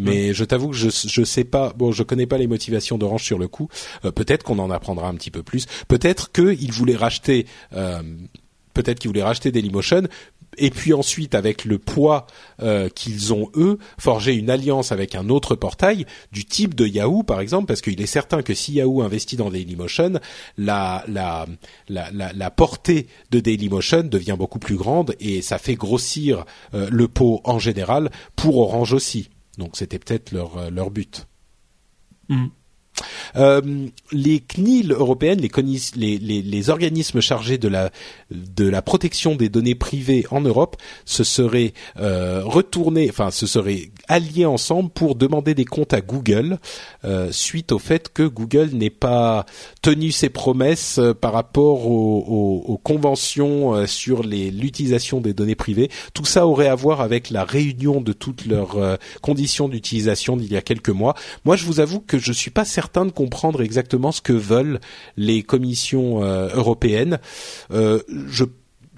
[0.00, 1.72] Mais je t'avoue que je je sais pas.
[1.76, 3.68] Bon, je connais pas les motivations d'Orange sur le coup.
[4.04, 5.66] Euh, peut-être qu'on en apprendra un petit peu plus.
[5.88, 7.46] Peut-être qu'ils voulaient racheter.
[7.74, 8.02] Euh,
[8.74, 10.02] peut-être qu'ils voulaient racheter Dailymotion
[10.58, 12.26] et puis ensuite avec le poids
[12.60, 17.22] euh, qu'ils ont eux forgé une alliance avec un autre portail du type de Yahoo
[17.22, 20.14] par exemple parce qu'il est certain que si Yahoo investit dans Dailymotion
[20.58, 21.46] la la
[21.88, 27.06] la la, la portée de Dailymotion devient beaucoup plus grande et ça fait grossir le
[27.06, 29.30] pot en général pour Orange aussi
[29.60, 31.28] donc c'était peut-être leur, euh, leur but.
[32.28, 32.46] Mm.
[33.36, 33.60] Euh,
[34.12, 37.90] les CNIL européennes, les, les, les, organismes chargés de la,
[38.30, 43.90] de la protection des données privées en Europe, se seraient euh, retournés, enfin se seraient
[44.08, 46.58] alliés ensemble pour demander des comptes à Google
[47.04, 49.46] euh, suite au fait que Google n'ait pas
[49.82, 55.90] tenu ses promesses euh, par rapport aux, aux, conventions euh, sur l'utilisation des données privées.
[56.14, 60.56] Tout ça aurait à voir avec la réunion de toutes leurs conditions d'utilisation d'il y
[60.56, 61.14] a quelques mois.
[61.44, 64.80] Moi, je vous avoue que je suis pas certain de comprendre exactement ce que veulent
[65.16, 67.18] les commissions européennes.
[67.70, 68.44] je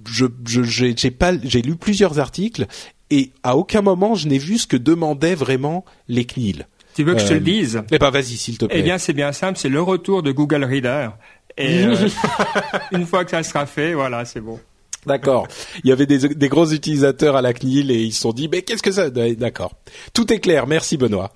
[0.05, 0.27] je
[0.63, 2.67] j'ai pas j'ai lu plusieurs articles
[3.11, 6.67] et à aucun moment je n'ai vu ce que demandaient vraiment les CNIL.
[6.95, 7.83] Tu veux que je te le euh, dise?
[7.91, 8.77] Eh ben vas-y s'il te plaît.
[8.79, 11.11] Eh bien c'est bien simple, c'est le retour de Google Reader.
[11.57, 12.09] Et euh,
[12.93, 14.59] une fois que ça sera fait, voilà, c'est bon.
[15.05, 15.49] D'accord.
[15.83, 18.49] Il y avait des, des, gros utilisateurs à la CNIL et ils se sont dit,
[18.49, 19.73] mais qu'est-ce que ça D'accord.
[20.15, 20.69] Tout est clair.
[20.69, 21.33] Merci Benoît.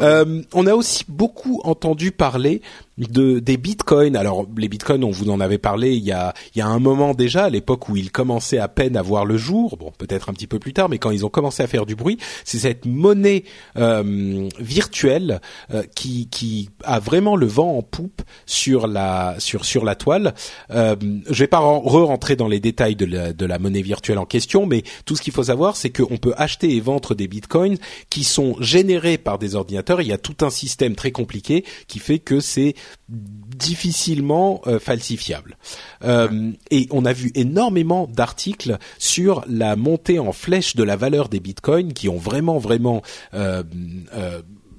[0.00, 2.60] Euh, on a aussi beaucoup entendu parler
[2.98, 4.16] de des bitcoins.
[4.16, 6.78] Alors les bitcoins, on vous en avait parlé il y a il y a un
[6.78, 9.76] moment déjà, à l'époque où ils commençaient à peine à voir le jour.
[9.76, 11.96] Bon, peut-être un petit peu plus tard, mais quand ils ont commencé à faire du
[11.96, 13.44] bruit, c'est cette monnaie
[13.76, 15.40] euh, virtuelle
[15.72, 20.34] euh, qui qui a vraiment le vent en poupe sur la sur sur la toile.
[20.70, 20.96] Euh,
[21.28, 24.66] je vais pas re-rentrer dans les détails de la, de la monnaie virtuelle en question,
[24.66, 27.76] mais tout ce qu'il faut savoir, c'est qu'on peut acheter et vendre des bitcoins
[28.10, 30.00] qui sont générés par des ordinateurs.
[30.00, 32.74] Il y a tout un système très compliqué qui fait que c'est
[33.08, 35.56] difficilement euh, falsifiable.
[36.04, 41.28] Euh, et on a vu énormément d'articles sur la montée en flèche de la valeur
[41.28, 43.02] des bitcoins qui ont vraiment vraiment
[43.34, 43.62] euh,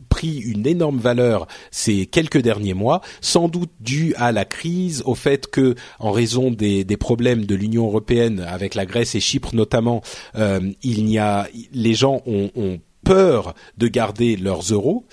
[0.10, 5.14] pris une énorme valeur ces quelques derniers mois, sans doute dû à la crise, au
[5.14, 9.54] fait que, en raison des, des problèmes de l'Union européenne avec la Grèce et Chypre
[9.54, 10.02] notamment,
[10.36, 15.06] il n'y a les gens ont, peur de garder leurs euros,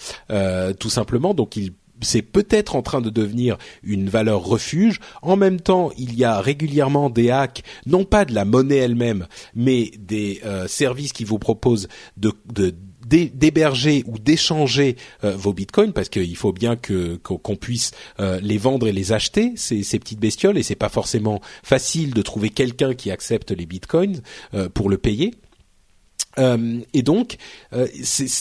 [0.79, 1.35] tout simplement.
[1.35, 5.01] Donc ils c'est peut-être en train de devenir une valeur refuge.
[5.23, 9.27] En même temps, il y a régulièrement des hacks, non pas de la monnaie elle-même,
[9.55, 12.33] mais des euh, services qui vous proposent de,
[13.09, 18.59] d'héberger ou d'échanger euh, vos bitcoins parce qu'il faut bien que qu'on puisse euh, les
[18.59, 22.51] vendre et les acheter ces, ces petites bestioles et c'est pas forcément facile de trouver
[22.51, 24.21] quelqu'un qui accepte les bitcoins
[24.75, 25.33] pour le payer.
[26.39, 27.37] Euh, et donc,
[27.73, 27.87] euh,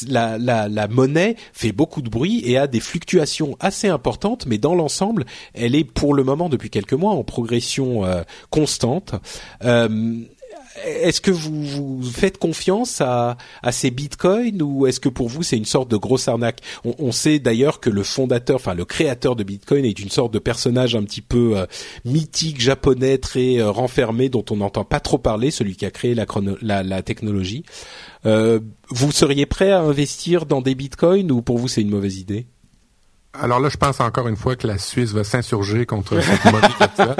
[0.07, 5.25] la, monnaie fait beaucoup de bruit et a des fluctuations assez importantes, mais dans l'ensemble,
[5.53, 9.15] elle est pour le moment depuis quelques mois en progression euh, constante.
[10.85, 15.43] Est-ce que vous, vous, faites confiance à, à ces bitcoins ou est-ce que pour vous
[15.43, 18.85] c'est une sorte de grosse arnaque on, on, sait d'ailleurs que le fondateur, enfin le
[18.85, 21.65] créateur de bitcoin est une sorte de personnage un petit peu euh,
[22.05, 26.15] mythique japonais très euh, renfermé dont on n'entend pas trop parler, celui qui a créé
[26.15, 26.25] la,
[26.61, 27.63] la, la technologie.
[28.25, 32.17] Euh, vous seriez prêt à investir dans des bitcoins ou pour vous c'est une mauvaise
[32.17, 32.47] idée?
[33.33, 36.67] Alors là, je pense encore une fois que la Suisse va s'insurger contre cette monnaie
[36.79, 37.15] actuelle.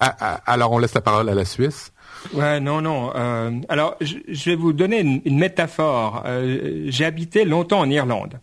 [0.46, 1.91] Alors, on laisse la parole à la Suisse.
[2.34, 3.12] Ouais, non, non.
[3.14, 6.22] Euh, alors, je, vais vous donner une, métaphore.
[6.26, 8.38] Euh, j'ai habité longtemps en Irlande.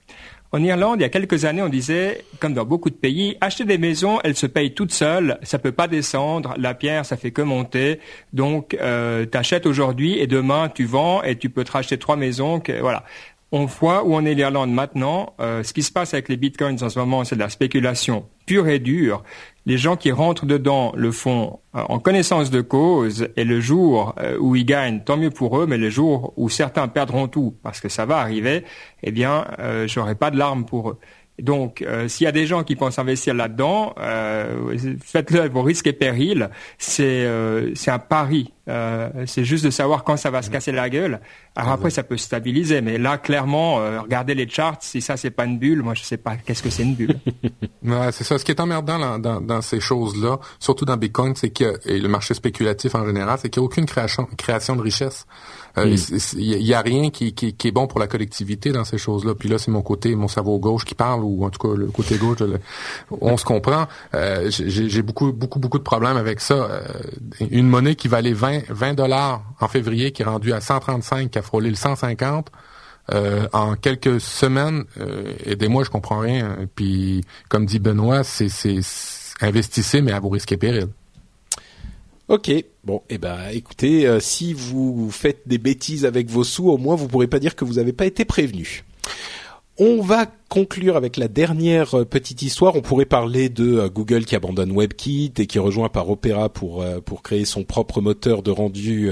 [0.51, 3.65] En Irlande, il y a quelques années, on disait, comme dans beaucoup de pays, acheter
[3.65, 7.29] des maisons, elles se payent toutes seules, ça peut pas descendre, la pierre, ça fait
[7.29, 7.99] que monter.
[8.33, 12.15] Donc, euh, tu achètes aujourd'hui et demain, tu vends et tu peux te racheter trois
[12.15, 12.59] maisons.
[12.59, 13.03] Que, voilà
[13.51, 15.33] on voit où on est l'Irlande maintenant.
[15.39, 18.25] Euh, ce qui se passe avec les bitcoins en ce moment, c'est de la spéculation
[18.45, 19.23] pure et dure.
[19.69, 24.15] Les gens qui rentrent dedans le font euh, en connaissance de cause et le jour
[24.19, 27.53] euh, où ils gagnent, tant mieux pour eux, mais le jour où certains perdront tout,
[27.61, 28.63] parce que ça va arriver,
[29.03, 29.45] eh bien,
[29.85, 30.97] j'aurai pas de larmes pour eux.
[31.41, 33.95] Donc, s'il y a des gens qui pensent investir là-dedans,
[35.03, 36.49] faites-le à vos risques et périls.
[36.77, 37.27] C'est
[37.75, 38.53] c'est un pari.
[39.25, 41.19] c'est juste de savoir quand ça va se casser la gueule.
[41.55, 44.77] Alors après, ça peut se stabiliser, mais là, clairement, euh, regardez les charts.
[44.81, 47.19] Si ça, c'est pas une bulle, moi, je sais pas qu'est-ce que c'est une bulle.
[47.83, 48.37] ouais, c'est ça.
[48.37, 52.33] Ce qui est emmerdant dans, ces choses-là, surtout dans Bitcoin, c'est que et le marché
[52.33, 55.25] spéculatif en général, c'est qu'il n'y a aucune création de richesse.
[55.79, 55.95] Euh,
[56.35, 59.35] il y, a rien qui, qui, qui, est bon pour la collectivité dans ces choses-là.
[59.35, 61.87] Puis là, c'est mon côté, mon cerveau gauche qui parle, ou en tout cas le
[61.87, 62.39] côté gauche.
[63.09, 63.87] on se comprend.
[64.13, 66.53] Euh, j'ai beaucoup, beaucoup, beaucoup de problèmes avec ça.
[66.53, 66.81] Euh,
[67.49, 71.39] une monnaie qui valait 20, 20 dollars en février, qui est rendue à 135, qui
[71.39, 72.51] a frôlé le 150.
[73.11, 76.57] Euh, en quelques semaines, euh, aidez-moi, je comprends rien.
[76.75, 78.49] Puis, comme dit Benoît, c'est
[79.41, 80.89] investissez, mais à vos risques et périls.
[82.29, 82.51] Ok,
[82.83, 86.95] bon, eh ben, écoutez, euh, si vous faites des bêtises avec vos sous, au moins
[86.95, 88.83] vous pourrez pas dire que vous n'avez pas été prévenu.
[89.79, 92.75] On va conclure avec la dernière euh, petite histoire.
[92.75, 96.81] On pourrait parler de euh, Google qui abandonne WebKit et qui rejoint par Opera pour
[96.81, 99.11] euh, pour créer son propre moteur de rendu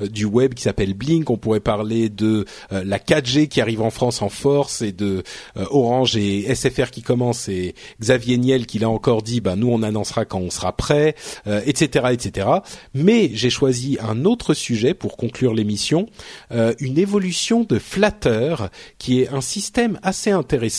[0.00, 1.28] du web qui s'appelle Blink.
[1.28, 5.24] On pourrait parler de la 4G qui arrive en France en force et de
[5.56, 9.82] Orange et SFR qui commence et Xavier Niel qui l'a encore dit bah nous on
[9.82, 12.48] annoncera quand on sera prêt, etc etc.
[12.94, 16.06] Mais j'ai choisi un autre sujet pour conclure l'émission,
[16.52, 18.54] une évolution de Flatter
[18.98, 20.75] qui est un système assez intéressant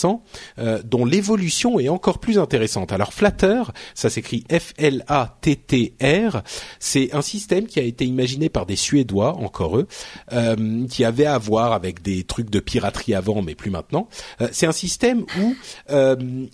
[0.59, 2.91] euh, dont l'évolution est encore plus intéressante.
[2.91, 3.63] Alors Flatter,
[3.95, 6.41] ça s'écrit F-L-A-T-T-R,
[6.79, 9.87] c'est un système qui a été imaginé par des Suédois, encore eux,
[10.33, 14.07] euh, qui avait à voir avec des trucs de piraterie avant, mais plus maintenant.
[14.41, 15.55] Euh, c'est un système où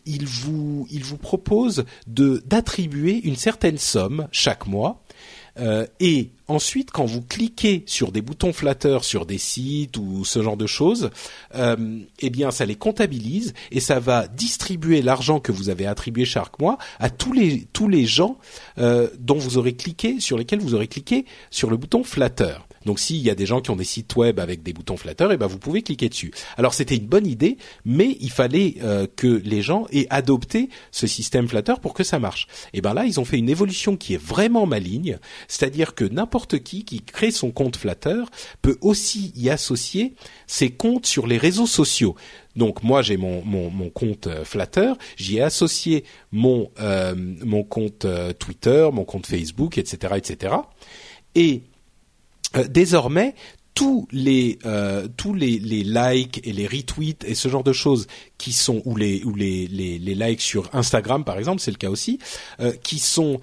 [0.06, 5.03] il vous il vous propose de d'attribuer une certaine somme chaque mois
[5.60, 10.42] euh, et ensuite, quand vous cliquez sur des boutons flatteurs sur des sites ou ce
[10.42, 11.12] genre de choses,
[11.56, 16.26] euh, eh bien, ça les comptabilise et ça va distribuer l'argent que vous avez attribué
[16.26, 18.38] chaque mois à tous les gens
[18.78, 22.68] euh, dont vous aurez cliqué, sur lesquels vous aurez cliqué sur le bouton flatteur.
[22.86, 25.26] Donc s'il y a des gens qui ont des sites web avec des boutons Flatter,
[25.26, 26.32] et eh ben vous pouvez cliquer dessus.
[26.58, 31.08] Alors c'était une bonne idée, mais il fallait euh, que les gens aient adopté ce
[31.08, 32.48] système Flatter pour que ça marche.
[32.74, 36.60] Et ben là, ils ont fait une évolution qui est vraiment maligne, c'est-à-dire que n'importe
[36.60, 38.24] qui qui crée son compte Flatter
[38.62, 40.14] peut aussi y associer
[40.48, 42.16] ses comptes sur les réseaux sociaux.
[42.56, 47.64] Donc moi j'ai mon, mon, mon, compte euh, Flatter, j'y ai associé mon euh, mon
[47.64, 48.06] compte
[48.38, 50.56] Twitter, mon compte Facebook, etc., etc.
[51.36, 51.64] Et
[52.70, 53.36] désormais
[53.76, 54.60] tous les
[55.18, 58.08] tous les, likes et les retweets et ce genre de choses
[58.38, 61.78] qui sont ou les ou les les, les likes sur Instagram par exemple c'est le
[61.78, 62.20] cas aussi
[62.84, 63.42] qui sont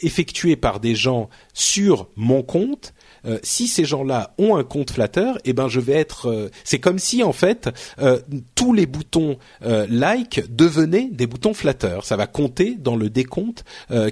[0.00, 2.94] effectués par des gens sur mon compte
[3.26, 6.28] euh, si ces gens-là ont un compte flatteur, eh ben je vais être.
[6.28, 7.70] Euh, c'est comme si en fait
[8.00, 8.18] euh,
[8.54, 12.04] tous les boutons like devenaient des boutons flatteurs.
[12.04, 13.64] Ça va compter dans le décompte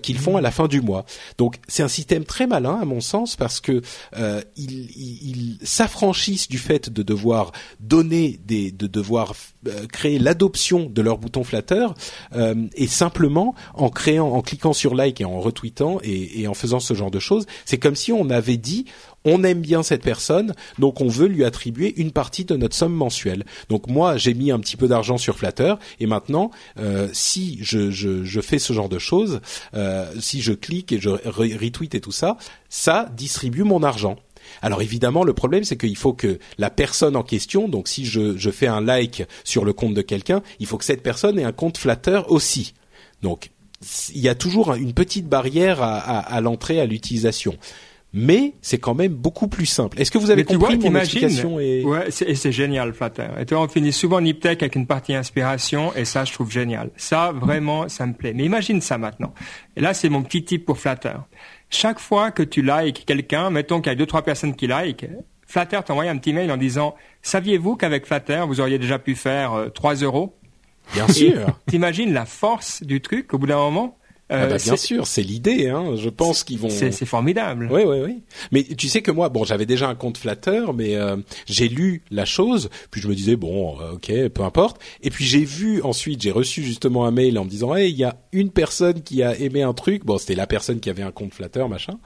[0.02, 1.04] qu'ils font à la fin du mois.
[1.36, 3.82] Donc c'est un système très malin à mon sens parce que
[4.56, 9.34] ils, ils s'affranchissent du fait de devoir donner des, de devoir
[9.92, 11.94] créer l'adoption de leurs boutons flatteurs
[12.74, 16.80] et simplement en créant, en cliquant sur like et en retweetant et, et en faisant
[16.80, 18.86] ce genre de choses, c'est comme si on avait dit
[19.24, 22.94] on aime bien cette personne, donc on veut lui attribuer une partie de notre somme
[22.94, 23.44] mensuelle.
[23.68, 28.40] Donc moi, j'ai mis un petit peu d'argent sur Flatter, et maintenant, euh, si je,
[28.40, 29.40] fais ce genre de choses,
[29.74, 32.36] euh, si je clique et je retweet et tout ça,
[32.68, 34.16] ça distribue mon argent.
[34.62, 38.36] Alors évidemment, le problème, c'est qu'il faut que la personne en question, donc si je,
[38.36, 41.44] je fais un like sur le compte de quelqu'un, il faut que cette personne ait
[41.44, 42.74] un compte Flatter aussi.
[43.22, 43.50] Donc
[44.14, 47.56] il y a toujours une petite barrière à, à l'entrée à l'utilisation
[48.12, 50.00] mais c'est quand même beaucoup plus simple.
[50.00, 51.84] Est-ce que vous avez compris vois, mon explication et...
[51.84, 53.28] Ouais, c'est génial, Flatter.
[53.38, 56.90] Et toi, on finit souvent Niptech avec une partie inspiration, et ça, je trouve génial.
[56.96, 58.32] Ça, vraiment, ça me plaît.
[58.34, 59.34] Mais imagine ça maintenant.
[59.76, 61.14] Et là, c'est mon petit tip pour Flatter.
[61.70, 65.06] Chaque fois que tu likes quelqu'un, mettons qu'il y a deux, trois personnes qui like,
[65.46, 69.54] Flatter t'envoie un petit mail en disant, saviez-vous qu'avec Flatter, vous auriez déjà pu faire
[69.54, 70.36] euh, 3 euros?
[70.92, 71.46] Bien sûr.
[71.66, 73.98] T'imagines la force du truc au bout d'un moment?
[74.30, 75.68] Ah bah, euh, bien sûr, c'est l'idée.
[75.68, 75.96] Hein.
[75.96, 76.68] Je pense qu'ils vont.
[76.68, 77.68] C'est formidable.
[77.70, 78.22] Oui, oui, oui.
[78.52, 82.02] Mais tu sais que moi, bon, j'avais déjà un compte flatteur, mais euh, j'ai lu
[82.10, 84.80] la chose, puis je me disais bon, euh, ok, peu importe.
[85.02, 87.96] Et puis j'ai vu ensuite, j'ai reçu justement un mail en me disant, hey, il
[87.96, 90.04] y a une personne qui a aimé un truc.
[90.04, 91.98] Bon, c'était la personne qui avait un compte flatteur, machin.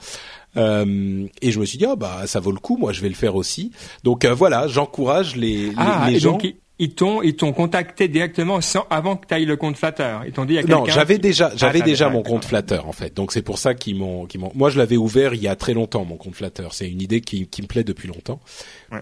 [0.57, 3.09] Euh, et je me suis dit, ah bah ça vaut le coup, moi je vais
[3.09, 3.73] le faire aussi.
[4.05, 6.39] Donc voilà, j'encourage les, les, ah, les gens
[6.82, 10.18] ils t'ont ils t'ont contacté directement sans avant que tu ailles le compte Flatter.
[10.26, 13.14] Ils t'ont dit à Non, j'avais déjà ah, j'avais déjà mon compte Flatter en fait.
[13.14, 15.54] Donc c'est pour ça qu'ils m'ont qu'ils m'ont Moi je l'avais ouvert il y a
[15.54, 16.66] très longtemps mon compte Flatter.
[16.72, 18.40] C'est une idée qui qui me plaît depuis longtemps.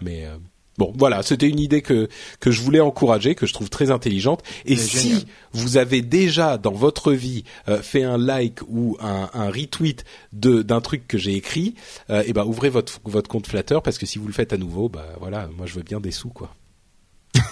[0.02, 0.36] Mais euh,
[0.78, 2.08] Bon, voilà, c'était une idée que
[2.38, 4.42] que je voulais encourager, que je trouve très intelligente.
[4.66, 9.50] Et si vous avez déjà dans votre vie euh, fait un like ou un, un
[9.50, 11.74] retweet de d'un truc que j'ai écrit,
[12.10, 14.52] euh, et eh ben ouvrez votre votre compte Flatter parce que si vous le faites
[14.52, 16.54] à nouveau, bah voilà, moi je veux bien des sous quoi.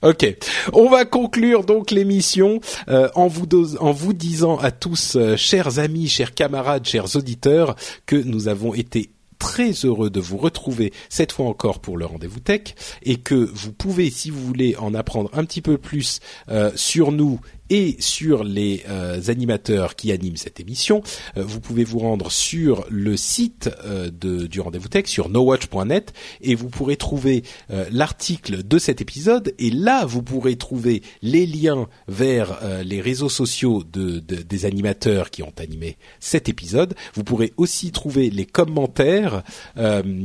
[0.00, 0.32] Ok,
[0.74, 3.48] on va conclure donc l'émission euh, en vous
[3.80, 7.74] en vous disant à tous, euh, chers amis, chers camarades, chers auditeurs,
[8.06, 9.10] que nous avons été
[9.40, 13.72] très heureux de vous retrouver cette fois encore pour le rendez-vous tech et que vous
[13.72, 17.40] pouvez, si vous voulez en apprendre un petit peu plus euh, sur nous
[17.70, 21.02] et sur les euh, animateurs qui animent cette émission.
[21.36, 26.12] Euh, vous pouvez vous rendre sur le site euh, de, du Rendez-vous Tech, sur nowatch.net,
[26.40, 27.42] et vous pourrez trouver
[27.90, 29.54] l'article de cet épisode.
[29.58, 35.30] Et là, vous pourrez trouver les liens vers les réseaux sociaux de, de, des animateurs
[35.30, 36.94] qui ont animé cet épisode.
[37.14, 39.42] Vous pourrez aussi trouver les commentaires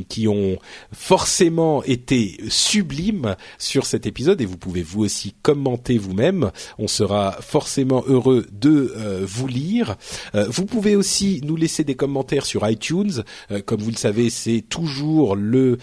[0.10, 0.57] qui ont
[0.91, 6.52] forcément été sublimes sur cet épisode, et vous pouvez vous aussi commenter vous-même.
[6.78, 9.96] On sera forcément heureux de euh, vous lire.
[10.36, 13.24] Euh, vous pouvez aussi nous laisser des commentaires sur iTunes.
[13.52, 15.78] Euh, comme vous le savez, c'est toujours le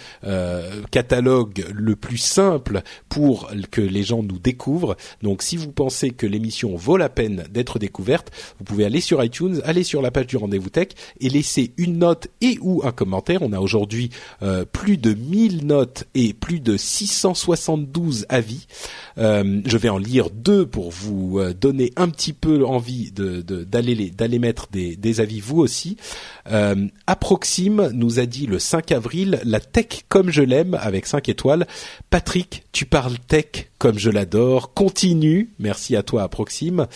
[0.90, 4.96] catalogue le plus simple pour que les gens nous découvrent.
[5.22, 9.22] Donc si vous pensez que l'émission vaut la peine d'être découverte, vous pouvez aller sur
[9.22, 10.88] iTunes, aller sur la page du rendez-vous tech
[11.20, 13.42] et laisser une note et ou un commentaire.
[13.42, 14.10] On a aujourd'hui
[14.72, 18.66] plus de 1000 notes et plus de 672 avis.
[19.16, 24.38] je vais en lire deux pour vous euh, donner un petit peu envie d'aller d'aller
[24.38, 25.96] mettre des, des avis vous aussi.
[26.50, 31.28] Euh, Approxime nous a dit le 5 avril la tech comme je l'aime avec 5
[31.28, 31.66] étoiles.
[32.10, 34.74] Patrick tu parles tech comme je l'adore.
[34.74, 35.50] Continue.
[35.58, 36.86] Merci à toi, Proxime.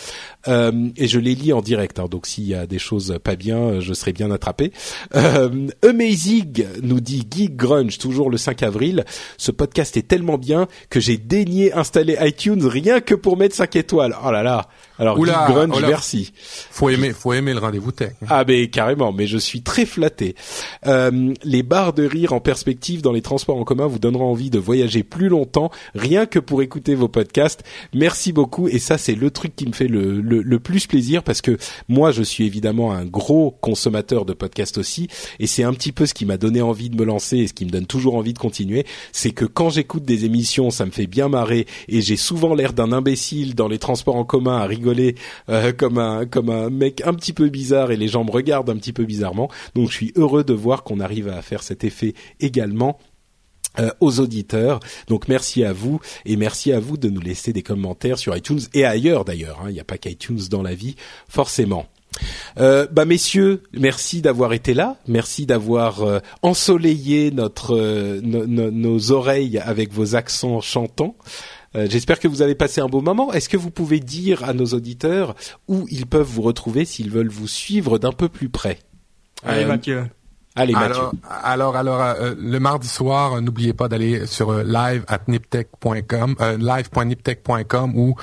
[0.47, 1.99] Euh, et je les lis en direct.
[1.99, 4.71] Hein, donc s'il y a des choses pas bien, je serai bien attrapé.
[5.15, 9.03] Euh, Amazing nous dit Geek Grunge, toujours le 5 avril.
[9.37, 13.75] Ce podcast est tellement bien que j'ai daigné installer iTunes rien que pour mettre 5
[13.75, 14.15] étoiles.
[14.23, 14.69] Oh là là.
[14.99, 16.31] Alors Geek Grunge, merci.
[16.35, 18.13] Faut aimer, faut aimer le rendez-vous tech.
[18.29, 19.11] Ah ben carrément.
[19.11, 20.35] Mais je suis très flatté.
[20.85, 24.49] Euh, les barres de rire en perspective dans les transports en commun vous donneront envie
[24.49, 27.63] de voyager plus longtemps, rien que pour écouter vos podcasts.
[27.93, 28.67] Merci beaucoup.
[28.67, 31.57] Et ça, c'est le truc qui me fait le, plus plaisir parce que
[31.89, 35.07] moi, je suis évidemment un gros consommateur de podcasts aussi.
[35.39, 37.53] Et c'est un petit peu ce qui m'a donné envie de me lancer et ce
[37.53, 38.85] qui me donne toujours envie de continuer.
[39.11, 42.73] C'est que quand j'écoute des émissions, ça me fait bien marrer et j'ai souvent l'air
[42.73, 45.15] d'un imbécile dans les transports en commun à rigoler
[45.49, 48.69] euh, comme un comme un mec un petit peu bizarre et les gens me regardent
[48.69, 49.49] un petit peu bizarrement.
[49.75, 52.97] Donc je suis heureux de voir qu'on arrive à faire cet effet également
[53.79, 54.79] euh, aux auditeurs.
[55.07, 58.61] Donc merci à vous et merci à vous de nous laisser des commentaires sur iTunes
[58.73, 59.59] et ailleurs d'ailleurs.
[59.61, 59.69] Hein.
[59.69, 60.95] Il n'y a pas qu'iTunes dans la vie,
[61.27, 61.87] forcément.
[62.57, 67.75] Euh, bah messieurs, merci d'avoir été là, merci d'avoir euh, ensoleillé notre
[68.21, 71.15] nos oreilles avec vos accents chantants.
[71.89, 73.33] J'espère que vous avez passé un beau moment.
[73.33, 75.35] Est-ce que vous pouvez dire à nos auditeurs
[75.67, 78.79] où ils peuvent vous retrouver s'ils veulent vous suivre d'un peu plus près?
[79.43, 80.05] Allez Mathieu.
[80.57, 81.03] Allez, Mathieu.
[81.43, 86.57] Alors, alors, euh, le mardi soir, n'oubliez pas d'aller sur euh, live at niptech.com, euh,
[86.57, 88.15] live.niptech.com où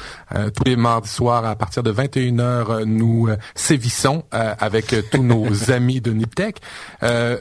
[0.55, 6.13] tous les mardis soirs à partir de 21h nous sévissons avec tous nos amis de
[6.13, 6.61] Niptech.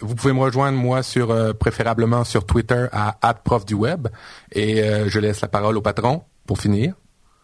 [0.01, 4.07] vous pouvez me rejoindre moi sur préférablement sur Twitter à @prof_du_web
[4.51, 6.93] et je laisse la parole au patron pour finir.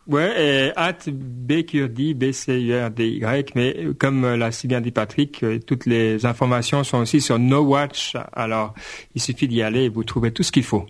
[0.07, 6.25] Ouais, et at BQRD, B-C-U-R-D-Y, mais comme l'a si bien dit Patrick, euh, toutes les
[6.25, 8.73] informations sont aussi sur No Watch, alors
[9.15, 10.85] il suffit d'y aller et vous trouvez tout ce qu'il faut.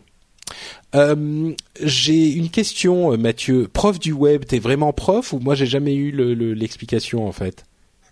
[0.93, 3.67] Euh, j'ai une question, euh, Mathieu.
[3.73, 6.11] Prof du web, t'es vraiment prof ou moi j'ai jamais eu
[6.53, 7.65] l'explication en fait?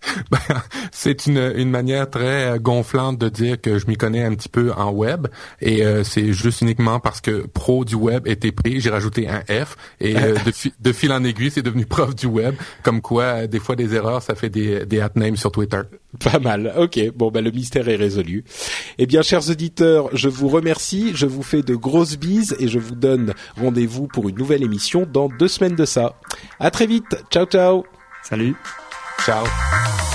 [0.32, 0.40] Ben,
[0.92, 4.50] c'est une, une manière très euh, gonflante de dire que je m'y connais un petit
[4.50, 5.28] peu en web
[5.62, 9.42] et euh, c'est juste uniquement parce que pro du web était pris, j'ai rajouté un
[9.42, 10.36] F et euh,
[10.80, 12.56] de, fil en aiguille c'est devenu prof du web.
[12.84, 15.82] Comme quoi, des fois des erreurs, ça fait des, des names sur Twitter.
[16.20, 16.74] Pas mal.
[16.78, 17.00] Ok.
[17.16, 18.44] Bon, ben le mystère est résolu.
[18.98, 21.12] Eh bien, chers auditeurs, je vous remercie.
[21.14, 25.08] Je vous fais de grosses bises et je vous donne rendez-vous pour une nouvelle émission
[25.12, 26.16] dans deux semaines de ça.
[26.60, 27.18] À très vite.
[27.30, 27.84] Ciao, ciao.
[28.24, 28.56] Salut.
[29.20, 30.15] Ciao.